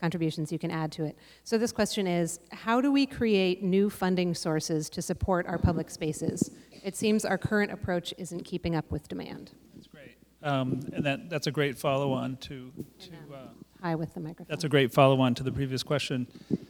contributions 0.00 0.52
you 0.52 0.58
can 0.58 0.70
add 0.70 0.92
to 0.92 1.04
it. 1.04 1.16
So 1.44 1.58
this 1.58 1.72
question 1.72 2.06
is, 2.06 2.40
how 2.52 2.80
do 2.80 2.92
we 2.92 3.06
create 3.06 3.62
new 3.62 3.88
funding 3.90 4.34
sources 4.34 4.90
to 4.90 5.02
support 5.02 5.46
our 5.46 5.58
public 5.58 5.90
spaces? 5.90 6.50
It 6.84 6.96
seems 6.96 7.24
our 7.24 7.38
current 7.38 7.72
approach 7.72 8.12
isn't 8.18 8.44
keeping 8.44 8.76
up 8.76 8.90
with 8.90 9.08
demand. 9.08 9.52
That's 9.74 9.86
great. 9.86 10.16
Um, 10.42 10.80
and 10.92 11.04
that, 11.04 11.30
that's 11.30 11.46
a 11.46 11.50
great 11.50 11.78
follow-on 11.78 12.36
to, 12.36 12.72
to 13.00 13.10
uh, 13.34 13.38
Hi 13.82 13.94
with 13.94 14.14
the 14.14 14.20
microphone. 14.20 14.46
that's 14.48 14.64
a 14.64 14.68
great 14.68 14.92
follow-on 14.92 15.34
to 15.36 15.42
the 15.42 15.52
previous 15.52 15.82
question. 15.82 16.26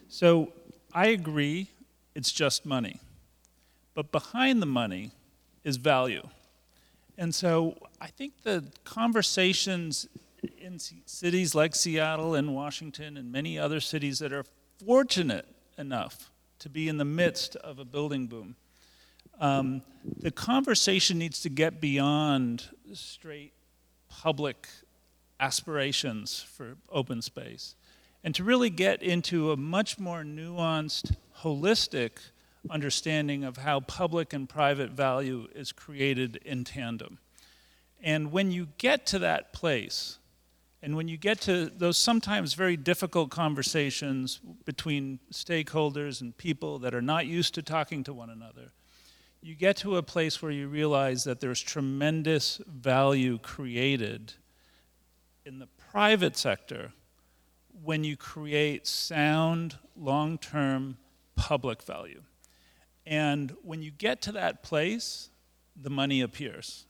So 0.09 0.53
I 0.95 1.09
agree, 1.09 1.71
it's 2.15 2.33
just 2.33 2.65
money. 2.65 3.01
But 3.95 4.13
behind 4.13 4.63
the 4.63 4.67
money 4.67 5.13
is 5.65 5.79
value. 5.79 6.29
And 7.19 7.35
so 7.35 7.77
I 8.01 8.09
think 8.09 8.43
the 8.43 8.65
conversations 8.85 10.09
in 10.59 10.79
cities 11.07 11.55
like 11.55 11.75
Seattle 11.75 12.35
and 12.35 12.55
Washington 12.55 13.17
and 13.17 13.33
many 13.33 13.59
other 13.59 13.81
cities 13.81 14.19
that 14.19 14.33
are 14.33 14.45
fortunate 14.85 15.47
enough 15.79 16.31
to 16.59 16.69
be 16.69 16.89
in 16.89 16.99
the 16.99 17.05
midst 17.05 17.57
of 17.57 17.79
a 17.79 17.85
building 17.85 18.27
boom, 18.27 18.57
um, 19.41 19.83
the 20.19 20.31
conversation 20.31 21.19
needs 21.19 21.43
to 21.43 21.49
get 21.49 21.81
beyond 21.81 22.65
straight 22.93 23.53
public 24.09 24.69
aspirations 25.41 26.41
for 26.41 26.77
open 26.91 27.21
space 27.21 27.75
and 28.25 28.35
to 28.35 28.45
really 28.45 28.71
get 28.71 29.03
into 29.03 29.53
a 29.53 29.57
much 29.57 29.99
more 29.99 30.23
nuanced, 30.23 31.15
holistic 31.39 32.13
understanding 32.71 33.45
of 33.45 33.59
how 33.59 33.81
public 33.81 34.33
and 34.33 34.49
private 34.49 34.91
value 34.91 35.49
is 35.55 35.73
created 35.73 36.37
in 36.45 36.65
tandem. 36.65 37.19
And 38.03 38.33
when 38.33 38.51
you 38.51 38.69
get 38.79 39.07
to 39.07 39.19
that 39.21 39.53
place, 39.53 40.19
and 40.83 40.97
when 40.97 41.09
you 41.09 41.17
get 41.17 41.41
to 41.43 41.67
those 41.67 41.97
sometimes 41.97 42.55
very 42.55 42.77
difficult 42.77 43.31
conversations 43.31 44.41
between 44.65 45.19
stakeholders 45.33 46.21
and 46.21 46.37
people 46.37 46.79
that 46.81 46.95
are 46.95 47.03
not 47.03 47.27
used 47.27 47.55
to 47.55 47.63
talking 47.63 48.05
to 48.05 48.13
one 48.13 48.31
another, 48.31 48.73
you 49.43 49.55
get 49.55 49.77
to 49.79 49.97
a 49.97 50.03
place 50.03 50.43
where 50.43 50.51
you 50.51 50.69
realize 50.69 51.25
that 51.25 51.41
there's 51.41 51.61
tremendous 51.61 52.61
value 52.67 53.39
created 53.39 54.35
in 55.45 55.59
the 55.59 55.69
private 55.91 56.37
sector 56.37 56.93
when 57.83 58.05
you 58.05 58.17
create 58.17 58.87
sound, 58.87 59.79
long 59.97 60.39
term 60.39 60.97
public 61.37 61.83
value. 61.83 62.23
And 63.07 63.55
when 63.63 63.83
you 63.83 63.91
get 63.91 64.21
to 64.23 64.33
that 64.33 64.63
place, 64.63 65.31
the 65.81 65.91
money 65.91 66.21
appears, 66.21 66.87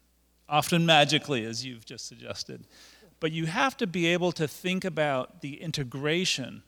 often 0.49 0.87
magically, 0.87 1.45
as 1.45 1.65
you've 1.65 1.85
just 1.85 2.07
suggested. 2.07 2.67
But 3.21 3.33
you 3.33 3.47
have 3.47 3.77
to 3.79 3.87
be 3.87 4.07
able 4.07 4.33
to 4.33 4.49
think 4.49 4.85
about 4.85 5.41
the 5.41 5.61
integration 5.61 6.63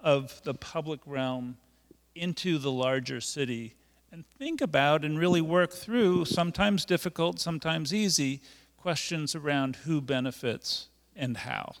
of 0.00 0.40
the 0.44 0.54
public 0.54 1.00
realm 1.06 1.58
into 2.14 2.58
the 2.58 2.70
larger 2.70 3.20
city 3.20 3.74
and 4.12 4.24
think 4.38 4.60
about 4.60 5.04
and 5.04 5.18
really 5.18 5.40
work 5.40 5.72
through, 5.72 6.24
sometimes 6.24 6.84
difficult, 6.84 7.38
sometimes 7.38 7.94
easy, 7.94 8.40
questions 8.76 9.34
around 9.34 9.76
who 9.76 10.00
benefits 10.00 10.88
and 11.14 11.36
how. 11.36 11.74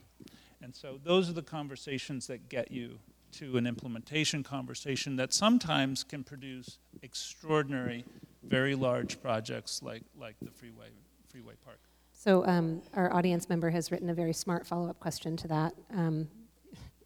And 0.62 0.74
so 0.74 1.00
those 1.02 1.28
are 1.28 1.32
the 1.32 1.42
conversations 1.42 2.26
that 2.28 2.48
get 2.48 2.70
you 2.70 2.98
to 3.32 3.56
an 3.56 3.66
implementation 3.66 4.42
conversation 4.42 5.16
that 5.16 5.32
sometimes 5.32 6.04
can 6.04 6.24
produce 6.24 6.78
extraordinary, 7.02 8.04
very 8.42 8.74
large 8.74 9.20
projects 9.22 9.82
like, 9.82 10.02
like 10.18 10.36
the 10.42 10.50
Freeway, 10.50 10.88
Freeway 11.28 11.54
Park. 11.64 11.78
So 12.12 12.44
um, 12.46 12.82
our 12.94 13.12
audience 13.14 13.48
member 13.48 13.70
has 13.70 13.90
written 13.90 14.10
a 14.10 14.14
very 14.14 14.32
smart 14.34 14.66
follow-up 14.66 15.00
question 15.00 15.36
to 15.38 15.48
that 15.48 15.74
um, 15.96 16.28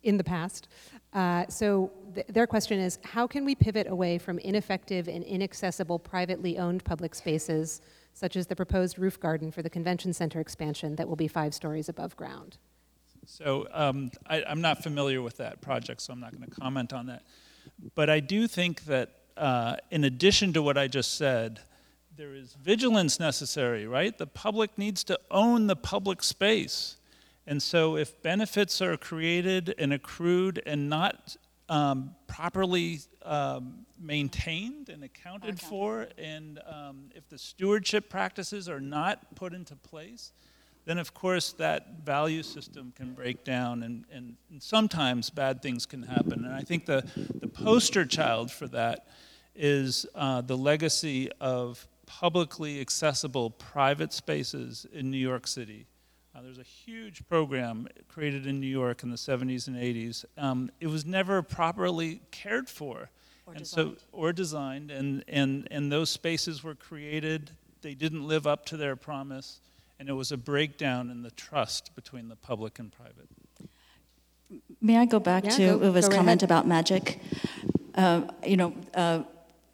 in 0.02 0.16
the 0.16 0.24
past. 0.24 0.68
Uh, 1.12 1.46
so 1.48 1.92
th- 2.14 2.26
their 2.26 2.46
question 2.46 2.80
is, 2.80 2.98
how 3.04 3.26
can 3.26 3.44
we 3.44 3.54
pivot 3.54 3.86
away 3.86 4.18
from 4.18 4.38
ineffective 4.40 5.08
and 5.08 5.22
inaccessible 5.22 5.98
privately 5.98 6.58
owned 6.58 6.82
public 6.84 7.14
spaces, 7.14 7.80
such 8.12 8.34
as 8.36 8.48
the 8.48 8.56
proposed 8.56 8.98
roof 8.98 9.20
garden 9.20 9.52
for 9.52 9.62
the 9.62 9.70
convention 9.70 10.12
center 10.12 10.40
expansion 10.40 10.96
that 10.96 11.08
will 11.08 11.16
be 11.16 11.28
five 11.28 11.54
stories 11.54 11.88
above 11.88 12.16
ground? 12.16 12.58
So 13.26 13.66
um, 13.72 14.10
I, 14.26 14.40
am 14.40 14.60
not 14.60 14.82
familiar 14.82 15.22
with 15.22 15.38
that 15.38 15.60
project, 15.60 16.02
so 16.02 16.12
I'm 16.12 16.20
not 16.20 16.32
going 16.32 16.48
to 16.48 16.60
comment 16.60 16.92
on 16.92 17.06
that. 17.06 17.22
But 17.94 18.10
I 18.10 18.20
do 18.20 18.46
think 18.46 18.84
that 18.84 19.10
uh, 19.36 19.76
in 19.90 20.04
addition 20.04 20.52
to 20.52 20.62
what 20.62 20.78
I 20.78 20.86
just 20.86 21.16
said, 21.16 21.60
there 22.16 22.34
is 22.34 22.54
vigilance 22.54 23.18
necessary, 23.18 23.86
right? 23.86 24.16
The 24.16 24.26
public 24.26 24.76
needs 24.78 25.02
to 25.04 25.18
own 25.30 25.66
the 25.66 25.76
public 25.76 26.22
space. 26.22 26.96
And 27.46 27.62
so 27.62 27.96
if 27.96 28.22
benefits 28.22 28.80
are 28.80 28.96
created 28.96 29.74
and 29.78 29.92
accrued 29.92 30.62
and 30.64 30.88
not 30.88 31.36
um, 31.68 32.14
properly 32.26 33.00
um, 33.22 33.86
maintained 33.98 34.88
and 34.88 35.02
accounted 35.02 35.60
for, 35.60 36.08
and 36.16 36.60
um, 36.66 37.10
if 37.14 37.28
the 37.28 37.38
stewardship 37.38 38.08
practices 38.08 38.68
are 38.68 38.80
not 38.80 39.34
put 39.34 39.52
into 39.52 39.74
place, 39.76 40.32
then 40.84 40.98
of 40.98 41.14
course 41.14 41.52
that 41.52 42.04
value 42.04 42.42
system 42.42 42.92
can 42.94 43.12
break 43.12 43.44
down 43.44 43.82
and, 43.82 44.04
and, 44.12 44.36
and, 44.50 44.62
sometimes 44.62 45.30
bad 45.30 45.62
things 45.62 45.86
can 45.86 46.02
happen. 46.02 46.44
And 46.44 46.54
I 46.54 46.62
think 46.62 46.86
the, 46.86 47.04
the 47.40 47.48
poster 47.48 48.04
child 48.04 48.50
for 48.50 48.68
that 48.68 49.06
is 49.54 50.06
uh, 50.14 50.40
the 50.40 50.56
legacy 50.56 51.30
of 51.40 51.86
publicly 52.06 52.80
accessible 52.80 53.50
private 53.50 54.12
spaces 54.12 54.86
in 54.92 55.10
New 55.10 55.18
York 55.18 55.46
City. 55.46 55.86
Uh, 56.34 56.42
there's 56.42 56.58
a 56.58 56.64
huge 56.64 57.26
program 57.28 57.86
created 58.08 58.46
in 58.46 58.60
New 58.60 58.66
York 58.66 59.02
in 59.02 59.10
the 59.10 59.16
70s 59.16 59.68
and 59.68 59.76
80s. 59.76 60.24
Um, 60.36 60.70
it 60.80 60.88
was 60.88 61.06
never 61.06 61.42
properly 61.42 62.20
cared 62.30 62.68
for. 62.68 63.10
Or 63.46 63.52
and 63.52 63.62
designed. 63.62 63.96
so 63.98 64.04
or 64.10 64.32
designed 64.32 64.90
and, 64.90 65.22
and, 65.28 65.68
and 65.70 65.92
those 65.92 66.08
spaces 66.08 66.64
were 66.64 66.74
created 66.74 67.50
they 67.82 67.92
didn't 67.92 68.26
live 68.26 68.46
up 68.46 68.64
to 68.64 68.78
their 68.78 68.96
promise 68.96 69.60
and 70.04 70.10
it 70.10 70.12
was 70.12 70.32
a 70.32 70.36
breakdown 70.36 71.08
in 71.08 71.22
the 71.22 71.30
trust 71.30 71.94
between 71.96 72.28
the 72.28 72.36
public 72.36 72.78
and 72.78 72.92
private. 72.92 73.26
May 74.82 74.98
I 74.98 75.06
go 75.06 75.18
back 75.18 75.44
Yeah, 75.44 75.50
to 75.56 75.78
go- 75.78 75.92
Uwe's 75.92 76.10
comment 76.10 76.42
ahead. 76.42 76.50
about 76.50 76.66
magic? 76.66 77.20
Uh, 77.94 78.20
you 78.46 78.58
know, 78.58 78.74
uh, 78.92 79.22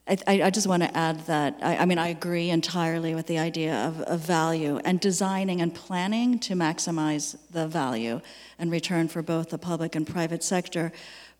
I, 0.07 0.17
I 0.29 0.43
I 0.43 0.51
just 0.51 0.69
want 0.69 0.85
to 0.85 0.97
add 0.97 1.27
that 1.27 1.59
I, 1.63 1.79
I 1.79 1.85
mean 1.85 1.99
I 1.99 2.09
agree 2.09 2.49
entirely 2.49 3.13
with 3.17 3.27
the 3.27 3.39
idea 3.41 3.75
of, 3.89 4.03
of 4.03 4.21
value 4.21 4.79
and 4.85 5.01
designing 5.01 5.61
and 5.61 5.75
planning 5.75 6.39
to 6.47 6.55
maximize 6.55 7.37
the 7.51 7.67
value 7.67 8.21
and 8.57 8.71
return 8.71 9.09
for 9.09 9.23
both 9.23 9.51
the 9.51 9.59
public 9.59 9.97
and 9.97 10.07
private 10.07 10.45
sector. 10.45 10.93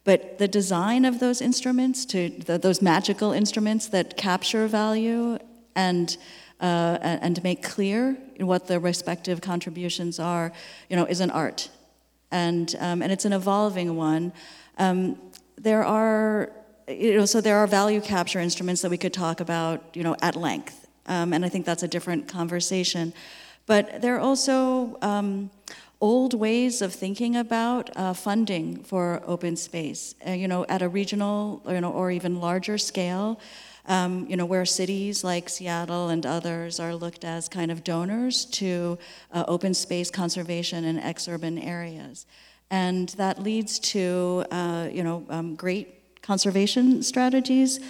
But 0.03 0.39
the 0.39 0.49
design 0.49 1.05
of 1.05 1.21
those 1.21 1.41
instruments, 1.41 2.05
to 2.07 2.31
the, 2.31 2.59
those 2.59 2.83
magical 2.83 3.31
instruments 3.31 3.87
that 3.91 4.17
capture 4.17 4.67
value 4.67 5.39
and 5.77 6.17
uh, 6.61 6.99
and 7.03 7.37
to 7.37 7.43
make 7.43 7.63
clear 7.63 8.17
what 8.39 8.67
the 8.67 8.79
respective 8.79 9.41
contributions 9.41 10.19
are, 10.19 10.53
you 10.89 10.97
know, 10.97 11.05
is 11.05 11.21
an 11.21 11.31
art 11.31 11.71
and 12.31 12.77
um, 12.79 13.03
and 13.03 13.13
it's 13.13 13.25
an 13.25 13.33
evolving 13.33 13.97
one. 13.97 14.33
Um, 14.79 15.19
there 15.57 15.85
are, 15.85 16.51
you 16.89 17.19
know, 17.19 17.27
so 17.27 17.41
there 17.41 17.59
are 17.59 17.67
value 17.67 18.01
capture 18.01 18.41
instruments 18.41 18.83
that 18.83 18.91
we 18.91 18.99
could 18.99 19.13
talk 19.13 19.41
about, 19.41 19.83
you 19.95 20.03
know, 20.03 20.17
at 20.23 20.37
length, 20.37 20.89
um, 21.07 21.33
and 21.33 21.45
I 21.45 21.49
think 21.49 21.67
that's 21.67 21.83
a 21.83 21.89
different 21.89 22.29
conversation. 22.29 23.13
But 23.67 24.01
there 24.01 24.17
are 24.17 24.21
also 24.21 24.99
um, 25.03 25.51
old 26.01 26.35
ways 26.35 26.83
of 26.83 26.95
thinking 26.95 27.37
about 27.37 27.91
uh, 27.97 28.15
funding 28.15 28.83
for 28.83 29.23
open 29.27 29.57
space, 29.57 30.15
uh, 30.27 30.33
you 30.33 30.49
know, 30.49 30.65
at 30.69 30.83
a 30.83 30.89
regional, 30.89 31.63
you 31.69 31.81
know, 31.81 31.93
or 31.93 32.11
even 32.11 32.41
larger 32.41 32.79
scale. 32.79 33.39
Um, 33.91 34.27
you 34.31 34.37
know, 34.37 34.47
where 34.47 34.65
cities 34.65 35.25
like 35.25 35.49
Seattle 35.49 36.11
and 36.11 36.25
others 36.25 36.79
are 36.79 36.95
looked 36.95 37.25
as 37.25 37.49
kind 37.49 37.73
of 37.73 37.83
donors 37.83 38.45
to 38.61 38.99
uh, 39.33 39.45
open 39.49 39.75
space 39.75 40.13
conservation 40.13 40.85
in 40.85 40.97
ex-urban 41.01 41.59
areas, 41.59 42.25
and 42.71 43.09
that 43.11 43.43
leads 43.43 43.81
to 43.95 44.45
uh, 44.53 44.89
you 44.93 45.03
know 45.03 45.27
um, 45.29 45.57
great 45.57 46.23
conservation 46.23 47.03
strategies, 47.03 47.81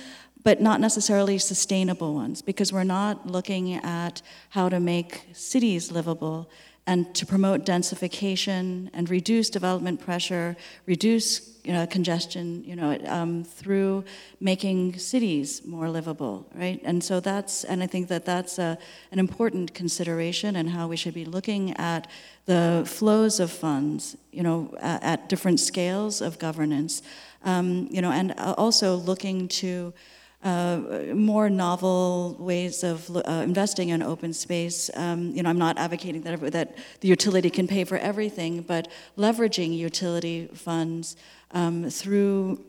but 0.42 0.62
not 0.62 0.80
necessarily 0.80 1.36
sustainable 1.36 2.14
ones 2.14 2.40
because 2.40 2.72
we're 2.72 2.84
not 2.84 3.26
looking 3.26 3.74
at 3.74 4.22
how 4.48 4.70
to 4.70 4.80
make 4.80 5.26
cities 5.32 5.92
livable 5.92 6.48
and 6.90 7.14
to 7.14 7.24
promote 7.24 7.64
densification 7.64 8.90
and 8.92 9.08
reduce 9.08 9.48
development 9.48 10.00
pressure, 10.00 10.56
reduce 10.86 11.56
you 11.62 11.72
know, 11.72 11.86
congestion, 11.86 12.64
you 12.64 12.74
know, 12.74 12.98
um, 13.06 13.44
through 13.44 14.02
making 14.40 14.98
cities 14.98 15.64
more 15.64 15.88
livable, 15.88 16.44
right? 16.52 16.80
And 16.82 17.04
so 17.04 17.20
that's, 17.20 17.62
and 17.62 17.80
I 17.80 17.86
think 17.86 18.08
that 18.08 18.24
that's 18.24 18.58
a, 18.58 18.76
an 19.12 19.20
important 19.20 19.72
consideration 19.72 20.56
and 20.56 20.68
how 20.68 20.88
we 20.88 20.96
should 20.96 21.14
be 21.14 21.24
looking 21.24 21.76
at 21.76 22.08
the 22.46 22.82
flows 22.84 23.38
of 23.38 23.52
funds, 23.52 24.16
you 24.32 24.42
know, 24.42 24.74
at, 24.80 25.00
at 25.04 25.28
different 25.28 25.60
scales 25.60 26.20
of 26.20 26.40
governance, 26.40 27.02
um, 27.44 27.86
you 27.92 28.02
know, 28.02 28.10
and 28.10 28.32
uh, 28.36 28.56
also 28.58 28.96
looking 28.96 29.46
to 29.46 29.94
uh, 30.42 30.78
more 31.14 31.50
novel 31.50 32.36
ways 32.38 32.82
of 32.82 33.14
uh, 33.14 33.20
investing 33.44 33.90
in 33.90 34.02
open 34.02 34.32
space. 34.32 34.90
Um, 34.94 35.30
you 35.34 35.42
know, 35.42 35.50
I'm 35.50 35.58
not 35.58 35.78
advocating 35.78 36.22
that, 36.22 36.40
that 36.52 36.76
the 37.00 37.08
utility 37.08 37.50
can 37.50 37.66
pay 37.66 37.84
for 37.84 37.98
everything, 37.98 38.62
but 38.62 38.88
leveraging 39.18 39.76
utility 39.76 40.48
funds 40.54 41.16
um, 41.50 41.90
through 41.90 42.64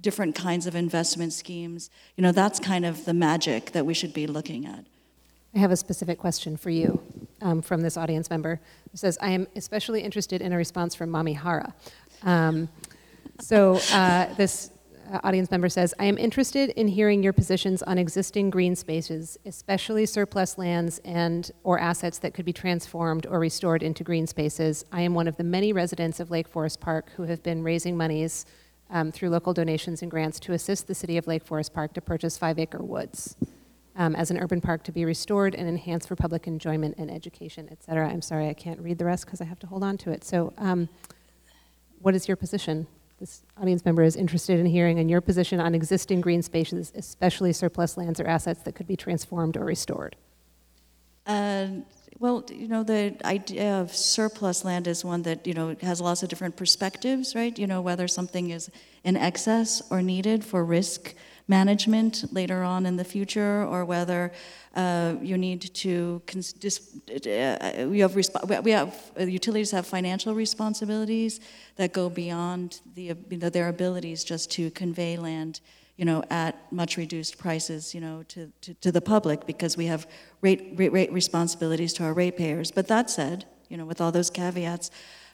different 0.00 0.34
kinds 0.34 0.66
of 0.66 0.74
investment 0.74 1.32
schemes. 1.32 1.90
You 2.16 2.22
know, 2.22 2.32
that's 2.32 2.58
kind 2.58 2.84
of 2.84 3.04
the 3.04 3.14
magic 3.14 3.72
that 3.72 3.86
we 3.86 3.94
should 3.94 4.12
be 4.12 4.26
looking 4.26 4.66
at. 4.66 4.84
I 5.54 5.58
have 5.58 5.70
a 5.70 5.76
specific 5.76 6.18
question 6.18 6.56
for 6.56 6.70
you. 6.70 7.00
um, 7.42 7.62
from 7.62 7.82
this 7.82 7.96
audience 7.96 8.30
member 8.30 8.60
who 8.90 8.96
says, 8.96 9.18
I 9.20 9.30
am 9.30 9.46
especially 9.56 10.02
interested 10.02 10.40
in 10.40 10.52
a 10.52 10.56
response 10.56 10.94
from 10.94 11.10
Mami 11.10 11.36
Hara. 11.36 11.74
Um, 12.22 12.68
so 13.40 13.78
uh, 13.92 14.32
this 14.34 14.70
audience 15.22 15.50
member 15.50 15.68
says, 15.68 15.94
I 15.98 16.04
am 16.04 16.18
interested 16.18 16.70
in 16.70 16.88
hearing 16.88 17.22
your 17.22 17.32
positions 17.32 17.82
on 17.82 17.98
existing 17.98 18.50
green 18.50 18.76
spaces, 18.76 19.38
especially 19.44 20.06
surplus 20.06 20.58
lands 20.58 21.00
and 21.04 21.50
or 21.64 21.78
assets 21.78 22.18
that 22.18 22.34
could 22.34 22.44
be 22.44 22.52
transformed 22.52 23.26
or 23.26 23.38
restored 23.38 23.82
into 23.82 24.04
green 24.04 24.26
spaces. 24.26 24.84
I 24.92 25.02
am 25.02 25.14
one 25.14 25.28
of 25.28 25.36
the 25.36 25.44
many 25.44 25.72
residents 25.72 26.20
of 26.20 26.30
Lake 26.30 26.48
Forest 26.48 26.80
Park 26.80 27.10
who 27.16 27.24
have 27.24 27.42
been 27.42 27.62
raising 27.62 27.96
monies 27.96 28.46
um, 28.90 29.12
through 29.12 29.30
local 29.30 29.52
donations 29.52 30.02
and 30.02 30.10
grants 30.10 30.38
to 30.40 30.52
assist 30.52 30.86
the 30.86 30.94
city 30.94 31.16
of 31.16 31.26
Lake 31.26 31.44
Forest 31.44 31.74
Park 31.74 31.92
to 31.94 32.00
purchase 32.00 32.38
five 32.38 32.58
acre 32.58 32.82
woods 32.82 33.36
um, 33.96 34.14
as 34.14 34.30
an 34.30 34.38
urban 34.38 34.60
park 34.60 34.82
to 34.84 34.92
be 34.92 35.04
restored 35.04 35.54
and 35.54 35.68
enhanced 35.68 36.08
for 36.08 36.16
public 36.16 36.46
enjoyment 36.46 36.94
and 36.98 37.10
education, 37.10 37.68
et 37.70 37.82
cetera. 37.82 38.08
I'm 38.08 38.22
sorry, 38.22 38.48
I 38.48 38.54
can't 38.54 38.80
read 38.80 38.98
the 38.98 39.04
rest 39.04 39.24
because 39.24 39.40
I 39.40 39.44
have 39.44 39.58
to 39.60 39.66
hold 39.66 39.82
on 39.82 39.96
to 39.98 40.10
it. 40.10 40.24
So, 40.24 40.52
um, 40.58 40.88
what 42.00 42.14
is 42.14 42.28
your 42.28 42.36
position? 42.36 42.86
This 43.18 43.42
audience 43.56 43.84
member 43.84 44.02
is 44.02 44.14
interested 44.14 44.60
in 44.60 44.66
hearing 44.66 44.98
on 44.98 45.08
your 45.08 45.22
position 45.22 45.58
on 45.58 45.74
existing 45.74 46.20
green 46.20 46.42
spaces, 46.42 46.92
especially 46.94 47.52
surplus 47.52 47.96
lands 47.96 48.20
or 48.20 48.26
assets 48.26 48.62
that 48.64 48.74
could 48.74 48.86
be 48.86 48.96
transformed 48.96 49.56
or 49.56 49.64
restored. 49.64 50.16
Uh, 51.26 51.68
well, 52.18 52.44
you 52.50 52.68
know, 52.68 52.82
the 52.82 53.14
idea 53.24 53.74
of 53.74 53.94
surplus 53.94 54.64
land 54.64 54.86
is 54.86 55.04
one 55.04 55.22
that, 55.22 55.46
you 55.46 55.54
know, 55.54 55.76
has 55.80 56.00
lots 56.00 56.22
of 56.22 56.28
different 56.28 56.56
perspectives, 56.56 57.34
right? 57.34 57.58
You 57.58 57.66
know, 57.66 57.80
whether 57.80 58.06
something 58.08 58.50
is 58.50 58.70
in 59.04 59.16
excess 59.16 59.82
or 59.90 60.02
needed 60.02 60.44
for 60.44 60.64
risk 60.64 61.14
management 61.48 62.24
later 62.32 62.62
on 62.62 62.86
in 62.86 62.96
the 62.96 63.04
future, 63.04 63.64
or 63.64 63.84
whether 63.84 64.32
uh, 64.74 65.14
you 65.22 65.38
need 65.38 65.62
to 65.74 66.20
cons- 66.26 66.52
dis- 66.52 66.98
uh, 67.08 67.86
we 67.88 68.00
have 68.00 68.12
resp- 68.12 68.64
we 68.64 68.72
have 68.72 69.12
uh, 69.18 69.24
utilities 69.24 69.70
have 69.70 69.86
financial 69.86 70.34
responsibilities 70.34 71.40
that 71.76 71.92
go 71.92 72.08
beyond 72.08 72.80
the 72.94 73.12
their 73.50 73.68
abilities 73.68 74.24
just 74.24 74.50
to 74.50 74.70
convey 74.72 75.16
land 75.16 75.60
you 75.96 76.04
know, 76.04 76.22
at 76.30 76.70
much 76.70 76.96
reduced 76.96 77.38
prices, 77.38 77.94
you 77.94 78.00
know, 78.00 78.22
to, 78.28 78.52
to, 78.60 78.74
to 78.74 78.92
the 78.92 79.00
public 79.00 79.46
because 79.46 79.76
we 79.76 79.86
have 79.86 80.06
rate, 80.42 80.74
rate, 80.76 80.92
rate, 80.92 81.10
responsibilities 81.10 81.94
to 81.94 82.04
our 82.04 82.12
ratepayers. 82.12 82.70
But 82.70 82.88
that 82.88 83.08
said, 83.08 83.46
you 83.68 83.78
know, 83.78 83.86
with 83.86 84.00
all 84.00 84.12
those 84.12 84.28
caveats, 84.28 84.90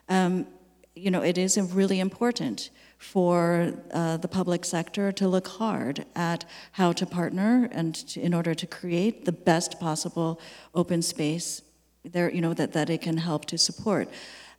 um, 0.08 0.46
you 0.94 1.10
know, 1.10 1.22
it 1.22 1.36
is 1.36 1.58
really 1.58 2.00
important 2.00 2.70
for 3.03 3.72
uh, 3.92 4.16
the 4.18 4.28
public 4.28 4.64
sector 4.64 5.11
to 5.11 5.26
look 5.26 5.48
hard 5.48 6.07
at 6.14 6.44
how 6.70 6.92
to 6.92 7.05
partner 7.05 7.68
and 7.72 7.96
to, 7.96 8.20
in 8.20 8.32
order 8.32 8.55
to 8.55 8.64
create 8.64 9.24
the 9.24 9.32
best 9.32 9.80
possible 9.80 10.40
open 10.72 11.03
space 11.03 11.62
there, 12.05 12.32
you 12.32 12.40
know, 12.40 12.55
that, 12.55 12.72
that 12.72 12.88
it 12.88 13.03
can 13.03 13.16
help 13.16 13.44
to 13.44 13.59
support. 13.59 14.09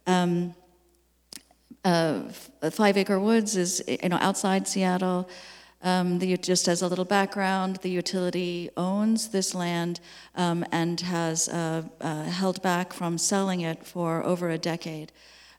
Um, 0.08 0.56
uh, 1.86 2.24
Five 2.70 2.98
Acre 2.98 3.18
Woods 3.18 3.56
is, 3.56 3.82
you 3.88 4.10
know, 4.10 4.20
outside 4.20 4.68
Seattle. 4.68 5.30
Um, 5.82 6.20
the, 6.20 6.36
just 6.38 6.68
as 6.68 6.82
a 6.82 6.88
little 6.88 7.06
background, 7.06 7.78
the 7.78 7.90
utility 7.90 8.70
owns 8.76 9.30
this 9.30 9.56
land 9.56 10.02
um, 10.36 10.66
and 10.72 11.00
has 11.00 11.48
uh, 11.48 11.84
uh, 12.02 12.24
held 12.24 12.62
back 12.62 12.92
from 12.92 13.18
selling 13.18 13.62
it 13.62 13.86
for 13.86 14.22
over 14.24 14.50
a 14.50 14.58
decade 14.58 15.14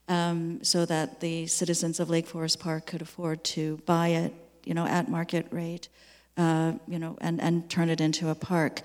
um, 0.09 0.63
so 0.63 0.85
that 0.85 1.21
the 1.21 1.47
citizens 1.47 2.01
of 2.01 2.11
Lake 2.11 2.27
Forest 2.27 2.61
Park 2.61 2.87
could 2.87 3.03
afford 3.03 3.43
to 3.45 3.79
buy 3.87 4.09
it, 4.09 4.35
you 4.65 4.75
know, 4.75 4.87
at 4.87 5.09
market 5.09 5.47
rate, 5.51 5.89
uh, 6.37 6.73
you 6.87 6.99
know, 6.99 7.17
and, 7.21 7.41
and 7.41 7.69
turn 7.71 7.89
it 7.89 8.01
into 8.01 8.29
a 8.29 8.35
park. 8.35 8.83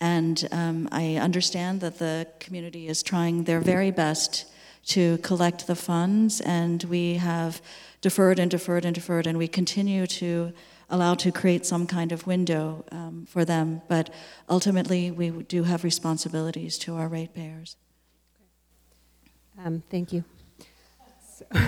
And 0.00 0.46
um, 0.52 0.88
I 0.92 1.16
understand 1.16 1.80
that 1.80 1.98
the 1.98 2.26
community 2.38 2.88
is 2.88 3.02
trying 3.02 3.44
their 3.44 3.60
very 3.60 3.90
best 3.90 4.46
to 4.86 5.18
collect 5.18 5.66
the 5.66 5.74
funds, 5.74 6.40
and 6.40 6.82
we 6.84 7.14
have 7.14 7.60
deferred 8.00 8.38
and 8.38 8.50
deferred 8.50 8.84
and 8.84 8.94
deferred, 8.94 9.26
and 9.26 9.36
we 9.38 9.48
continue 9.48 10.06
to 10.06 10.52
allow 10.90 11.14
to 11.14 11.32
create 11.32 11.66
some 11.66 11.86
kind 11.86 12.12
of 12.12 12.26
window 12.26 12.84
um, 12.92 13.26
for 13.28 13.44
them. 13.44 13.82
But 13.88 14.10
ultimately, 14.48 15.10
we 15.10 15.30
do 15.30 15.64
have 15.64 15.82
responsibilities 15.82 16.78
to 16.78 16.94
our 16.94 17.08
ratepayers. 17.08 17.76
Um, 19.58 19.82
thank 19.90 20.12
you. 20.12 20.24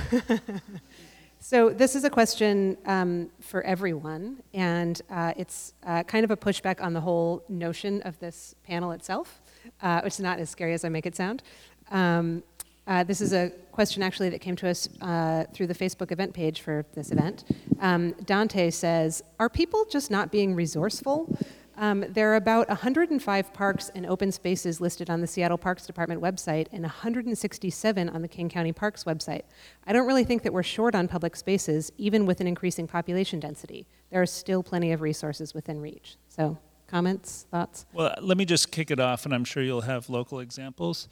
So, 1.41 1.70
this 1.70 1.95
is 1.95 2.03
a 2.03 2.11
question 2.11 2.76
um, 2.85 3.31
for 3.41 3.62
everyone, 3.62 4.43
and 4.53 5.01
uh, 5.09 5.35
it's 5.37 5.72
uh, 5.87 6.03
kind 6.03 6.24
of 6.24 6.33
a 6.33 6.37
pushback 6.37 6.83
on 6.83 6.93
the 6.93 7.01
whole 7.01 7.45
notion 7.49 8.03
of 8.03 8.18
this 8.18 8.57
panel 8.64 8.91
itself, 8.91 9.41
uh, 9.81 10.01
which 10.01 10.14
is 10.14 10.20
not 10.20 10.41
as 10.41 10.51
scary 10.51 10.74
as 10.74 10.85
I 10.85 10.89
make 10.89 11.07
it 11.07 11.14
sound. 11.14 11.45
Um, 11.93 12.43
uh, 12.89 13.05
this 13.05 13.20
is 13.20 13.33
a 13.33 13.51
question 13.70 14.03
actually 14.03 14.31
that 14.31 14.41
came 14.41 14.57
to 14.57 14.68
us 14.68 14.89
uh, 15.01 15.45
through 15.55 15.68
the 15.68 15.74
Facebook 15.74 16.11
event 16.11 16.35
page 16.35 16.61
for 16.61 16.85
this 16.95 17.12
event. 17.12 17.45
Um, 17.81 18.12
Dante 18.24 18.70
says, 18.70 19.22
Are 19.39 19.49
people 19.49 19.85
just 19.85 20.11
not 20.11 20.33
being 20.33 20.57
resourceful? 20.57 21.35
Um, 21.79 22.05
there 22.09 22.33
are 22.33 22.37
about 22.37 22.68
105 22.68 23.53
parks 23.53 23.89
and 23.95 24.05
open 24.05 24.33
spaces 24.33 24.81
listed 24.81 25.09
on 25.09 25.20
the 25.20 25.29
Seattle 25.29 25.57
Parks 25.57 25.87
Department 25.87 26.20
website 26.20 26.66
and 26.72 26.83
167 26.83 28.09
on 28.09 28.20
the 28.20 28.26
King 28.26 28.49
County 28.49 28.72
Parks 28.72 29.05
website. 29.05 29.43
I 29.87 29.93
don't 29.93 30.07
really 30.07 30.24
think 30.24 30.43
that 30.43 30.53
we're 30.53 30.64
short 30.64 30.97
on 30.97 31.07
public 31.07 31.37
spaces, 31.37 31.93
even 31.97 32.26
with 32.26 32.41
an 32.41 32.49
increasing 32.49 32.89
population 32.89 33.39
density. 33.39 33.87
There 34.11 34.20
are 34.20 34.26
still 34.26 34.64
plenty 34.64 34.91
of 34.91 35.03
resources 35.03 35.55
within 35.55 35.81
reach. 35.81 36.16
So, 36.29 36.59
comments, 36.89 37.47
thoughts? 37.53 37.87
Well, 37.93 38.12
let 38.20 38.37
me 38.37 38.45
just 38.45 38.72
kick 38.72 38.91
it 38.91 38.99
off, 38.99 39.24
and 39.24 39.33
I'm 39.33 39.45
sure 39.45 39.62
you'll 39.62 39.83
have 39.83 40.11
local 40.11 40.41
examples. 40.41 41.09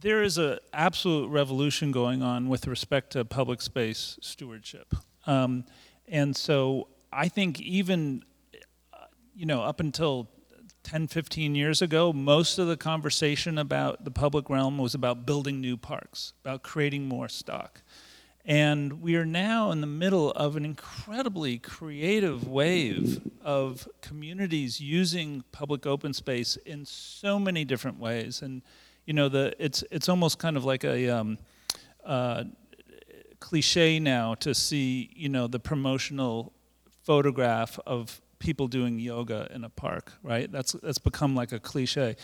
There 0.00 0.22
is 0.22 0.38
an 0.38 0.58
absolute 0.72 1.28
revolution 1.28 1.92
going 1.92 2.22
on 2.22 2.48
with 2.48 2.66
respect 2.66 3.10
to 3.10 3.26
public 3.26 3.60
space 3.60 4.18
stewardship. 4.22 4.94
Um, 5.26 5.66
and 6.06 6.34
so 6.34 6.88
I 7.12 7.28
think 7.28 7.60
even 7.60 8.22
you 9.38 9.46
know, 9.46 9.62
up 9.62 9.78
until 9.78 10.28
10, 10.82 11.06
15 11.06 11.54
years 11.54 11.80
ago, 11.80 12.12
most 12.12 12.58
of 12.58 12.66
the 12.66 12.76
conversation 12.76 13.56
about 13.56 14.04
the 14.04 14.10
public 14.10 14.50
realm 14.50 14.78
was 14.78 14.96
about 14.96 15.24
building 15.24 15.60
new 15.60 15.76
parks, 15.76 16.32
about 16.44 16.64
creating 16.64 17.06
more 17.06 17.28
stock. 17.28 17.82
And 18.44 19.00
we 19.00 19.14
are 19.14 19.24
now 19.24 19.70
in 19.70 19.80
the 19.80 19.86
middle 19.86 20.32
of 20.32 20.56
an 20.56 20.64
incredibly 20.64 21.56
creative 21.58 22.48
wave 22.48 23.20
of 23.40 23.88
communities 24.00 24.80
using 24.80 25.44
public 25.52 25.86
open 25.86 26.14
space 26.14 26.56
in 26.56 26.84
so 26.84 27.38
many 27.38 27.64
different 27.64 28.00
ways. 28.00 28.42
And 28.42 28.62
you 29.04 29.12
know, 29.12 29.28
the 29.28 29.54
it's 29.58 29.84
it's 29.92 30.08
almost 30.08 30.38
kind 30.40 30.56
of 30.56 30.64
like 30.64 30.82
a 30.82 31.08
um, 31.10 31.38
uh, 32.04 32.44
cliche 33.38 34.00
now 34.00 34.34
to 34.34 34.52
see 34.54 35.10
you 35.14 35.28
know 35.28 35.46
the 35.46 35.60
promotional 35.60 36.52
photograph 37.04 37.78
of 37.86 38.20
people 38.38 38.68
doing 38.68 38.98
yoga 38.98 39.48
in 39.52 39.64
a 39.64 39.68
park, 39.68 40.12
right? 40.22 40.50
That's, 40.50 40.72
that's 40.72 40.98
become 40.98 41.34
like 41.34 41.52
a 41.52 41.58
cliche. 41.58 42.16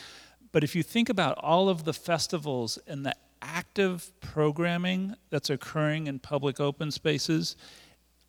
But 0.53 0.63
if 0.63 0.77
you 0.77 0.83
think 0.83 1.09
about 1.09 1.37
all 1.39 1.69
of 1.69 1.85
the 1.85 1.93
festivals 1.93 2.79
and 2.87 3.05
the 3.05 3.15
active 3.43 4.13
programming 4.21 5.15
that's 5.31 5.51
occurring 5.51 6.07
in 6.07 6.19
public 6.19 6.61
open 6.61 6.91
spaces, 6.91 7.57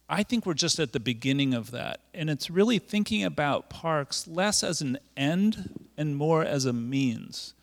I 0.08 0.24
think 0.24 0.46
we're 0.46 0.54
just 0.54 0.80
at 0.80 0.94
the 0.94 1.00
beginning 1.00 1.54
of 1.54 1.72
that. 1.72 2.02
And 2.14 2.30
it's 2.30 2.50
really 2.50 2.80
thinking 2.80 3.24
about 3.24 3.70
parks 3.70 4.28
less 4.28 4.64
as 4.64 4.82
an 4.82 5.00
end 5.18 5.88
and 5.98 6.16
more 6.16 6.44
as 6.44 6.66
a 6.66 6.74
means. 6.74 7.54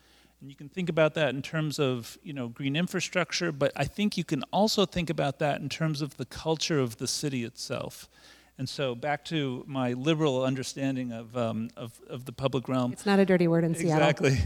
And 0.41 0.49
you 0.49 0.57
can 0.57 0.67
think 0.67 0.89
about 0.89 1.13
that 1.13 1.33
in 1.33 1.41
terms 1.41 1.79
of, 1.79 2.17
you 2.21 2.33
know, 2.33 2.49
green 2.49 2.75
infrastructure, 2.75 3.53
but 3.53 3.71
I 3.77 3.85
think 3.85 4.17
you 4.17 4.25
can 4.25 4.43
also 4.51 4.85
think 4.85 5.09
about 5.09 5.39
that 5.39 5.61
in 5.61 5.69
terms 5.69 6.01
of 6.01 6.17
the 6.17 6.25
culture 6.25 6.79
of 6.79 6.97
the 6.97 7.07
city 7.07 7.45
itself. 7.45 8.09
And 8.57 8.69
so 8.69 8.93
back 8.93 9.25
to 9.25 9.63
my 9.67 9.93
liberal 9.93 10.43
understanding 10.43 11.11
of, 11.11 11.35
um, 11.35 11.69
of, 11.75 11.99
of, 12.07 12.25
the 12.25 12.31
public 12.31 12.69
realm. 12.69 12.93
It's 12.93 13.05
not 13.05 13.19
a 13.19 13.25
dirty 13.25 13.47
word 13.47 13.63
in 13.63 13.73
Seattle. 13.73 14.07
Exactly. 14.07 14.37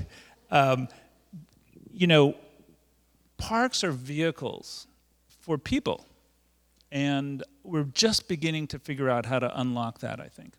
Um, 0.49 0.87
you 1.91 2.07
know, 2.07 2.35
parks 3.37 3.83
are 3.83 3.91
vehicles 3.91 4.87
for 5.41 5.57
people. 5.57 6.05
And 6.91 7.43
we're 7.63 7.83
just 7.83 8.29
beginning 8.29 8.67
to 8.67 8.79
figure 8.79 9.09
out 9.09 9.25
how 9.25 9.39
to 9.39 9.59
unlock 9.59 9.99
that, 9.99 10.21
I 10.21 10.27
think. 10.27 10.53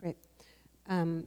Great. 0.00 0.16
Um, 0.88 1.26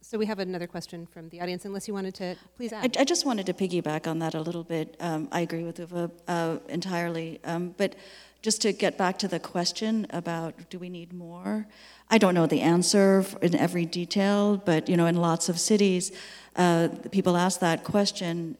so 0.00 0.16
we 0.16 0.26
have 0.26 0.38
another 0.38 0.66
question 0.66 1.04
from 1.04 1.28
the 1.30 1.40
audience, 1.40 1.64
unless 1.64 1.88
you 1.88 1.92
wanted 1.92 2.14
to 2.14 2.36
please 2.56 2.72
add. 2.72 2.96
I, 2.96 3.00
I 3.00 3.04
just 3.04 3.26
wanted 3.26 3.46
to 3.46 3.52
piggyback 3.52 4.06
on 4.06 4.20
that 4.20 4.34
a 4.34 4.40
little 4.40 4.62
bit. 4.62 4.96
Um, 5.00 5.28
I 5.32 5.40
agree 5.40 5.64
with 5.64 5.78
Uwe 5.78 6.10
uh, 6.28 6.58
entirely. 6.68 7.40
Um, 7.44 7.74
but 7.76 7.96
just 8.42 8.62
to 8.62 8.72
get 8.72 8.96
back 8.96 9.18
to 9.18 9.28
the 9.28 9.40
question 9.40 10.06
about 10.10 10.70
do 10.70 10.78
we 10.78 10.88
need 10.88 11.12
more? 11.12 11.66
I 12.08 12.18
don't 12.18 12.34
know 12.34 12.46
the 12.46 12.60
answer 12.60 13.24
in 13.42 13.54
every 13.54 13.84
detail, 13.84 14.56
but 14.56 14.88
you 14.88 14.96
know, 14.96 15.06
in 15.06 15.16
lots 15.16 15.48
of 15.48 15.58
cities, 15.58 16.12
uh, 16.54 16.88
people 17.10 17.36
ask 17.36 17.60
that 17.60 17.84
question, 17.84 18.56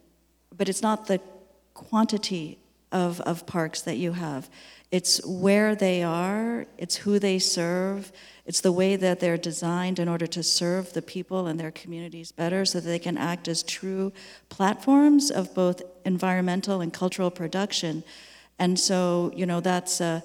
but 0.57 0.69
it's 0.69 0.83
not 0.83 1.07
the 1.07 1.21
quantity 1.75 2.59
of, 2.93 3.21
of 3.21 3.47
parks 3.47 3.83
that 3.83 3.97
you 3.97 4.13
have. 4.13 4.49
It's 4.91 5.25
where 5.27 5.75
they 5.75 6.03
are, 6.03 6.67
it's 6.79 6.97
who 6.97 7.19
they 7.19 7.39
serve, 7.39 8.13
it's 8.47 8.61
the 8.61 8.71
way 8.71 8.95
that 8.95 9.19
they're 9.19 9.37
designed 9.37 9.99
in 9.99 10.09
order 10.09 10.29
to 10.29 10.43
serve 10.43 10.93
the 10.93 11.03
people 11.03 11.49
and 11.49 11.59
their 11.59 11.73
communities 11.73 12.31
better 12.31 12.65
so 12.65 12.79
that 12.79 12.89
they 12.89 13.01
can 13.01 13.19
act 13.19 13.49
as 13.49 13.65
true 13.65 14.13
platforms 14.49 15.31
of 15.31 15.53
both 15.55 15.83
environmental 16.05 16.81
and 16.81 16.93
cultural 16.93 17.31
production. 17.31 18.05
And 18.59 18.79
so, 18.79 19.33
you 19.35 19.47
know, 19.47 19.61
that's 19.61 20.01
uh, 20.01 20.21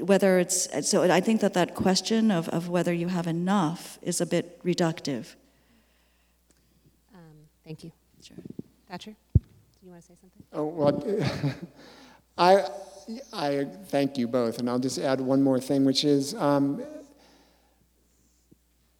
whether 0.00 0.38
it's, 0.38 0.68
so 0.88 1.02
I 1.02 1.20
think 1.20 1.40
that 1.40 1.54
that 1.54 1.74
question 1.74 2.30
of, 2.30 2.48
of 2.50 2.68
whether 2.68 2.92
you 2.92 3.08
have 3.08 3.26
enough 3.26 3.98
is 4.02 4.20
a 4.20 4.26
bit 4.26 4.62
reductive. 4.62 5.34
Um, 7.14 7.48
thank 7.64 7.82
you. 7.84 7.92
Sure. 8.22 8.36
Thatcher, 8.88 9.16
do 9.34 9.40
you 9.82 9.90
want 9.90 10.02
to 10.02 10.08
say 10.08 10.14
something? 10.20 10.42
Oh, 10.52 10.66
well, 10.66 11.54
I, 12.38 12.64
I 13.32 13.66
thank 13.86 14.18
you 14.18 14.28
both, 14.28 14.58
and 14.58 14.68
I'll 14.68 14.78
just 14.78 14.98
add 14.98 15.20
one 15.20 15.42
more 15.42 15.58
thing, 15.58 15.84
which 15.84 16.04
is 16.04 16.34
um, 16.34 16.82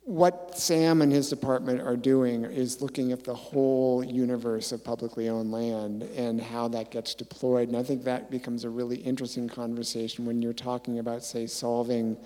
what 0.05 0.59
Sam 0.59 1.00
and 1.00 1.12
his 1.12 1.30
department 1.30 1.80
are 1.80 1.96
doing 1.96 2.44
is 2.44 2.82
looking 2.82 3.12
at 3.12 3.22
the 3.22 3.34
whole 3.34 4.03
universe 4.05 4.72
of 4.72 4.82
publicly 4.82 5.28
owned 5.28 5.53
land 5.53 6.03
and 6.16 6.40
how 6.40 6.66
that 6.68 6.90
gets 6.90 7.14
deployed. 7.14 7.68
And 7.68 7.76
I 7.76 7.84
think 7.84 8.03
that 8.05 8.30
becomes 8.30 8.64
a 8.64 8.70
really 8.70 8.96
interesting 8.96 9.48
conversation 9.48 10.26
when 10.26 10.42
you're 10.42 10.53
talking 10.53 10.98
about, 10.98 11.22
say, 11.22 11.46
solving 11.46 12.16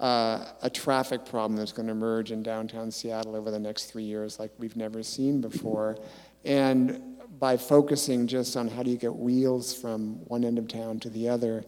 uh, 0.00 0.46
a 0.62 0.70
traffic 0.70 1.26
problem 1.26 1.56
that's 1.56 1.72
going 1.72 1.86
to 1.86 1.92
emerge 1.92 2.32
in 2.32 2.42
downtown 2.42 2.90
Seattle 2.90 3.36
over 3.36 3.50
the 3.50 3.58
next 3.58 3.86
three 3.86 4.04
years 4.04 4.38
like 4.38 4.52
we've 4.58 4.76
never 4.76 5.02
seen 5.02 5.42
before. 5.42 5.98
And 6.46 7.18
by 7.38 7.56
focusing 7.56 8.26
just 8.26 8.56
on 8.56 8.68
how 8.68 8.82
do 8.82 8.90
you 8.90 8.96
get 8.96 9.14
wheels 9.14 9.74
from 9.74 10.14
one 10.26 10.44
end 10.44 10.58
of 10.58 10.66
town 10.66 10.98
to 11.00 11.10
the 11.10 11.28
other, 11.28 11.64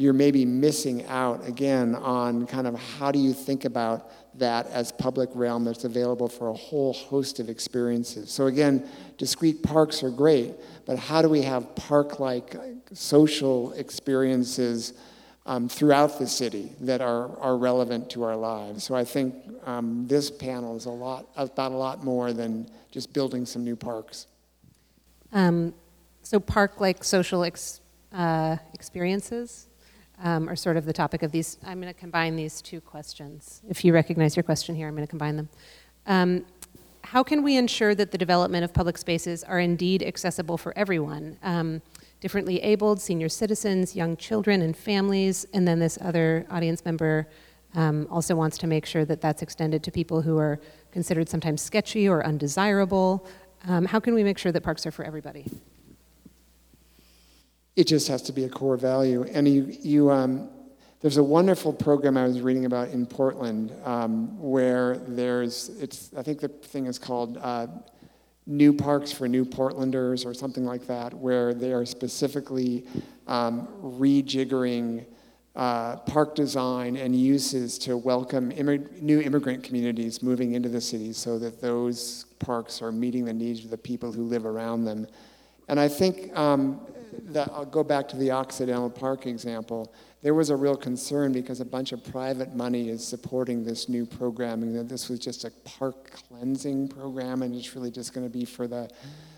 you're 0.00 0.14
maybe 0.14 0.46
missing 0.46 1.04
out 1.06 1.46
again 1.46 1.94
on 1.94 2.46
kind 2.46 2.66
of 2.66 2.74
how 2.74 3.12
do 3.12 3.18
you 3.18 3.34
think 3.34 3.66
about 3.66 4.10
that 4.38 4.66
as 4.68 4.90
public 4.92 5.28
realm 5.34 5.62
that's 5.64 5.84
available 5.84 6.26
for 6.26 6.48
a 6.48 6.54
whole 6.54 6.94
host 6.94 7.38
of 7.38 7.50
experiences. 7.50 8.30
So, 8.30 8.46
again, 8.46 8.88
discrete 9.18 9.62
parks 9.62 10.02
are 10.02 10.08
great, 10.08 10.54
but 10.86 10.98
how 10.98 11.20
do 11.20 11.28
we 11.28 11.42
have 11.42 11.74
park 11.76 12.18
like 12.18 12.56
social 12.94 13.72
experiences 13.72 14.94
um, 15.44 15.68
throughout 15.68 16.18
the 16.18 16.26
city 16.26 16.72
that 16.80 17.02
are, 17.02 17.38
are 17.38 17.58
relevant 17.58 18.08
to 18.10 18.22
our 18.22 18.36
lives? 18.36 18.84
So, 18.84 18.94
I 18.94 19.04
think 19.04 19.34
um, 19.66 20.06
this 20.06 20.30
panel 20.30 20.76
is 20.76 20.86
a 20.86 20.90
lot, 20.90 21.26
about 21.36 21.72
a 21.72 21.76
lot 21.76 22.02
more 22.02 22.32
than 22.32 22.70
just 22.90 23.12
building 23.12 23.44
some 23.44 23.64
new 23.64 23.76
parks. 23.76 24.28
Um, 25.30 25.74
so, 26.22 26.40
park 26.40 26.80
like 26.80 27.04
social 27.04 27.44
ex, 27.44 27.82
uh, 28.14 28.56
experiences? 28.72 29.66
Um, 30.22 30.48
are 30.48 30.56
sort 30.56 30.76
of 30.76 30.84
the 30.84 30.92
topic 30.92 31.22
of 31.22 31.32
these. 31.32 31.58
I'm 31.64 31.80
going 31.80 31.92
to 31.92 31.98
combine 31.98 32.36
these 32.36 32.62
two 32.62 32.80
questions. 32.80 33.62
If 33.68 33.84
you 33.84 33.92
recognize 33.92 34.36
your 34.36 34.42
question 34.42 34.74
here, 34.74 34.88
I'm 34.88 34.94
going 34.94 35.06
to 35.06 35.10
combine 35.10 35.36
them. 35.36 35.48
Um, 36.06 36.44
how 37.02 37.22
can 37.22 37.42
we 37.42 37.56
ensure 37.56 37.94
that 37.94 38.10
the 38.10 38.18
development 38.18 38.64
of 38.64 38.72
public 38.72 38.98
spaces 38.98 39.42
are 39.44 39.58
indeed 39.58 40.02
accessible 40.02 40.58
for 40.58 40.76
everyone? 40.76 41.38
Um, 41.42 41.82
differently 42.20 42.60
abled, 42.62 43.00
senior 43.00 43.28
citizens, 43.28 43.96
young 43.96 44.16
children 44.16 44.62
and 44.62 44.76
families, 44.76 45.46
and 45.54 45.66
then 45.66 45.78
this 45.78 45.98
other 46.02 46.46
audience 46.50 46.84
member 46.84 47.26
um, 47.74 48.06
also 48.10 48.34
wants 48.34 48.58
to 48.58 48.66
make 48.66 48.84
sure 48.84 49.04
that 49.04 49.20
that's 49.20 49.42
extended 49.42 49.82
to 49.84 49.90
people 49.90 50.20
who 50.20 50.36
are 50.36 50.60
considered 50.92 51.28
sometimes 51.28 51.62
sketchy 51.62 52.08
or 52.08 52.24
undesirable. 52.24 53.26
Um, 53.66 53.84
how 53.86 54.00
can 54.00 54.14
we 54.14 54.22
make 54.22 54.38
sure 54.38 54.52
that 54.52 54.62
parks 54.62 54.86
are 54.86 54.90
for 54.90 55.04
everybody? 55.04 55.46
It 57.80 57.86
just 57.86 58.08
has 58.08 58.20
to 58.20 58.32
be 58.32 58.44
a 58.44 58.48
core 58.48 58.76
value. 58.76 59.24
And 59.32 59.48
you, 59.48 59.74
you 59.80 60.10
um, 60.10 60.50
there's 61.00 61.16
a 61.16 61.22
wonderful 61.22 61.72
program 61.72 62.18
I 62.18 62.24
was 62.24 62.42
reading 62.42 62.66
about 62.66 62.90
in 62.90 63.06
Portland 63.06 63.72
um, 63.86 64.38
where 64.38 64.98
there's, 64.98 65.70
it's, 65.80 66.10
I 66.14 66.22
think 66.22 66.40
the 66.40 66.48
thing 66.48 66.84
is 66.84 66.98
called 66.98 67.38
uh, 67.38 67.68
New 68.46 68.74
Parks 68.74 69.12
for 69.12 69.28
New 69.28 69.46
Portlanders 69.46 70.26
or 70.26 70.34
something 70.34 70.66
like 70.66 70.86
that, 70.88 71.14
where 71.14 71.54
they 71.54 71.72
are 71.72 71.86
specifically 71.86 72.84
um, 73.26 73.66
rejiggering 73.82 75.06
uh, 75.56 75.96
park 76.00 76.34
design 76.34 76.98
and 76.98 77.16
uses 77.16 77.78
to 77.78 77.96
welcome 77.96 78.50
new 79.00 79.22
immigrant 79.22 79.64
communities 79.64 80.22
moving 80.22 80.52
into 80.52 80.68
the 80.68 80.82
city 80.82 81.14
so 81.14 81.38
that 81.38 81.62
those 81.62 82.26
parks 82.40 82.82
are 82.82 82.92
meeting 82.92 83.24
the 83.24 83.32
needs 83.32 83.64
of 83.64 83.70
the 83.70 83.78
people 83.78 84.12
who 84.12 84.24
live 84.24 84.44
around 84.44 84.84
them. 84.84 85.06
And 85.70 85.78
I 85.78 85.86
think 85.86 86.36
um, 86.36 86.80
that 87.26 87.48
I'll 87.52 87.64
go 87.64 87.84
back 87.84 88.08
to 88.08 88.16
the 88.16 88.32
Occidental 88.32 88.90
Park 88.90 89.26
example. 89.26 89.94
There 90.20 90.34
was 90.34 90.50
a 90.50 90.56
real 90.56 90.74
concern 90.74 91.30
because 91.32 91.60
a 91.60 91.64
bunch 91.64 91.92
of 91.92 92.02
private 92.02 92.56
money 92.56 92.88
is 92.88 93.06
supporting 93.06 93.62
this 93.62 93.88
new 93.88 94.04
programming, 94.04 94.72
that 94.74 94.88
this 94.88 95.08
was 95.08 95.20
just 95.20 95.44
a 95.44 95.52
park 95.62 96.10
cleansing 96.10 96.88
program 96.88 97.42
and 97.42 97.54
it's 97.54 97.76
really 97.76 97.92
just 97.92 98.12
going 98.12 98.26
to 98.26 98.32
be 98.36 98.44
for 98.44 98.66
the, 98.66 98.90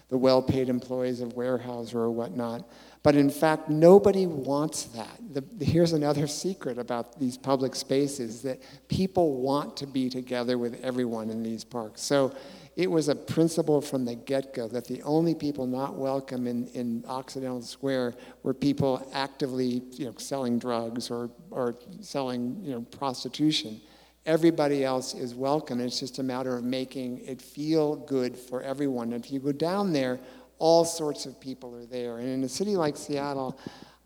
the 0.09 0.16
well 0.16 0.41
paid 0.41 0.70
employees 0.70 1.20
of 1.20 1.35
Weyerhaeuser 1.35 1.97
or 1.97 2.11
whatnot. 2.11 2.66
But 3.03 3.14
in 3.14 3.28
fact, 3.28 3.68
nobody 3.68 4.24
wants 4.24 4.85
that. 4.85 5.18
The, 5.35 5.45
here's 5.62 5.93
another 5.93 6.26
secret 6.26 6.78
about 6.78 7.20
these 7.20 7.37
public 7.37 7.74
spaces 7.74 8.41
that 8.41 8.62
people 8.89 9.43
want 9.43 9.76
to 9.76 9.87
be 9.87 10.09
together 10.09 10.57
with 10.57 10.83
everyone 10.83 11.28
in 11.28 11.43
these 11.43 11.62
parks. 11.62 12.01
So 12.01 12.33
it 12.77 12.91
was 12.91 13.09
a 13.09 13.14
principle 13.14 13.81
from 13.81 14.05
the 14.05 14.14
get 14.14 14.55
go 14.55 14.66
that 14.68 14.87
the 14.87 15.03
only 15.03 15.35
people 15.35 15.66
not 15.66 15.95
welcome 15.95 16.47
in, 16.47 16.66
in 16.68 17.05
Occidental 17.07 17.61
Square 17.61 18.14
were 18.43 18.55
people 18.55 19.07
actively 19.12 19.83
you 19.93 20.07
know, 20.07 20.14
selling 20.16 20.59
drugs 20.59 21.11
or, 21.11 21.31
or 21.51 21.77
selling 22.01 22.59
you 22.62 22.73
know, 22.73 22.81
prostitution. 22.83 23.81
Everybody 24.25 24.85
else 24.85 25.14
is 25.14 25.35
welcome. 25.35 25.81
It's 25.81 26.01
just 26.01 26.18
a 26.18 26.23
matter 26.23 26.57
of 26.57 26.64
making 26.64 27.18
it 27.27 27.43
feel 27.43 27.97
good 27.97 28.37
for 28.37 28.62
everyone. 28.62 29.12
And 29.12 29.25
if 29.25 29.31
you 29.31 29.41
go 29.41 29.53
down 29.53 29.93
there, 29.93 30.18
all 30.59 30.85
sorts 30.85 31.27
of 31.27 31.39
people 31.41 31.75
are 31.75 31.87
there. 31.87 32.18
And 32.18 32.29
in 32.29 32.45
a 32.45 32.49
city 32.49 32.77
like 32.77 32.97
Seattle, 32.97 33.59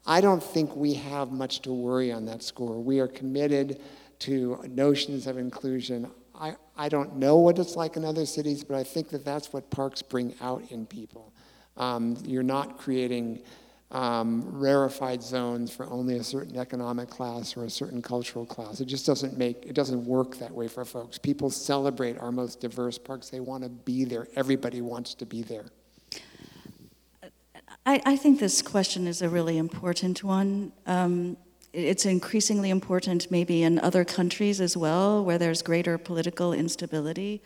I 0.06 0.20
don't 0.20 0.42
think 0.42 0.74
we 0.74 0.94
have 0.94 1.30
much 1.30 1.62
to 1.62 1.72
worry 1.72 2.10
on 2.10 2.24
that 2.26 2.42
score. 2.42 2.80
We 2.80 2.98
are 2.98 3.08
committed 3.08 3.80
to 4.20 4.64
notions 4.68 5.26
of 5.26 5.36
inclusion. 5.36 6.10
I, 6.38 6.56
I 6.76 6.88
don't 6.88 7.16
know 7.16 7.36
what 7.36 7.58
it's 7.58 7.76
like 7.76 7.96
in 7.96 8.04
other 8.04 8.26
cities, 8.26 8.64
but 8.64 8.76
I 8.76 8.84
think 8.84 9.08
that 9.10 9.24
that's 9.24 9.52
what 9.52 9.70
parks 9.70 10.02
bring 10.02 10.34
out 10.40 10.62
in 10.70 10.86
people. 10.86 11.32
Um, 11.76 12.16
you're 12.24 12.42
not 12.42 12.78
creating 12.78 13.42
um, 13.90 14.42
rarefied 14.46 15.22
zones 15.22 15.72
for 15.74 15.86
only 15.86 16.16
a 16.16 16.24
certain 16.24 16.56
economic 16.56 17.08
class 17.08 17.56
or 17.56 17.64
a 17.64 17.70
certain 17.70 18.02
cultural 18.02 18.44
class. 18.44 18.80
It 18.80 18.86
just 18.86 19.06
doesn't 19.06 19.38
make, 19.38 19.64
it 19.64 19.74
doesn't 19.74 20.04
work 20.04 20.38
that 20.38 20.50
way 20.50 20.68
for 20.68 20.84
folks. 20.84 21.18
People 21.18 21.50
celebrate 21.50 22.18
our 22.18 22.32
most 22.32 22.60
diverse 22.60 22.98
parks. 22.98 23.30
They 23.30 23.40
want 23.40 23.62
to 23.62 23.68
be 23.68 24.04
there. 24.04 24.26
Everybody 24.34 24.80
wants 24.80 25.14
to 25.14 25.26
be 25.26 25.42
there. 25.42 25.66
I, 27.84 28.02
I 28.04 28.16
think 28.16 28.40
this 28.40 28.62
question 28.62 29.06
is 29.06 29.22
a 29.22 29.28
really 29.28 29.58
important 29.58 30.24
one. 30.24 30.72
Um, 30.86 31.36
it's 31.76 32.06
increasingly 32.06 32.70
important 32.70 33.30
maybe 33.30 33.62
in 33.62 33.78
other 33.80 34.04
countries 34.04 34.60
as 34.60 34.76
well, 34.76 35.22
where 35.22 35.36
there's 35.36 35.60
greater 35.60 35.98
political 35.98 36.54
instability. 36.54 37.42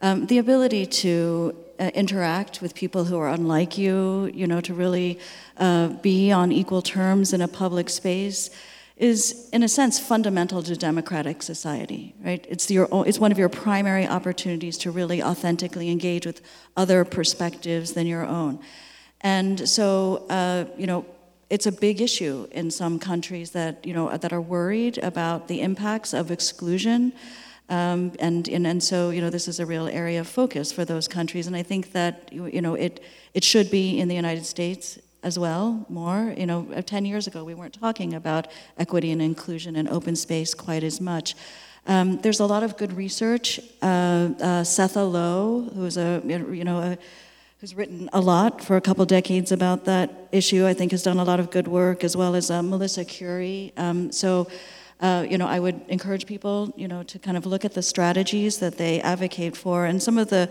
Um, 0.00 0.26
the 0.26 0.38
ability 0.38 0.86
to 0.86 1.56
uh, 1.80 1.90
interact 1.94 2.62
with 2.62 2.74
people 2.74 3.04
who 3.04 3.18
are 3.18 3.28
unlike 3.28 3.76
you, 3.76 4.30
you 4.32 4.46
know, 4.46 4.60
to 4.60 4.74
really 4.74 5.18
uh, 5.56 5.88
be 5.88 6.30
on 6.30 6.52
equal 6.52 6.82
terms 6.82 7.32
in 7.32 7.40
a 7.40 7.48
public 7.48 7.88
space 7.88 8.50
is, 8.96 9.48
in 9.52 9.64
a 9.64 9.68
sense, 9.68 9.98
fundamental 9.98 10.62
to 10.62 10.76
democratic 10.76 11.42
society, 11.42 12.14
right? 12.24 12.46
It's, 12.48 12.70
your, 12.70 12.88
it's 13.06 13.18
one 13.18 13.32
of 13.32 13.38
your 13.38 13.48
primary 13.48 14.06
opportunities 14.06 14.78
to 14.78 14.92
really 14.92 15.20
authentically 15.20 15.90
engage 15.90 16.26
with 16.26 16.42
other 16.76 17.04
perspectives 17.04 17.94
than 17.94 18.06
your 18.06 18.24
own. 18.24 18.60
And 19.20 19.68
so, 19.68 20.26
uh, 20.28 20.66
you 20.76 20.86
know, 20.86 21.06
it's 21.54 21.66
a 21.66 21.72
big 21.72 22.00
issue 22.00 22.48
in 22.50 22.68
some 22.68 22.98
countries 22.98 23.52
that 23.52 23.86
you 23.86 23.94
know 23.94 24.06
that 24.16 24.32
are 24.32 24.40
worried 24.40 24.98
about 24.98 25.46
the 25.46 25.60
impacts 25.60 26.12
of 26.12 26.32
exclusion. 26.32 27.12
Um, 27.68 28.12
and, 28.18 28.48
and 28.48 28.66
and 28.66 28.82
so 28.82 29.10
you 29.10 29.20
know 29.20 29.30
this 29.30 29.46
is 29.46 29.60
a 29.60 29.66
real 29.74 29.86
area 29.86 30.20
of 30.20 30.26
focus 30.26 30.72
for 30.72 30.84
those 30.84 31.06
countries, 31.06 31.46
and 31.46 31.54
I 31.54 31.62
think 31.62 31.92
that 31.92 32.14
you 32.32 32.60
know 32.60 32.74
it 32.74 32.94
it 33.34 33.44
should 33.44 33.70
be 33.70 34.00
in 34.00 34.08
the 34.08 34.16
United 34.16 34.44
States 34.44 34.98
as 35.22 35.38
well 35.38 35.86
more. 35.88 36.34
You 36.36 36.46
know, 36.46 36.66
uh, 36.74 36.82
ten 36.82 37.04
years 37.04 37.28
ago 37.28 37.44
we 37.44 37.54
weren't 37.54 37.78
talking 37.80 38.14
about 38.14 38.48
equity 38.76 39.12
and 39.12 39.22
inclusion 39.22 39.76
and 39.76 39.88
open 39.88 40.16
space 40.16 40.54
quite 40.54 40.82
as 40.82 41.00
much. 41.00 41.36
Um, 41.86 42.18
there's 42.22 42.40
a 42.40 42.46
lot 42.46 42.62
of 42.64 42.76
good 42.76 42.92
research. 42.94 43.60
Uh, 43.80 43.86
uh, 44.50 44.64
Setha 44.64 45.04
Low, 45.18 45.70
who's 45.74 45.96
a 45.96 46.20
you 46.24 46.64
know 46.64 46.78
a 46.80 46.98
who's 47.64 47.74
written 47.74 48.10
a 48.12 48.20
lot 48.20 48.62
for 48.62 48.76
a 48.76 48.80
couple 48.82 49.06
decades 49.06 49.50
about 49.50 49.86
that 49.86 50.28
issue, 50.32 50.66
I 50.66 50.74
think 50.74 50.90
has 50.90 51.02
done 51.02 51.16
a 51.16 51.24
lot 51.24 51.40
of 51.40 51.50
good 51.50 51.66
work, 51.66 52.04
as 52.04 52.14
well 52.14 52.34
as 52.34 52.50
uh, 52.50 52.62
Melissa 52.62 53.06
Curie. 53.06 53.72
Um, 53.78 54.12
so, 54.12 54.48
uh, 55.00 55.24
you 55.26 55.38
know, 55.38 55.46
I 55.46 55.58
would 55.60 55.80
encourage 55.88 56.26
people, 56.26 56.74
you 56.76 56.88
know, 56.88 57.02
to 57.04 57.18
kind 57.18 57.38
of 57.38 57.46
look 57.46 57.64
at 57.64 57.72
the 57.72 57.80
strategies 57.80 58.58
that 58.58 58.76
they 58.76 59.00
advocate 59.00 59.56
for, 59.56 59.86
and 59.86 60.02
some 60.02 60.18
of 60.18 60.28
the 60.28 60.50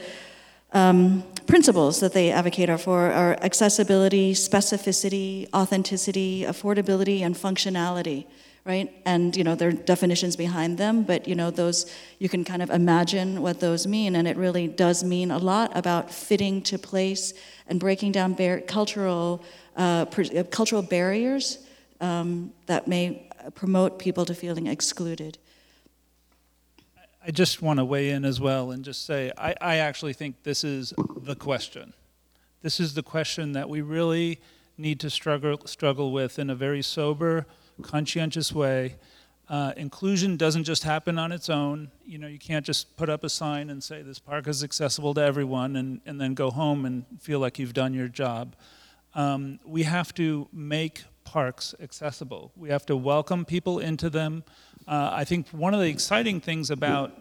um, 0.72 1.24
principles 1.46 2.00
that 2.00 2.14
they 2.14 2.32
advocate 2.32 2.72
are 2.72 2.80
for 2.80 3.12
are 3.12 3.38
accessibility, 3.44 4.34
specificity, 4.34 5.48
authenticity, 5.54 6.46
affordability, 6.46 7.22
and 7.22 7.36
functionality 7.36 8.26
right? 8.66 8.94
And 9.06 9.36
you 9.36 9.44
know, 9.44 9.56
there 9.56 9.70
are 9.70 9.74
definitions 9.74 10.36
behind 10.36 10.78
them, 10.78 11.04
but 11.04 11.28
you 11.28 11.36
know, 11.36 11.52
those 11.52 11.92
you 12.20 12.30
can 12.30 12.44
kind 12.44 12.62
of 12.62 12.70
imagine 12.70 13.42
what 13.42 13.60
those 13.60 13.86
mean, 13.86 14.16
and 14.16 14.28
it 14.28 14.38
really 14.38 14.68
does 14.68 15.04
mean 15.04 15.32
a 15.32 15.38
lot 15.38 15.76
about 15.76 16.12
fitting 16.12 16.62
to 16.64 16.78
place 16.78 17.34
and 17.68 17.80
breaking 17.80 18.12
down 18.12 18.34
bar- 18.34 18.62
cultural 18.62 19.44
uh, 19.76 20.06
per- 20.06 20.44
cultural 20.46 20.82
barriers 20.82 21.60
um, 22.00 22.54
that 22.68 22.88
may 22.88 23.30
promote 23.56 24.00
people 24.00 24.26
to 24.26 24.34
feeling 24.34 24.68
excluded. 24.68 25.38
I 27.26 27.32
just 27.32 27.62
want 27.62 27.80
to 27.80 27.86
weigh 27.86 28.10
in 28.10 28.26
as 28.26 28.42
well 28.42 28.72
and 28.72 28.84
just 28.84 29.06
say 29.06 29.32
I, 29.38 29.56
I 29.62 29.76
actually 29.78 30.14
think 30.14 30.44
this 30.44 30.64
is 30.64 30.94
the 31.22 31.36
question. 31.36 31.94
This 32.62 32.80
is 32.80 32.94
the 32.94 33.04
question 33.04 33.54
that 33.54 33.70
we 33.70 33.82
really 33.82 34.40
need 34.78 35.00
to 35.02 35.10
struggle 35.10 35.60
struggle 35.66 36.12
with 36.12 36.40
in 36.40 36.50
a 36.50 36.56
very 36.56 36.82
sober 36.82 37.46
conscientious 37.82 38.54
way. 38.54 38.96
Uh, 39.50 39.74
inclusion 39.76 40.38
doesn't 40.38 40.64
just 40.64 40.84
happen 40.84 41.20
on 41.20 41.32
its 41.32 41.50
own. 41.50 41.92
You 42.06 42.18
know, 42.18 42.28
you 42.28 42.40
can't 42.40 42.66
just 42.66 42.96
put 42.96 43.10
up 43.10 43.24
a 43.24 43.30
sign 43.30 43.70
and 43.70 43.84
say 43.84 44.02
this 44.02 44.20
park 44.20 44.48
is 44.48 44.64
accessible 44.64 45.14
to 45.16 45.22
everyone 45.22 45.76
and, 45.76 46.02
and 46.06 46.20
then 46.20 46.34
go 46.34 46.50
home 46.50 46.86
and 46.86 47.06
feel 47.20 47.40
like 47.40 47.60
you've 47.60 47.74
done 47.74 47.94
your 47.94 48.08
job. 48.08 48.56
Um, 49.16 49.60
we 49.66 49.84
have 49.84 50.14
to 50.16 50.48
make 50.52 51.04
parks 51.24 51.76
accessible. 51.80 52.52
We 52.56 52.70
have 52.70 52.86
to 52.88 52.96
welcome 52.96 53.46
people 53.46 53.80
into 53.80 54.10
them. 54.10 54.44
Uh, 54.88 55.12
I 55.14 55.24
think 55.24 55.50
one 55.50 55.74
of 55.74 55.80
the 55.80 55.90
exciting 55.90 56.42
things 56.42 56.72
about 56.72 57.12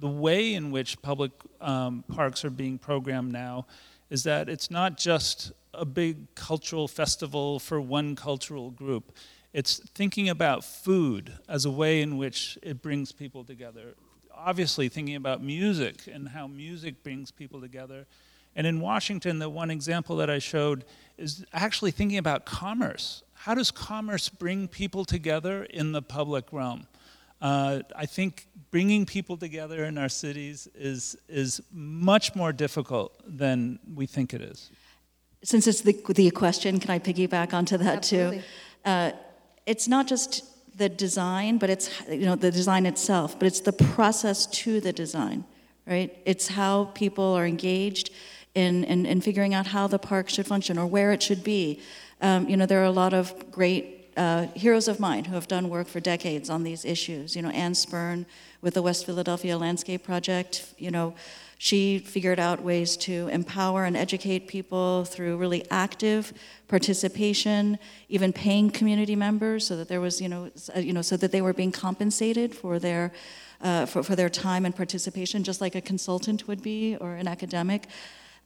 the 0.00 0.08
way 0.08 0.54
in 0.54 0.70
which 0.70 1.00
public 1.02 1.32
um, 1.60 2.04
parks 2.08 2.44
are 2.44 2.50
being 2.50 2.78
programmed 2.78 3.32
now 3.32 3.66
is 4.10 4.24
that 4.24 4.48
it's 4.48 4.70
not 4.70 4.96
just 4.96 5.52
a 5.74 5.84
big 5.84 6.34
cultural 6.34 6.88
festival 6.88 7.58
for 7.58 7.80
one 7.80 8.14
cultural 8.14 8.70
group. 8.70 9.12
It's 9.52 9.80
thinking 9.94 10.28
about 10.28 10.64
food 10.64 11.32
as 11.48 11.64
a 11.64 11.70
way 11.70 12.00
in 12.00 12.16
which 12.16 12.58
it 12.62 12.82
brings 12.82 13.12
people 13.12 13.44
together. 13.44 13.94
Obviously, 14.34 14.88
thinking 14.88 15.16
about 15.16 15.42
music 15.42 16.06
and 16.12 16.28
how 16.28 16.46
music 16.46 17.02
brings 17.02 17.30
people 17.30 17.60
together. 17.60 18.06
And 18.56 18.66
in 18.66 18.80
Washington, 18.80 19.38
the 19.38 19.50
one 19.50 19.70
example 19.70 20.16
that 20.16 20.30
I 20.30 20.38
showed 20.38 20.84
is 21.18 21.44
actually 21.52 21.90
thinking 21.90 22.18
about 22.18 22.44
commerce. 22.44 23.22
How 23.34 23.54
does 23.54 23.70
commerce 23.70 24.28
bring 24.28 24.68
people 24.68 25.04
together 25.04 25.64
in 25.64 25.92
the 25.92 26.02
public 26.02 26.52
realm? 26.52 26.86
Uh, 27.40 27.80
I 27.96 28.06
think 28.06 28.46
bringing 28.70 29.04
people 29.04 29.36
together 29.36 29.84
in 29.84 29.98
our 29.98 30.08
cities 30.08 30.68
is, 30.74 31.16
is 31.28 31.60
much 31.72 32.34
more 32.34 32.52
difficult 32.52 33.20
than 33.26 33.80
we 33.94 34.06
think 34.06 34.32
it 34.32 34.40
is. 34.40 34.70
Since 35.42 35.66
it's 35.66 35.80
the, 35.80 36.00
the 36.14 36.30
question, 36.30 36.78
can 36.78 36.90
I 36.90 37.00
piggyback 37.00 37.52
onto 37.52 37.76
that 37.78 37.96
Absolutely. 37.98 38.38
too? 38.38 38.44
Uh, 38.84 39.10
it's 39.66 39.88
not 39.88 40.06
just 40.06 40.44
the 40.76 40.88
design, 40.88 41.58
but 41.58 41.70
it's 41.70 41.90
you 42.08 42.26
know 42.26 42.34
the 42.34 42.50
design 42.50 42.86
itself, 42.86 43.38
but 43.38 43.46
it's 43.46 43.60
the 43.60 43.72
process 43.72 44.46
to 44.46 44.80
the 44.80 44.92
design, 44.92 45.44
right? 45.86 46.16
It's 46.24 46.48
how 46.48 46.86
people 46.94 47.34
are 47.34 47.46
engaged 47.46 48.10
in, 48.54 48.84
in, 48.84 49.06
in 49.06 49.20
figuring 49.20 49.54
out 49.54 49.66
how 49.68 49.86
the 49.86 49.98
park 49.98 50.28
should 50.28 50.46
function 50.46 50.78
or 50.78 50.86
where 50.86 51.12
it 51.12 51.22
should 51.22 51.42
be. 51.42 51.80
Um, 52.20 52.48
you 52.48 52.56
know, 52.56 52.66
there 52.66 52.80
are 52.80 52.84
a 52.84 52.90
lot 52.90 53.14
of 53.14 53.50
great 53.50 54.10
uh, 54.16 54.46
heroes 54.54 54.88
of 54.88 55.00
mine 55.00 55.24
who 55.24 55.34
have 55.34 55.48
done 55.48 55.68
work 55.70 55.88
for 55.88 56.00
decades 56.00 56.50
on 56.50 56.62
these 56.62 56.84
issues. 56.84 57.34
You 57.34 57.42
know, 57.42 57.50
Anne 57.50 57.74
Spirn 57.74 58.26
with 58.60 58.74
the 58.74 58.82
West 58.82 59.06
Philadelphia 59.06 59.56
Landscape 59.56 60.04
Project. 60.04 60.74
You 60.78 60.90
know, 60.90 61.14
she 61.62 62.00
figured 62.00 62.40
out 62.40 62.60
ways 62.60 62.96
to 62.96 63.28
empower 63.28 63.84
and 63.84 63.96
educate 63.96 64.48
people 64.48 65.04
through 65.04 65.36
really 65.36 65.64
active 65.70 66.32
participation, 66.66 67.78
even 68.08 68.32
paying 68.32 68.68
community 68.68 69.14
members 69.14 69.64
so 69.64 69.76
that 69.76 69.86
there 69.86 70.00
was, 70.00 70.20
you 70.20 70.28
know, 70.28 70.50
uh, 70.74 70.80
you 70.80 70.92
know, 70.92 71.02
so 71.02 71.16
that 71.16 71.30
they 71.30 71.40
were 71.40 71.52
being 71.52 71.70
compensated 71.70 72.52
for 72.52 72.80
their, 72.80 73.12
uh, 73.60 73.86
for, 73.86 74.02
for 74.02 74.16
their 74.16 74.28
time 74.28 74.64
and 74.64 74.74
participation, 74.74 75.44
just 75.44 75.60
like 75.60 75.76
a 75.76 75.80
consultant 75.80 76.48
would 76.48 76.62
be 76.64 76.96
or 76.96 77.14
an 77.14 77.28
academic. 77.28 77.86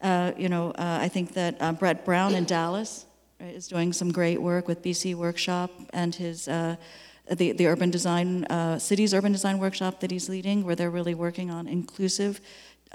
Uh, 0.02 0.32
you 0.36 0.50
know, 0.50 0.72
uh, 0.72 0.98
I 1.00 1.08
think 1.08 1.32
that 1.32 1.56
uh, 1.58 1.72
Brent 1.72 2.04
Brown 2.04 2.34
in 2.34 2.44
Dallas 2.44 3.06
right, 3.40 3.54
is 3.54 3.66
doing 3.66 3.94
some 3.94 4.12
great 4.12 4.42
work 4.42 4.68
with 4.68 4.82
BC 4.82 5.14
Workshop 5.14 5.70
and 5.94 6.14
his 6.14 6.48
uh, 6.48 6.76
the, 7.34 7.52
the 7.52 7.66
urban 7.66 7.90
design 7.90 8.44
uh, 8.44 8.78
cities 8.78 9.12
urban 9.12 9.32
design 9.32 9.58
workshop 9.58 10.00
that 10.00 10.10
he's 10.10 10.28
leading, 10.28 10.64
where 10.64 10.76
they're 10.76 10.90
really 10.90 11.14
working 11.14 11.50
on 11.50 11.66
inclusive 11.66 12.40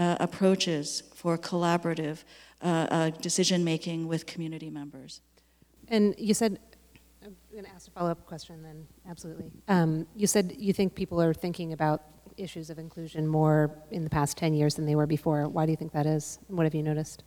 uh, 0.01 0.17
approaches 0.19 1.03
for 1.13 1.37
collaborative 1.37 2.23
uh, 2.63 2.65
uh, 2.65 3.09
decision 3.21 3.63
making 3.63 4.07
with 4.07 4.25
community 4.25 4.69
members. 4.69 5.21
And 5.89 6.15
you 6.17 6.33
said, 6.33 6.59
I'm 7.23 7.35
going 7.51 7.65
to 7.65 7.69
ask 7.69 7.87
a 7.87 7.91
follow 7.91 8.09
up 8.09 8.25
question 8.25 8.63
then, 8.63 8.87
absolutely. 9.07 9.51
Um, 9.67 10.07
you 10.15 10.25
said 10.25 10.55
you 10.57 10.73
think 10.73 10.95
people 10.95 11.21
are 11.21 11.35
thinking 11.35 11.73
about 11.73 12.01
issues 12.35 12.71
of 12.71 12.79
inclusion 12.79 13.27
more 13.27 13.69
in 13.91 14.03
the 14.03 14.09
past 14.09 14.37
10 14.37 14.55
years 14.55 14.73
than 14.73 14.87
they 14.87 14.95
were 14.95 15.05
before. 15.05 15.47
Why 15.47 15.67
do 15.67 15.71
you 15.71 15.77
think 15.77 15.91
that 15.91 16.07
is? 16.07 16.39
What 16.47 16.63
have 16.63 16.73
you 16.73 16.81
noticed? 16.81 17.23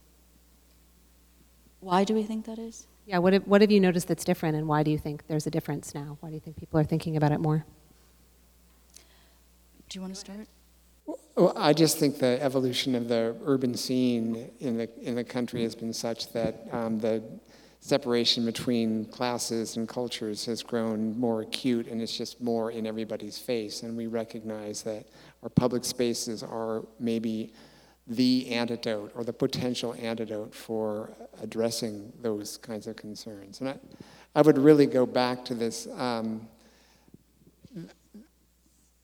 Why 1.79 2.03
do 2.03 2.13
we 2.15 2.25
think 2.25 2.45
that 2.47 2.59
is? 2.59 2.89
Yeah, 3.07 3.19
what 3.19 3.35
have, 3.35 3.47
what 3.47 3.61
have 3.61 3.71
you 3.71 3.79
noticed 3.79 4.09
that's 4.09 4.25
different, 4.25 4.57
and 4.57 4.67
why 4.67 4.83
do 4.83 4.91
you 4.91 4.99
think 4.99 5.29
there's 5.29 5.47
a 5.47 5.51
difference 5.51 5.95
now? 5.95 6.17
Why 6.21 6.31
do 6.31 6.35
you 6.35 6.41
think 6.41 6.57
people 6.57 6.81
are 6.81 6.85
thinking 6.85 7.17
about 7.17 7.31
it 7.31 7.39
more? 7.39 7.65
Do 9.91 9.99
you 9.99 10.01
want 10.01 10.15
to 10.15 10.19
start? 10.19 10.49
Well, 11.37 11.53
I 11.57 11.73
just 11.73 11.99
think 11.99 12.19
the 12.19 12.41
evolution 12.41 12.95
of 12.95 13.09
the 13.09 13.35
urban 13.45 13.75
scene 13.75 14.53
in 14.61 14.77
the 14.77 14.89
in 15.03 15.17
the 15.17 15.25
country 15.25 15.65
has 15.65 15.75
been 15.75 15.93
such 15.93 16.33
that 16.33 16.69
um, 16.71 17.01
the 17.01 17.25
separation 17.81 18.47
between 18.47 19.05
classes 19.07 19.77
and 19.77 19.89
cultures 19.89 20.47
has 20.47 20.63
grown 20.63 21.19
more 21.19 21.43
acute, 21.43 21.89
and 21.89 22.01
it's 22.01 22.17
just 22.17 22.41
more 22.41 22.71
in 22.71 22.87
everybody's 22.87 23.37
face. 23.37 23.83
And 23.83 23.97
we 23.97 24.07
recognize 24.07 24.83
that 24.85 25.07
our 25.43 25.49
public 25.49 25.85
spaces 25.85 26.45
are 26.45 26.85
maybe 27.01 27.53
the 28.07 28.49
antidote 28.51 29.11
or 29.17 29.25
the 29.25 29.33
potential 29.33 29.97
antidote 30.01 30.55
for 30.55 31.11
addressing 31.43 32.13
those 32.23 32.59
kinds 32.59 32.87
of 32.87 32.95
concerns. 32.95 33.61
And 33.61 33.71
I, 33.71 33.79
I 34.37 34.43
would 34.43 34.57
really 34.57 34.87
go 34.87 35.05
back 35.05 35.45
to 35.47 35.55
this. 35.55 35.89
Um, 35.97 36.49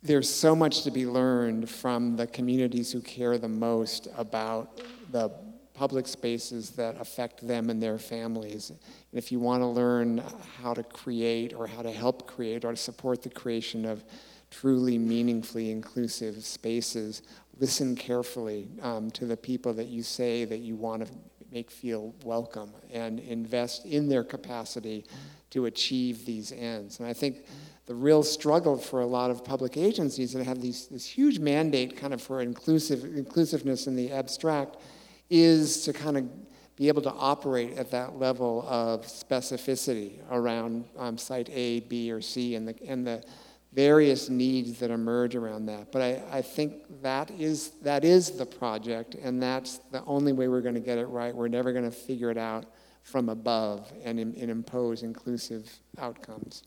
there's 0.03 0.33
so 0.33 0.57
much 0.57 0.83
to 0.85 0.91
be 0.91 1.07
learned 1.07 1.69
from 1.69 2.17
the 2.17 2.27
communities 2.27 2.91
who 2.91 3.01
care 3.01 3.37
the 3.37 3.49
most 3.49 4.09
about 4.17 4.81
the 5.11 5.31
public 5.75 6.07
spaces 6.07 6.71
that 6.71 6.99
affect 7.01 7.47
them 7.47 7.71
and 7.71 7.83
their 7.83 7.99
families. 7.99 8.71
And 8.71 8.79
if 9.13 9.31
you 9.31 9.41
want 9.41 9.63
to 9.63 9.67
learn 9.67 10.23
how 10.63 10.75
to 10.75 10.83
create 10.83 11.55
or 11.55 11.67
how 11.67 11.83
to 11.83 11.91
help 11.91 12.27
create 12.27 12.65
or 12.65 12.73
to 12.73 12.77
support 12.77 13.23
the 13.23 13.31
creation 13.31 13.85
of 13.85 14.05
truly 14.51 14.99
meaningfully 14.99 15.71
inclusive 15.71 16.45
spaces, 16.45 17.23
listen 17.59 17.95
carefully 17.95 18.69
um, 18.83 19.11
to 19.13 19.27
the 19.27 19.37
people 19.37 19.73
that 19.75 19.89
you 19.89 20.03
say 20.03 20.45
that 20.45 20.59
you 20.59 20.77
want 20.77 21.07
to 21.07 21.13
make 21.53 21.71
feel 21.71 22.15
welcome 22.25 22.73
and 22.93 23.21
invest 23.21 23.85
in 23.85 24.09
their 24.09 24.25
capacity 24.25 25.05
to 25.51 25.67
achieve 25.67 26.25
these 26.25 26.53
ends. 26.53 27.01
And 27.01 27.09
I 27.09 27.13
think 27.13 27.45
the 27.87 27.95
real 27.95 28.23
struggle 28.23 28.77
for 28.77 29.01
a 29.01 29.07
lot 29.07 29.31
of 29.31 29.45
public 29.45 29.77
agencies 29.77 30.33
that 30.33 30.45
have 30.45 30.61
these, 30.61 30.87
this 30.87 31.07
huge 31.07 31.39
mandate 31.39 31.97
kind 31.97 32.15
of 32.15 32.23
for 32.23 32.41
inclusive, 32.41 33.05
inclusiveness 33.05 33.87
in 33.87 33.97
the 33.97 34.13
abstract 34.13 34.77
is 35.29 35.85
to 35.85 35.93
kind 35.93 36.17
of 36.17 36.29
be 36.77 36.89
able 36.89 37.03
to 37.03 37.13
operate 37.13 37.77
at 37.77 37.91
that 37.91 38.19
level 38.19 38.65
of 38.69 39.05
specificity 39.07 40.19
around 40.31 40.85
um, 40.99 41.19
site 41.19 41.51
A, 41.53 41.81
B, 41.81 42.11
or 42.11 42.21
C, 42.21 42.55
and 42.55 42.67
the, 42.67 42.75
and 42.87 43.07
the 43.07 43.23
various 43.73 44.29
needs 44.29 44.79
that 44.79 44.91
emerge 44.91 45.37
around 45.37 45.67
that. 45.67 45.93
But 45.93 46.03
I, 46.03 46.23
I 46.39 46.43
think 46.43 47.03
that 47.03 47.31
is, 47.33 47.71
that 47.83 48.05
is 48.05 48.31
the 48.33 48.47
project, 48.47 49.15
and 49.15 49.43
that's 49.43 49.79
the 49.91 50.03
only 50.05 50.33
way 50.33 50.49
we're 50.49 50.63
going 50.63 50.75
to 50.75 50.81
get 50.81 50.99
it 50.99 51.07
right. 51.07 51.35
We're 51.35 51.49
never 51.49 51.73
going 51.73 51.85
to 51.85 51.91
figure 51.91 52.31
it 52.31 52.39
out 52.39 52.67
from 53.03 53.29
above 53.29 53.93
and, 54.05 54.19
and 54.19 54.51
impose 54.51 55.03
inclusive 55.03 55.71
outcomes. 55.99 56.63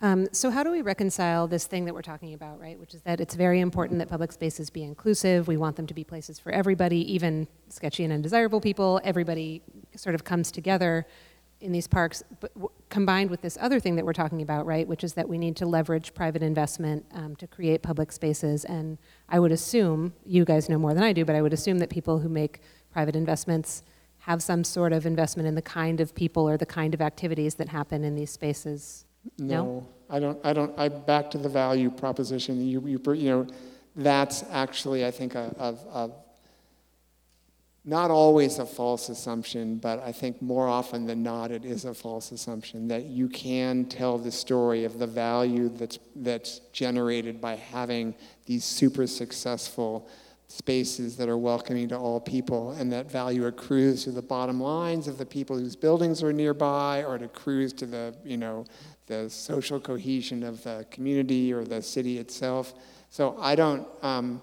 Um, 0.00 0.28
so, 0.32 0.50
how 0.50 0.62
do 0.62 0.70
we 0.70 0.82
reconcile 0.82 1.48
this 1.48 1.66
thing 1.66 1.84
that 1.86 1.94
we're 1.94 2.02
talking 2.02 2.32
about, 2.32 2.60
right? 2.60 2.78
Which 2.78 2.94
is 2.94 3.02
that 3.02 3.20
it's 3.20 3.34
very 3.34 3.60
important 3.60 3.98
that 3.98 4.08
public 4.08 4.30
spaces 4.30 4.70
be 4.70 4.84
inclusive. 4.84 5.48
We 5.48 5.56
want 5.56 5.76
them 5.76 5.86
to 5.88 5.94
be 5.94 6.04
places 6.04 6.38
for 6.38 6.52
everybody, 6.52 7.12
even 7.12 7.48
sketchy 7.68 8.04
and 8.04 8.12
undesirable 8.12 8.60
people. 8.60 9.00
Everybody 9.02 9.62
sort 9.96 10.14
of 10.14 10.22
comes 10.22 10.52
together 10.52 11.06
in 11.60 11.72
these 11.72 11.88
parks, 11.88 12.22
but 12.38 12.54
w- 12.54 12.70
combined 12.88 13.30
with 13.30 13.42
this 13.42 13.58
other 13.60 13.80
thing 13.80 13.96
that 13.96 14.04
we're 14.04 14.12
talking 14.12 14.42
about, 14.42 14.64
right? 14.64 14.86
Which 14.86 15.02
is 15.02 15.14
that 15.14 15.28
we 15.28 15.38
need 15.38 15.56
to 15.56 15.66
leverage 15.66 16.14
private 16.14 16.42
investment 16.42 17.04
um, 17.12 17.34
to 17.36 17.48
create 17.48 17.82
public 17.82 18.12
spaces. 18.12 18.64
And 18.64 18.98
I 19.28 19.40
would 19.40 19.50
assume, 19.50 20.12
you 20.24 20.44
guys 20.44 20.68
know 20.68 20.78
more 20.78 20.94
than 20.94 21.02
I 21.02 21.12
do, 21.12 21.24
but 21.24 21.34
I 21.34 21.42
would 21.42 21.52
assume 21.52 21.78
that 21.78 21.90
people 21.90 22.20
who 22.20 22.28
make 22.28 22.60
private 22.92 23.16
investments 23.16 23.82
have 24.18 24.40
some 24.40 24.62
sort 24.62 24.92
of 24.92 25.04
investment 25.04 25.48
in 25.48 25.56
the 25.56 25.62
kind 25.62 26.00
of 26.00 26.14
people 26.14 26.48
or 26.48 26.56
the 26.56 26.66
kind 26.66 26.94
of 26.94 27.00
activities 27.00 27.56
that 27.56 27.68
happen 27.70 28.04
in 28.04 28.14
these 28.14 28.30
spaces 28.30 29.04
no? 29.38 29.64
no? 29.64 29.88
I 30.10 30.18
don't. 30.20 30.38
I 30.44 30.52
don't. 30.52 30.78
I 30.78 30.88
back 30.88 31.30
to 31.32 31.38
the 31.38 31.48
value 31.48 31.90
proposition. 31.90 32.66
You, 32.66 32.80
you, 32.86 33.14
you 33.14 33.30
know, 33.30 33.46
that's 33.94 34.44
actually, 34.50 35.04
I 35.04 35.10
think, 35.10 35.34
a, 35.34 35.54
a, 35.58 35.98
a 35.98 36.10
not 37.88 38.10
always 38.10 38.58
a 38.58 38.66
false 38.66 39.08
assumption, 39.08 39.76
but 39.76 40.02
I 40.02 40.12
think 40.12 40.42
more 40.42 40.68
often 40.68 41.06
than 41.06 41.22
not, 41.22 41.50
it 41.50 41.64
is 41.64 41.86
a 41.86 41.94
false 41.94 42.32
assumption 42.32 42.86
that 42.88 43.06
you 43.06 43.28
can 43.28 43.86
tell 43.86 44.18
the 44.18 44.30
story 44.30 44.84
of 44.84 44.98
the 44.98 45.06
value 45.06 45.70
that's, 45.70 45.98
that's 46.16 46.58
generated 46.74 47.40
by 47.40 47.56
having 47.56 48.14
these 48.44 48.62
super 48.64 49.06
successful 49.06 50.06
spaces 50.48 51.16
that 51.16 51.30
are 51.30 51.38
welcoming 51.38 51.88
to 51.88 51.96
all 51.96 52.20
people, 52.20 52.72
and 52.72 52.92
that 52.92 53.10
value 53.10 53.46
accrues 53.46 54.04
to 54.04 54.10
the 54.10 54.20
bottom 54.20 54.60
lines 54.60 55.08
of 55.08 55.16
the 55.16 55.26
people 55.26 55.58
whose 55.58 55.74
buildings 55.74 56.22
are 56.22 56.32
nearby, 56.32 57.02
or 57.02 57.16
it 57.16 57.22
accrues 57.22 57.72
to 57.72 57.86
the, 57.86 58.14
you 58.22 58.36
know, 58.36 58.66
the 59.08 59.28
social 59.28 59.80
cohesion 59.80 60.42
of 60.42 60.62
the 60.62 60.86
community 60.90 61.52
or 61.52 61.64
the 61.64 61.82
city 61.82 62.18
itself. 62.18 62.74
So 63.10 63.36
I 63.40 63.54
don't. 63.54 63.86
Um, 64.02 64.40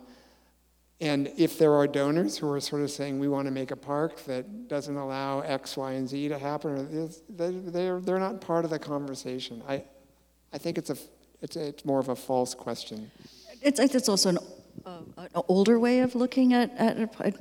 and 1.01 1.32
if 1.38 1.59
there 1.59 1.74
are 1.74 1.88
donors 1.88 2.38
who 2.38 2.49
are 2.51 2.59
sort 2.61 2.82
of 2.82 2.89
saying 2.89 3.20
we 3.20 3.28
want 3.28 3.47
to 3.47 3.51
make 3.51 3.72
a 3.72 3.76
park 3.76 4.24
that 4.26 4.68
doesn't 4.68 4.95
allow 4.95 5.41
X, 5.41 5.76
Y, 5.76 5.91
and 5.91 6.07
Z 6.07 6.30
to 6.30 6.39
happen, 6.39 7.09
they're, 7.30 7.99
they're 7.99 8.20
not 8.20 8.39
part 8.39 8.63
of 8.63 8.72
the 8.72 8.80
conversation. 8.80 9.61
I, 9.68 9.84
I 10.53 10.57
think 10.57 10.78
it's, 10.78 10.89
a, 10.89 10.97
it's, 11.41 11.57
it's 11.57 11.84
more 11.84 11.99
of 11.99 12.09
a 12.09 12.16
false 12.16 12.53
question. 12.53 13.11
It's, 13.61 13.80
it's 13.80 14.07
also 14.07 14.30
an, 14.30 14.38
uh, 14.86 14.99
an 15.18 15.43
older 15.49 15.80
way 15.80 15.99
of 15.99 16.16
looking 16.16 16.53
at, 16.53 16.72
at 16.78 16.97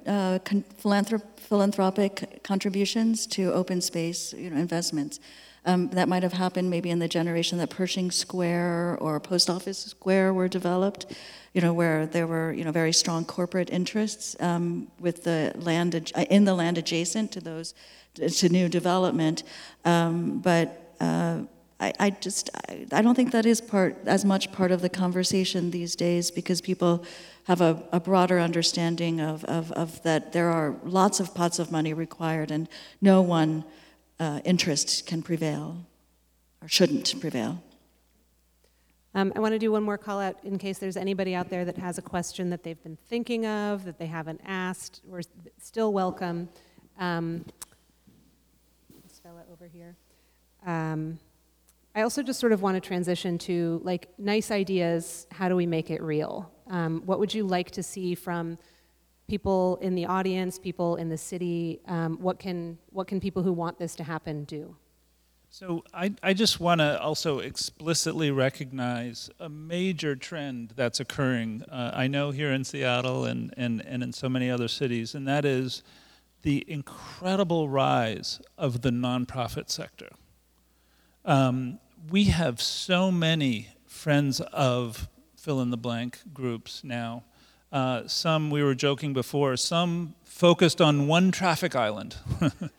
uh, 0.06 0.38
philanthrop- 0.82 1.38
philanthropic 1.38 2.42
contributions 2.42 3.24
to 3.28 3.52
open 3.52 3.80
space 3.80 4.32
you 4.32 4.50
know, 4.50 4.56
investments. 4.56 5.20
Um, 5.66 5.88
that 5.90 6.08
might 6.08 6.22
have 6.22 6.34
happened 6.34 6.68
maybe 6.68 6.90
in 6.90 6.98
the 6.98 7.08
generation 7.08 7.56
that 7.58 7.70
Pershing 7.70 8.10
Square 8.10 8.98
or 9.00 9.18
Post 9.18 9.48
Office 9.48 9.78
Square 9.78 10.34
were 10.34 10.46
developed 10.46 11.06
you 11.54 11.60
know, 11.60 11.72
where 11.72 12.04
there 12.04 12.26
were, 12.26 12.52
you 12.52 12.64
know, 12.64 12.72
very 12.72 12.92
strong 12.92 13.24
corporate 13.24 13.70
interests 13.70 14.36
um, 14.40 14.88
with 14.98 15.22
the 15.22 15.52
land 15.54 15.94
ad- 15.94 16.26
in 16.28 16.44
the 16.44 16.54
land 16.54 16.76
adjacent 16.76 17.30
to 17.32 17.40
those 17.40 17.74
to 18.14 18.48
new 18.48 18.68
development. 18.68 19.44
Um, 19.84 20.40
but 20.40 20.94
uh, 21.00 21.42
I, 21.78 21.92
I, 21.98 22.10
just 22.10 22.50
I, 22.68 22.86
I, 22.92 23.02
don't 23.02 23.14
think 23.14 23.30
that 23.32 23.46
is 23.46 23.60
part 23.60 23.96
as 24.06 24.24
much 24.24 24.52
part 24.52 24.72
of 24.72 24.82
the 24.82 24.88
conversation 24.88 25.70
these 25.70 25.94
days 25.96 26.30
because 26.30 26.60
people 26.60 27.04
have 27.44 27.60
a, 27.60 27.82
a 27.92 28.00
broader 28.00 28.40
understanding 28.40 29.20
of, 29.20 29.44
of, 29.44 29.70
of, 29.72 30.02
that 30.02 30.32
there 30.32 30.50
are 30.50 30.76
lots 30.84 31.20
of 31.20 31.34
pots 31.34 31.58
of 31.58 31.70
money 31.70 31.92
required 31.92 32.50
and 32.50 32.68
no 33.00 33.20
one 33.20 33.64
uh, 34.18 34.40
interest 34.44 35.06
can 35.06 35.22
prevail 35.22 35.86
or 36.62 36.68
shouldn't 36.68 37.20
prevail. 37.20 37.62
Um, 39.16 39.32
I 39.36 39.38
want 39.38 39.52
to 39.52 39.60
do 39.60 39.70
one 39.70 39.84
more 39.84 39.96
call 39.96 40.20
out 40.20 40.36
in 40.42 40.58
case 40.58 40.78
there's 40.78 40.96
anybody 40.96 41.36
out 41.36 41.48
there 41.48 41.64
that 41.64 41.78
has 41.78 41.98
a 41.98 42.02
question 42.02 42.50
that 42.50 42.64
they've 42.64 42.82
been 42.82 42.98
thinking 43.08 43.46
of, 43.46 43.84
that 43.84 43.98
they 43.98 44.06
haven't 44.06 44.40
asked. 44.44 45.02
We're 45.04 45.22
still 45.58 45.92
welcome. 45.92 46.48
Um, 46.98 47.44
this 49.04 49.20
fella 49.20 49.42
over 49.52 49.66
here. 49.66 49.96
Um, 50.66 51.20
I 51.94 52.02
also 52.02 52.24
just 52.24 52.40
sort 52.40 52.50
of 52.50 52.60
want 52.60 52.74
to 52.74 52.80
transition 52.80 53.38
to 53.38 53.80
like 53.84 54.08
nice 54.18 54.50
ideas. 54.50 55.28
How 55.30 55.48
do 55.48 55.54
we 55.54 55.66
make 55.66 55.92
it 55.92 56.02
real? 56.02 56.50
Um, 56.68 57.02
what 57.06 57.20
would 57.20 57.32
you 57.32 57.44
like 57.44 57.70
to 57.72 57.84
see 57.84 58.16
from 58.16 58.58
people 59.28 59.78
in 59.80 59.94
the 59.94 60.06
audience, 60.06 60.58
people 60.58 60.96
in 60.96 61.08
the 61.08 61.18
city? 61.18 61.80
Um, 61.86 62.18
what 62.20 62.38
can 62.38 62.78
what 62.90 63.06
can 63.06 63.20
people 63.20 63.42
who 63.42 63.52
want 63.52 63.78
this 63.78 63.94
to 63.96 64.04
happen 64.04 64.44
do? 64.44 64.76
So 65.54 65.84
I, 65.94 66.12
I 66.20 66.34
just 66.34 66.58
want 66.58 66.80
to 66.80 67.00
also 67.00 67.38
explicitly 67.38 68.32
recognize 68.32 69.30
a 69.38 69.48
major 69.48 70.16
trend 70.16 70.72
that's 70.74 70.98
occurring. 70.98 71.62
Uh, 71.70 71.92
I 71.94 72.08
know 72.08 72.32
here 72.32 72.50
in 72.50 72.64
Seattle 72.64 73.24
and, 73.24 73.54
and, 73.56 73.80
and 73.86 74.02
in 74.02 74.12
so 74.12 74.28
many 74.28 74.50
other 74.50 74.66
cities, 74.66 75.14
and 75.14 75.28
that 75.28 75.44
is 75.44 75.84
the 76.42 76.64
incredible 76.66 77.68
rise 77.68 78.40
of 78.58 78.82
the 78.82 78.90
nonprofit 78.90 79.70
sector. 79.70 80.08
Um, 81.24 81.78
we 82.10 82.24
have 82.24 82.60
so 82.60 83.12
many 83.12 83.68
friends 83.86 84.40
of 84.40 85.08
fill 85.36 85.60
in 85.60 85.70
the 85.70 85.76
blank 85.76 86.18
groups 86.32 86.82
now. 86.82 87.22
Uh, 87.74 88.06
some, 88.06 88.50
we 88.52 88.62
were 88.62 88.76
joking 88.76 89.12
before, 89.12 89.56
some 89.56 90.14
focused 90.22 90.80
on 90.80 91.08
one 91.08 91.32
traffic 91.32 91.76
island. 91.76 92.16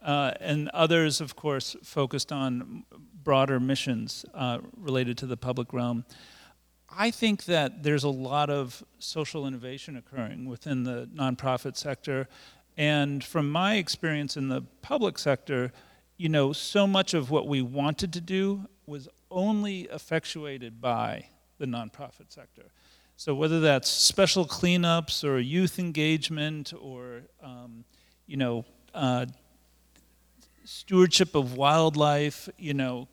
Uh, 0.00 0.32
and 0.40 0.68
others, 0.68 1.20
of 1.20 1.34
course, 1.34 1.74
focused 1.82 2.30
on 2.30 2.84
broader 3.24 3.58
missions 3.58 4.24
uh, 4.32 4.58
related 4.76 5.18
to 5.18 5.26
the 5.26 5.36
public 5.36 5.72
realm. 5.72 6.04
I 6.88 7.10
think 7.10 7.44
that 7.46 7.82
there's 7.82 8.04
a 8.04 8.08
lot 8.08 8.48
of 8.48 8.84
social 9.00 9.44
innovation 9.44 9.96
occurring 9.96 10.48
within 10.48 10.84
the 10.84 11.10
nonprofit 11.12 11.76
sector. 11.76 12.28
And 12.76 13.24
from 13.24 13.50
my 13.50 13.74
experience 13.74 14.36
in 14.36 14.48
the 14.48 14.62
public 14.82 15.18
sector, 15.18 15.72
you 16.16 16.28
know, 16.28 16.52
so 16.52 16.86
much 16.86 17.12
of 17.12 17.28
what 17.28 17.48
we 17.48 17.60
wanted 17.60 18.12
to 18.12 18.20
do 18.20 18.66
was 18.86 19.08
only 19.32 19.82
effectuated 19.92 20.80
by 20.80 21.26
the 21.58 21.66
nonprofit 21.66 22.30
sector. 22.30 22.70
So 23.18 23.34
whether 23.34 23.58
that's 23.58 23.90
special 23.90 24.46
cleanups 24.46 25.24
or 25.24 25.40
youth 25.40 25.80
engagement 25.80 26.72
or, 26.80 27.22
um, 27.42 27.84
you 28.28 28.36
know, 28.36 28.64
uh, 28.94 29.26
stewardship 30.64 31.34
of 31.34 31.54
wildlife, 31.54 32.48
you 32.56 32.74
know, 32.74 33.08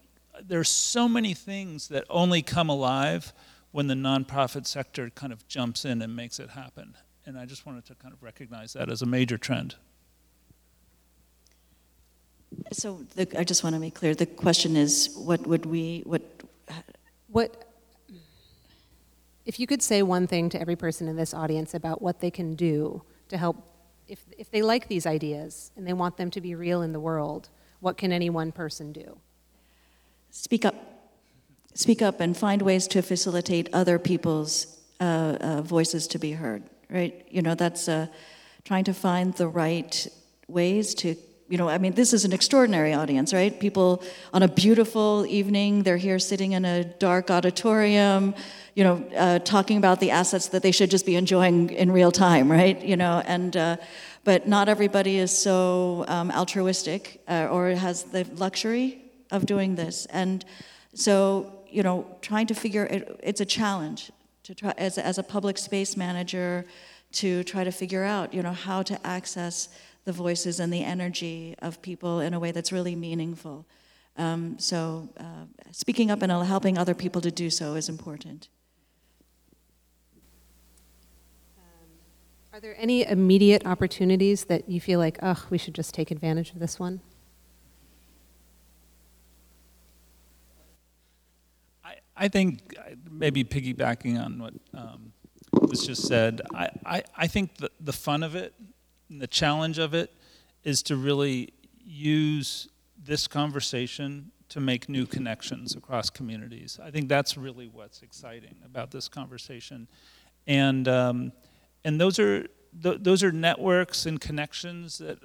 there's 0.48 0.70
so 0.70 1.10
many 1.10 1.34
things 1.34 1.88
that 1.88 2.06
only 2.08 2.44
come 2.44 2.70
alive 2.70 3.34
when 3.72 3.88
the 3.88 3.96
nonprofit 3.96 4.68
sector 4.68 5.10
kind 5.10 5.34
of 5.34 5.48
jumps 5.48 5.86
in 5.86 6.04
and 6.04 6.16
makes 6.16 6.40
it 6.40 6.52
happen. 6.52 6.94
And 7.26 7.36
I 7.36 7.48
just 7.48 7.66
wanted 7.66 7.86
to 7.88 7.96
kind 7.96 8.14
of 8.14 8.22
recognize 8.22 8.74
that 8.74 8.92
as 8.92 9.02
a 9.02 9.08
major 9.08 9.40
trend. 9.40 9.74
So 12.72 13.02
the, 13.16 13.28
I 13.40 13.44
just 13.44 13.64
want 13.64 13.74
to 13.74 13.80
make 13.80 13.96
clear 13.96 14.14
the 14.14 14.28
question 14.28 14.78
is 14.78 15.16
what 15.16 15.48
would 15.48 15.66
we, 15.66 16.04
what, 16.06 16.22
what, 17.28 17.65
if 19.46 19.60
you 19.60 19.68
could 19.68 19.82
say 19.82 20.02
one 20.02 20.28
thing 20.28 20.50
to 20.50 20.60
every 20.60 20.76
person 20.76 21.08
in 21.08 21.16
this 21.16 21.34
audience 21.34 21.74
about 21.74 22.02
what 22.02 22.20
they 22.20 22.32
can 22.32 22.56
do 22.56 23.04
to 23.30 23.38
help 23.38 23.58
if, 24.08 24.24
if 24.38 24.52
they 24.52 24.62
like 24.62 24.88
these 24.88 25.06
ideas 25.06 25.72
and 25.76 25.88
they 25.88 25.94
want 25.94 26.18
them 26.18 26.30
to 26.32 26.42
be 26.42 26.56
real 26.56 26.82
in 26.82 26.94
the 26.94 27.00
world, 27.00 27.50
what 27.80 27.98
can 27.98 28.12
any 28.12 28.30
one 28.30 28.52
person 28.52 28.92
do? 28.92 29.18
Speak 30.30 30.66
up. 30.66 30.76
Speak 31.74 32.02
up 32.02 32.20
and 32.20 32.38
find 32.38 32.62
ways 32.62 32.88
to 32.90 33.02
facilitate 33.02 33.70
other 33.74 34.00
people's 34.00 34.80
uh, 35.00 35.38
uh, 35.42 35.62
voices 35.62 36.08
to 36.08 36.20
be 36.20 36.32
heard, 36.32 36.64
right? 36.90 37.26
You 37.30 37.42
know, 37.42 37.56
that's 37.56 37.90
uh, 37.90 38.08
trying 38.64 38.86
to 38.86 38.94
find 38.94 39.34
the 39.34 39.48
right 39.48 40.08
ways 40.48 40.94
to, 40.96 41.16
you 41.48 41.58
know, 41.60 41.70
I 41.70 41.78
mean, 41.78 41.94
this 41.94 42.12
is 42.12 42.26
an 42.26 42.34
extraordinary 42.34 42.94
audience, 42.94 43.32
right? 43.32 43.58
People 43.60 44.02
on 44.34 44.42
a 44.42 44.48
beautiful 44.48 45.26
evening, 45.28 45.84
they're 45.84 45.98
here 45.98 46.18
sitting 46.18 46.54
in 46.54 46.66
a 46.66 46.84
dark 46.84 47.30
auditorium, 47.30 48.34
you 48.74 48.84
know, 48.84 49.06
uh, 49.16 49.40
talking 49.40 49.78
about 49.78 50.00
the 50.00 50.10
assets 50.10 50.48
that 50.48 50.64
they 50.64 50.72
should 50.72 50.90
just 50.90 51.06
be 51.06 51.16
enjoying 51.16 51.70
in 51.70 51.92
real 51.92 52.12
time, 52.12 52.52
right? 52.52 52.82
You 52.84 52.98
know, 52.98 53.22
and 53.26 53.56
uh, 53.56 53.78
but 54.24 54.48
not 54.48 54.68
everybody 54.70 55.18
is 55.18 55.38
so 55.38 56.04
um, 56.08 56.32
altruistic 56.32 57.22
uh, 57.28 57.48
or 57.52 57.70
has 57.70 58.04
the 58.04 58.26
luxury 58.38 59.04
of 59.30 59.46
doing 59.46 59.76
this, 59.76 60.08
and 60.08 60.44
so 60.96 61.52
you 61.70 61.84
know, 61.84 62.08
trying 62.22 62.48
to 62.48 62.56
figure 62.56 62.86
it, 62.86 63.20
it's 63.22 63.42
a 63.42 63.46
challenge 63.46 64.12
to 64.44 64.56
try 64.56 64.74
as 64.78 64.98
as 64.98 65.18
a 65.20 65.24
public 65.24 65.58
space 65.58 65.96
manager 65.96 66.66
to 67.12 67.44
try 67.44 67.64
to 67.64 67.72
figure 67.72 68.04
out, 68.04 68.34
you 68.34 68.42
know, 68.42 68.52
how 68.52 68.82
to 68.84 69.08
access 69.08 69.70
the 70.06 70.12
voices 70.12 70.60
and 70.60 70.72
the 70.72 70.84
energy 70.84 71.56
of 71.60 71.82
people 71.82 72.20
in 72.20 72.34
a 72.34 72.40
way 72.40 72.52
that's 72.52 72.72
really 72.72 72.96
meaningful. 72.96 73.66
Um, 74.18 74.58
so, 74.60 75.10
uh, 75.20 75.46
speaking 75.72 76.10
up 76.10 76.22
and 76.22 76.32
helping 76.32 76.78
other 76.78 76.94
people 76.94 77.22
to 77.22 77.32
do 77.32 77.50
so 77.50 77.76
is 77.76 77.90
important. 77.90 78.48
Are 82.54 82.62
there 82.62 82.76
any 82.80 83.06
immediate 83.06 83.66
opportunities 83.66 84.46
that 84.46 84.70
you 84.70 84.80
feel 84.80 84.98
like, 84.98 85.20
oh, 85.22 85.46
we 85.50 85.58
should 85.58 85.76
just 85.76 85.94
take 85.94 86.10
advantage 86.10 86.52
of 86.52 86.60
this 86.60 86.80
one? 86.80 87.02
I, 91.84 91.96
I 92.16 92.28
think 92.30 92.78
maybe 93.12 93.44
piggybacking 93.44 94.18
on 94.24 94.40
what 94.40 94.54
um, 94.74 95.12
was 95.52 95.86
just 95.86 96.08
said, 96.08 96.42
I, 96.54 96.70
I, 96.86 97.04
I 97.18 97.28
think 97.28 97.58
the, 97.58 97.70
the 97.82 97.92
fun 97.92 98.24
of 98.24 98.36
it 98.36 98.54
and 99.10 99.22
the 99.22 99.28
challenge 99.28 99.80
of 99.80 99.94
it 99.94 100.12
is 100.64 100.82
to 100.84 100.96
really 100.96 101.54
use 101.84 102.68
this 103.04 103.28
conversation 103.28 104.32
to 104.50 104.60
make 104.60 104.90
new 104.90 105.06
connections 105.06 105.76
across 105.76 106.10
communities. 106.10 106.80
I 106.82 106.92
think 106.92 107.10
that's 107.10 107.38
really 107.38 107.68
what's 107.68 108.02
exciting 108.02 108.56
about 108.66 108.92
this 108.92 109.08
conversation. 109.08 109.88
And 110.48 110.88
um, 110.88 111.32
and 111.84 112.00
those 112.00 112.20
are 112.20 112.48
th- 112.82 113.00
those 113.02 113.24
are 113.24 113.32
networks 113.32 114.06
and 114.06 114.20
connections 114.20 115.00
that 115.00 115.20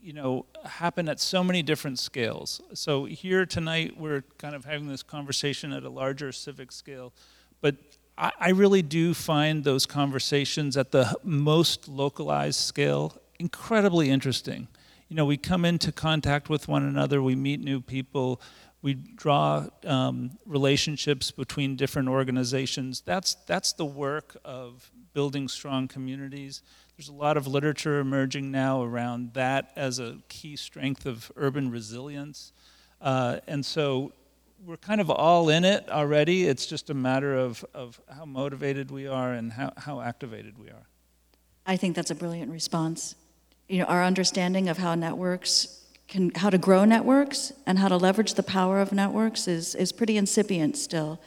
you 0.00 0.12
know 0.12 0.46
happen 0.64 1.08
at 1.08 1.20
so 1.20 1.42
many 1.42 1.62
different 1.62 1.98
scales. 1.98 2.60
So 2.74 3.04
here 3.04 3.46
tonight 3.46 3.98
we're 3.98 4.22
kind 4.38 4.54
of 4.54 4.64
having 4.64 4.88
this 4.88 5.02
conversation 5.02 5.72
at 5.72 5.84
a 5.84 5.90
larger 5.90 6.32
civic 6.32 6.72
scale, 6.72 7.12
but 7.60 7.76
I, 8.18 8.32
I 8.38 8.48
really 8.50 8.82
do 8.82 9.14
find 9.14 9.64
those 9.64 9.86
conversations 9.86 10.76
at 10.76 10.92
the 10.92 11.16
most 11.22 11.88
localized 11.88 12.60
scale 12.60 13.20
incredibly 13.38 14.10
interesting. 14.10 14.68
You 15.08 15.16
know, 15.16 15.24
we 15.24 15.36
come 15.36 15.64
into 15.64 15.92
contact 15.92 16.48
with 16.48 16.66
one 16.68 16.82
another, 16.82 17.22
we 17.22 17.36
meet 17.36 17.60
new 17.60 17.80
people, 17.80 18.40
we 18.82 18.94
draw 18.94 19.66
um, 19.84 20.38
relationships 20.46 21.30
between 21.30 21.76
different 21.76 22.08
organizations. 22.08 23.02
That's, 23.04 23.34
that's 23.46 23.72
the 23.72 23.84
work 23.84 24.36
of 24.44 24.90
building 25.12 25.48
strong 25.48 25.88
communities. 25.88 26.62
There's 26.96 27.08
a 27.08 27.12
lot 27.12 27.36
of 27.36 27.46
literature 27.46 28.00
emerging 28.00 28.50
now 28.50 28.82
around 28.82 29.34
that 29.34 29.72
as 29.76 29.98
a 29.98 30.18
key 30.28 30.56
strength 30.56 31.06
of 31.06 31.30
urban 31.36 31.70
resilience. 31.70 32.52
Uh, 33.00 33.40
and 33.46 33.64
so 33.64 34.12
we're 34.66 34.76
kind 34.76 35.00
of 35.00 35.10
all 35.10 35.48
in 35.48 35.64
it 35.64 35.88
already. 35.88 36.46
It's 36.46 36.66
just 36.66 36.90
a 36.90 36.94
matter 36.94 37.36
of, 37.36 37.64
of 37.72 38.00
how 38.08 38.24
motivated 38.24 38.90
we 38.90 39.06
are 39.06 39.32
and 39.32 39.52
how, 39.52 39.72
how 39.76 40.00
activated 40.00 40.58
we 40.58 40.68
are. 40.68 40.88
I 41.64 41.76
think 41.76 41.94
that's 41.94 42.10
a 42.10 42.16
brilliant 42.16 42.50
response. 42.50 43.14
You 43.68 43.78
know, 43.78 43.84
our 43.84 44.02
understanding 44.02 44.68
of 44.68 44.78
how 44.78 44.96
networks 44.96 45.84
can, 46.08 46.32
how 46.34 46.50
to 46.50 46.58
grow 46.58 46.84
networks 46.84 47.52
and 47.64 47.78
how 47.78 47.88
to 47.88 47.96
leverage 47.96 48.34
the 48.34 48.42
power 48.42 48.80
of 48.80 48.92
networks 48.92 49.46
is, 49.46 49.76
is 49.76 49.92
pretty 49.92 50.16
incipient 50.16 50.76
still. 50.76 51.20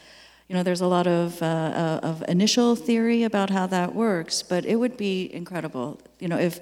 You 0.49 0.55
know, 0.55 0.63
there's 0.63 0.81
a 0.81 0.87
lot 0.87 1.07
of, 1.07 1.41
uh, 1.41 1.45
uh, 1.45 1.99
of 2.03 2.23
initial 2.27 2.75
theory 2.75 3.23
about 3.23 3.49
how 3.49 3.67
that 3.67 3.95
works, 3.95 4.43
but 4.43 4.65
it 4.65 4.75
would 4.75 4.97
be 4.97 5.33
incredible, 5.33 6.01
you 6.19 6.27
know, 6.27 6.37
if, 6.37 6.59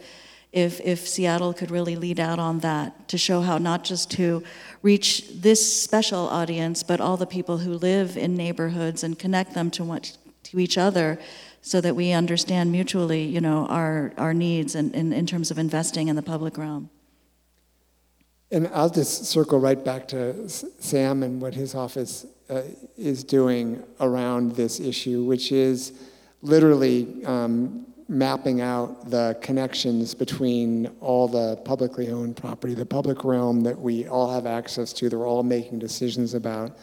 if, 0.52 0.80
if 0.82 1.08
Seattle 1.08 1.54
could 1.54 1.72
really 1.72 1.96
lead 1.96 2.20
out 2.20 2.40
on 2.40 2.60
that 2.60 3.08
to 3.10 3.18
show 3.18 3.42
how 3.42 3.58
not 3.58 3.84
just 3.84 4.10
to 4.12 4.44
reach 4.82 5.30
this 5.34 5.82
special 5.84 6.28
audience, 6.30 6.84
but 6.84 7.02
all 7.02 7.18
the 7.18 7.26
people 7.26 7.60
who 7.60 7.74
live 7.74 8.18
in 8.18 8.36
neighborhoods 8.36 9.04
and 9.04 9.20
connect 9.20 9.54
them 9.54 9.70
to, 9.72 9.84
what, 9.84 10.18
to 10.44 10.60
each 10.60 10.78
other 10.78 11.20
so 11.62 11.82
that 11.82 11.96
we 11.96 12.12
understand 12.12 12.72
mutually, 12.72 13.24
you 13.24 13.42
know, 13.42 13.68
our, 13.68 14.14
our 14.18 14.34
needs 14.34 14.74
in, 14.74 14.94
in, 14.94 15.12
in 15.12 15.26
terms 15.26 15.52
of 15.52 15.58
investing 15.58 16.08
in 16.08 16.16
the 16.16 16.22
public 16.22 16.58
realm. 16.58 16.90
And 18.50 18.70
I'll 18.74 18.90
just 18.90 19.26
circle 19.26 19.60
right 19.60 19.84
back 19.84 20.08
to 20.10 20.48
Sam 20.48 21.24
and 21.24 21.42
what 21.42 21.54
his 21.54 21.76
office 21.76 22.26
uh, 22.50 22.62
is 22.98 23.26
doing 23.26 23.84
around 24.00 24.56
this 24.56 24.80
issue, 24.80 25.26
which 25.26 25.52
is 25.52 25.92
literally 26.42 27.26
um, 27.26 27.86
mapping 28.10 28.62
out 28.62 29.10
the 29.10 29.38
connections 29.42 30.14
between 30.14 30.88
all 31.02 31.28
the 31.28 31.58
publicly 31.66 32.10
owned 32.10 32.38
property, 32.38 32.74
the 32.74 32.86
public 32.86 33.24
realm 33.24 33.62
that 33.62 33.78
we 33.78 34.08
all 34.08 34.34
have 34.34 34.46
access 34.46 34.94
to, 34.94 35.10
that 35.10 35.18
we're 35.18 35.28
all 35.28 35.44
making 35.44 35.80
decisions 35.80 36.34
about, 36.34 36.78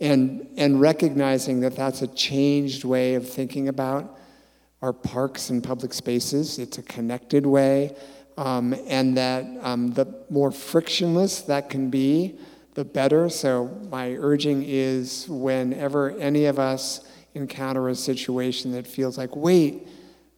and, 0.00 0.48
and 0.56 0.80
recognizing 0.80 1.60
that 1.60 1.76
that's 1.76 2.02
a 2.02 2.08
changed 2.08 2.84
way 2.84 3.14
of 3.14 3.28
thinking 3.28 3.68
about 3.68 4.18
our 4.82 4.92
parks 4.92 5.50
and 5.50 5.62
public 5.62 5.92
spaces. 5.92 6.58
It's 6.58 6.78
a 6.78 6.82
connected 6.82 7.46
way 7.46 7.94
um, 8.36 8.74
and 8.86 9.16
that 9.16 9.44
um, 9.62 9.92
the 9.92 10.06
more 10.30 10.50
frictionless 10.50 11.42
that 11.42 11.70
can 11.70 11.90
be, 11.90 12.38
the 12.74 12.84
better. 12.84 13.28
So, 13.28 13.66
my 13.90 14.14
urging 14.14 14.64
is 14.66 15.28
whenever 15.28 16.10
any 16.18 16.46
of 16.46 16.58
us 16.58 17.08
encounter 17.34 17.88
a 17.88 17.94
situation 17.94 18.72
that 18.72 18.86
feels 18.86 19.16
like, 19.16 19.36
wait, 19.36 19.86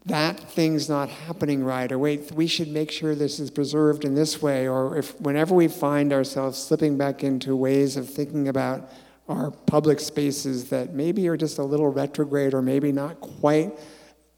that 0.07 0.39
thing's 0.39 0.89
not 0.89 1.09
happening 1.09 1.65
right, 1.65 1.91
or 1.91 1.99
wait, 1.99 2.31
we 2.33 2.47
should 2.47 2.69
make 2.69 2.93
sure 2.93 3.15
this 3.15 3.41
is 3.41 3.51
preserved 3.51 4.05
in 4.05 4.15
this 4.15 4.41
way, 4.41 4.69
or 4.69 4.97
if 4.97 5.21
whenever 5.21 5.55
we 5.55 5.67
find 5.67 6.13
ourselves 6.13 6.57
slipping 6.57 6.97
back 6.97 7.25
into 7.25 7.57
ways 7.57 7.97
of 7.97 8.09
thinking 8.09 8.47
about 8.47 8.89
our 9.29 9.51
public 9.51 9.99
spaces 9.99 10.71
that 10.71 10.95
maybe 10.95 11.27
are 11.27 11.37
just 11.37 11.59
a 11.59 11.63
little 11.63 11.89
retrograde 11.89 12.55
or 12.55 12.63
maybe 12.63 12.93
not 12.93 13.21
quite 13.21 13.77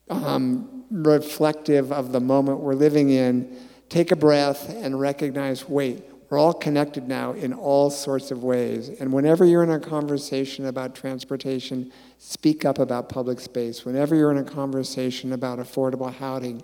um, 0.08 0.84
reflective 0.90 1.92
of 1.92 2.12
the 2.12 2.20
moment 2.20 2.60
we're 2.60 2.74
living 2.74 3.10
in, 3.10 3.58
take 3.90 4.10
a 4.10 4.16
breath 4.16 4.70
and 4.70 4.98
recognize 4.98 5.68
wait, 5.68 6.02
we're 6.30 6.38
all 6.38 6.54
connected 6.54 7.08
now 7.08 7.32
in 7.32 7.52
all 7.52 7.90
sorts 7.90 8.30
of 8.30 8.42
ways. 8.42 8.88
And 8.88 9.12
whenever 9.12 9.44
you're 9.44 9.62
in 9.62 9.70
a 9.70 9.80
conversation 9.80 10.66
about 10.66 10.94
transportation, 10.94 11.92
speak 12.18 12.64
up 12.64 12.78
about 12.78 13.08
public 13.08 13.38
space. 13.38 13.84
Whenever 13.84 14.14
you're 14.16 14.32
in 14.32 14.38
a 14.38 14.44
conversation 14.44 15.32
about 15.32 15.60
affordable 15.60 16.12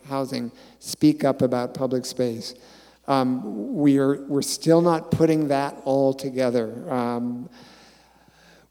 housing, 0.05 0.53
speak 0.81 1.25
up 1.25 1.43
about 1.43 1.75
public 1.75 2.05
space. 2.05 2.55
Um, 3.07 3.75
we 3.75 3.99
are, 3.99 4.23
we're 4.27 4.43
still 4.43 4.81
not 4.81 5.11
putting 5.11 5.49
that 5.49 5.77
all 5.85 6.13
together. 6.13 6.93
Um, 6.93 7.49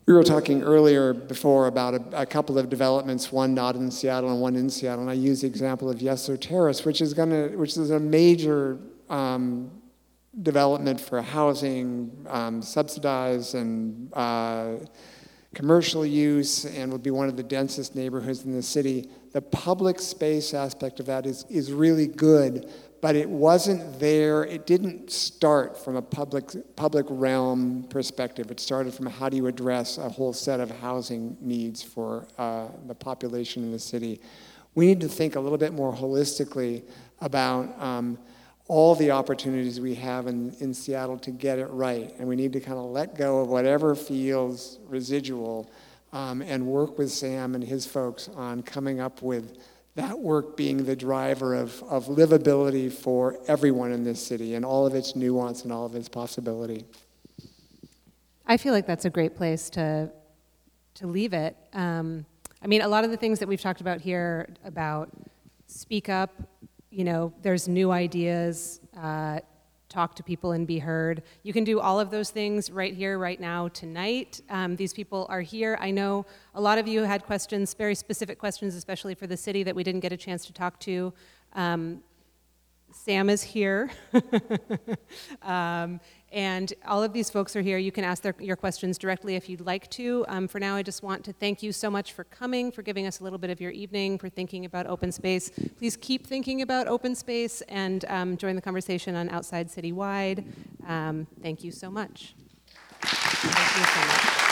we 0.06 0.14
were 0.14 0.24
talking 0.24 0.62
earlier 0.62 1.14
before 1.14 1.68
about 1.68 1.94
a, 1.94 2.22
a, 2.22 2.26
couple 2.26 2.60
of 2.60 2.70
developments, 2.70 3.32
one 3.32 3.54
not 3.54 3.76
in 3.76 3.90
Seattle 3.90 4.32
and 4.32 4.42
one 4.42 4.56
in 4.56 4.70
Seattle, 4.70 5.02
and 5.02 5.10
I 5.10 5.14
use 5.14 5.42
the 5.42 5.48
example 5.48 5.90
of 5.90 6.00
Yesler 6.00 6.40
Terrace, 6.40 6.84
which 6.84 7.00
is 7.00 7.14
to, 7.14 7.56
which 7.56 7.78
is 7.78 7.92
a 7.92 8.00
major 8.00 8.80
um, 9.10 9.72
development 10.42 11.00
for 11.00 11.22
housing, 11.22 12.12
um, 12.28 12.62
subsidized 12.62 13.56
and 13.56 14.12
uh, 14.14 14.76
commercial 15.54 16.06
use, 16.06 16.66
and 16.66 16.92
would 16.92 17.04
be 17.04 17.12
one 17.12 17.30
of 17.30 17.38
the 17.38 17.44
densest 17.44 17.96
neighborhoods 17.96 18.44
in 18.44 18.54
the 18.54 18.62
city. 18.62 19.10
The 19.32 19.42
public 19.42 20.00
space 20.00 20.54
aspect 20.54 21.00
of 21.00 21.06
that 21.08 21.26
is 21.26 21.46
is 21.50 21.72
really 21.72 22.08
good, 22.08 22.72
but 23.02 23.16
it 23.16 23.30
wasn't 23.30 24.00
there. 24.00 24.46
It 24.46 24.66
didn't 24.66 25.12
start 25.12 25.78
from 25.84 25.96
a 25.96 26.02
public, 26.02 26.52
public 26.76 27.06
realm 27.10 27.84
perspective. 27.90 28.50
It 28.50 28.60
started 28.60 28.94
from 28.94 29.08
how 29.08 29.28
do 29.30 29.36
you 29.36 29.48
address 29.48 29.98
a 29.98 30.08
whole 30.08 30.34
set 30.34 30.60
of 30.60 30.72
housing 30.80 31.36
needs 31.42 31.84
for 31.84 32.28
uh, 32.38 32.68
the 32.88 32.96
population 32.96 33.64
in 33.64 33.72
the 33.72 33.80
city. 33.80 34.22
We 34.76 34.88
need 34.88 35.02
to 35.02 35.10
think 35.10 35.36
a 35.36 35.40
little 35.40 35.58
bit 35.58 35.74
more 35.74 35.94
holistically 35.94 36.84
about 37.20 37.80
um, 37.82 38.18
all 38.68 38.96
the 38.96 39.12
opportunities 39.12 39.80
we 39.80 39.96
have 39.96 40.28
in, 40.28 40.56
in 40.60 40.74
Seattle 40.74 41.18
to 41.20 41.32
get 41.32 41.60
it 41.60 41.68
right. 41.68 42.14
And 42.18 42.28
we 42.28 42.36
need 42.36 42.54
to 42.54 42.60
kind 42.60 42.78
of 42.78 42.86
let 42.86 43.16
go 43.16 43.40
of 43.42 43.50
whatever 43.50 43.94
feels 43.96 44.80
residual 44.88 45.70
um, 46.14 46.42
and 46.42 46.66
work 46.66 46.98
with 46.98 47.12
Sam 47.12 47.56
and 47.56 47.64
his 47.64 47.86
folks 47.86 48.30
on 48.30 48.64
coming 48.64 49.00
up 49.00 49.22
with 49.22 49.58
that 49.96 50.18
work 50.18 50.58
being 50.58 50.86
the 50.86 50.96
driver 50.96 51.54
of, 51.54 51.84
of 51.84 52.06
livability 52.06 52.92
for 52.92 53.38
everyone 53.48 53.92
in 53.92 54.04
this 54.04 54.26
city 54.26 54.56
and 54.56 54.66
all 54.66 54.88
of 54.88 54.96
its 54.96 55.16
nuance 55.16 55.64
and 55.64 55.72
all 55.72 55.86
of 55.86 55.96
its 55.96 56.10
possibility. 56.10 56.86
I 58.48 58.58
feel 58.58 58.74
like 58.74 58.88
that's 58.88 59.06
a 59.06 59.10
great 59.10 59.36
place 59.36 59.70
to, 59.72 60.10
to 60.96 61.08
leave 61.08 61.34
it. 61.34 61.56
Um, 61.74 62.26
I 62.62 62.68
mean, 62.68 62.82
a 62.82 62.88
lot 62.88 63.04
of 63.04 63.12
the 63.12 63.18
things 63.18 63.40
that 63.40 63.48
we've 63.48 63.62
talked 63.62 63.82
about 63.82 64.02
here 64.02 64.50
about 64.66 65.10
speak 65.68 66.10
up, 66.10 66.32
you 66.94 67.04
know, 67.04 67.34
there's 67.42 67.68
new 67.68 67.92
ideas, 67.92 68.80
uh, 68.96 69.40
talk 69.90 70.16
to 70.16 70.24
people 70.24 70.52
and 70.52 70.68
be 70.68 70.80
heard. 70.80 71.24
You 71.42 71.54
can 71.54 71.64
do 71.64 71.80
all 71.80 72.00
of 72.00 72.12
those 72.12 72.30
things 72.30 72.70
right 72.70 72.94
here, 72.94 73.18
right 73.18 73.40
now, 73.40 73.68
tonight. 73.70 74.42
Um, 74.50 74.76
these 74.76 74.94
people 74.94 75.26
are 75.30 75.42
here. 75.42 75.78
I 75.82 75.92
know 75.92 76.26
a 76.54 76.62
lot 76.62 76.78
of 76.78 76.88
you 76.88 77.02
had 77.04 77.24
questions, 77.24 77.74
very 77.74 77.96
specific 77.96 78.38
questions, 78.38 78.76
especially 78.76 79.16
for 79.16 79.28
the 79.28 79.38
city 79.38 79.64
that 79.64 79.76
we 79.76 79.84
didn't 79.84 80.02
get 80.02 80.12
a 80.12 80.18
chance 80.18 80.46
to 80.46 80.54
talk 80.54 80.80
to. 80.82 81.14
Um, 81.54 82.04
Sam 82.92 83.30
is 83.30 83.42
here. 83.42 83.90
um, 85.42 86.00
and 86.34 86.74
all 86.88 87.04
of 87.04 87.14
these 87.14 87.30
folks 87.30 87.56
are 87.56 87.62
here. 87.62 87.78
You 87.78 87.92
can 87.92 88.04
ask 88.04 88.24
their, 88.24 88.34
your 88.40 88.56
questions 88.56 88.98
directly 88.98 89.36
if 89.36 89.48
you'd 89.48 89.62
like 89.62 89.88
to. 89.92 90.26
Um, 90.28 90.48
for 90.48 90.60
now, 90.60 90.76
I 90.76 90.82
just 90.82 91.04
want 91.04 91.24
to 91.26 91.34
thank 91.34 91.62
you 91.62 91.72
so 91.72 91.92
much 91.92 92.14
for 92.14 92.24
coming, 92.24 92.72
for 92.72 92.82
giving 92.82 93.06
us 93.06 93.20
a 93.20 93.24
little 93.24 93.38
bit 93.38 93.52
of 93.52 93.62
your 93.62 93.70
evening, 93.70 94.18
for 94.18 94.30
thinking 94.30 94.66
about 94.66 94.88
open 94.88 95.12
space. 95.12 95.52
Please 95.78 95.96
keep 95.96 96.26
thinking 96.26 96.64
about 96.64 96.88
open 96.88 97.14
space 97.14 97.62
and 97.70 98.04
um, 98.06 98.36
join 98.36 98.56
the 98.56 98.62
conversation 98.62 99.16
on 99.16 99.30
Outside 99.30 99.70
Citywide. 99.70 100.44
Um, 100.88 101.28
thank 101.44 101.64
you 101.64 101.72
so 101.72 101.92
much. 101.92 102.34
Thank 103.02 103.78
you 103.78 103.86
so 103.86 104.08
much. 104.08 104.44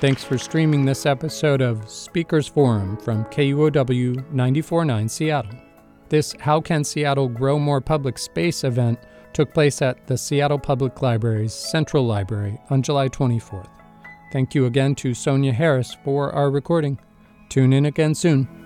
Thanks 0.00 0.22
for 0.24 0.36
streaming 0.38 0.84
this 0.84 1.06
episode 1.06 1.62
of 1.62 1.88
Speakers 1.88 2.46
Forum 2.46 2.98
from 2.98 3.24
KUOW 3.26 4.32
949 4.32 5.08
Seattle. 5.08 5.69
This 6.10 6.34
How 6.40 6.60
Can 6.60 6.82
Seattle 6.82 7.28
Grow 7.28 7.56
More 7.56 7.80
Public 7.80 8.18
Space 8.18 8.64
event 8.64 8.98
took 9.32 9.54
place 9.54 9.80
at 9.80 10.08
the 10.08 10.18
Seattle 10.18 10.58
Public 10.58 11.00
Library's 11.02 11.54
Central 11.54 12.04
Library 12.04 12.58
on 12.68 12.82
July 12.82 13.08
24th. 13.08 13.68
Thank 14.32 14.52
you 14.52 14.66
again 14.66 14.96
to 14.96 15.14
Sonya 15.14 15.52
Harris 15.52 15.96
for 16.04 16.32
our 16.32 16.50
recording. 16.50 16.98
Tune 17.48 17.72
in 17.72 17.86
again 17.86 18.16
soon. 18.16 18.59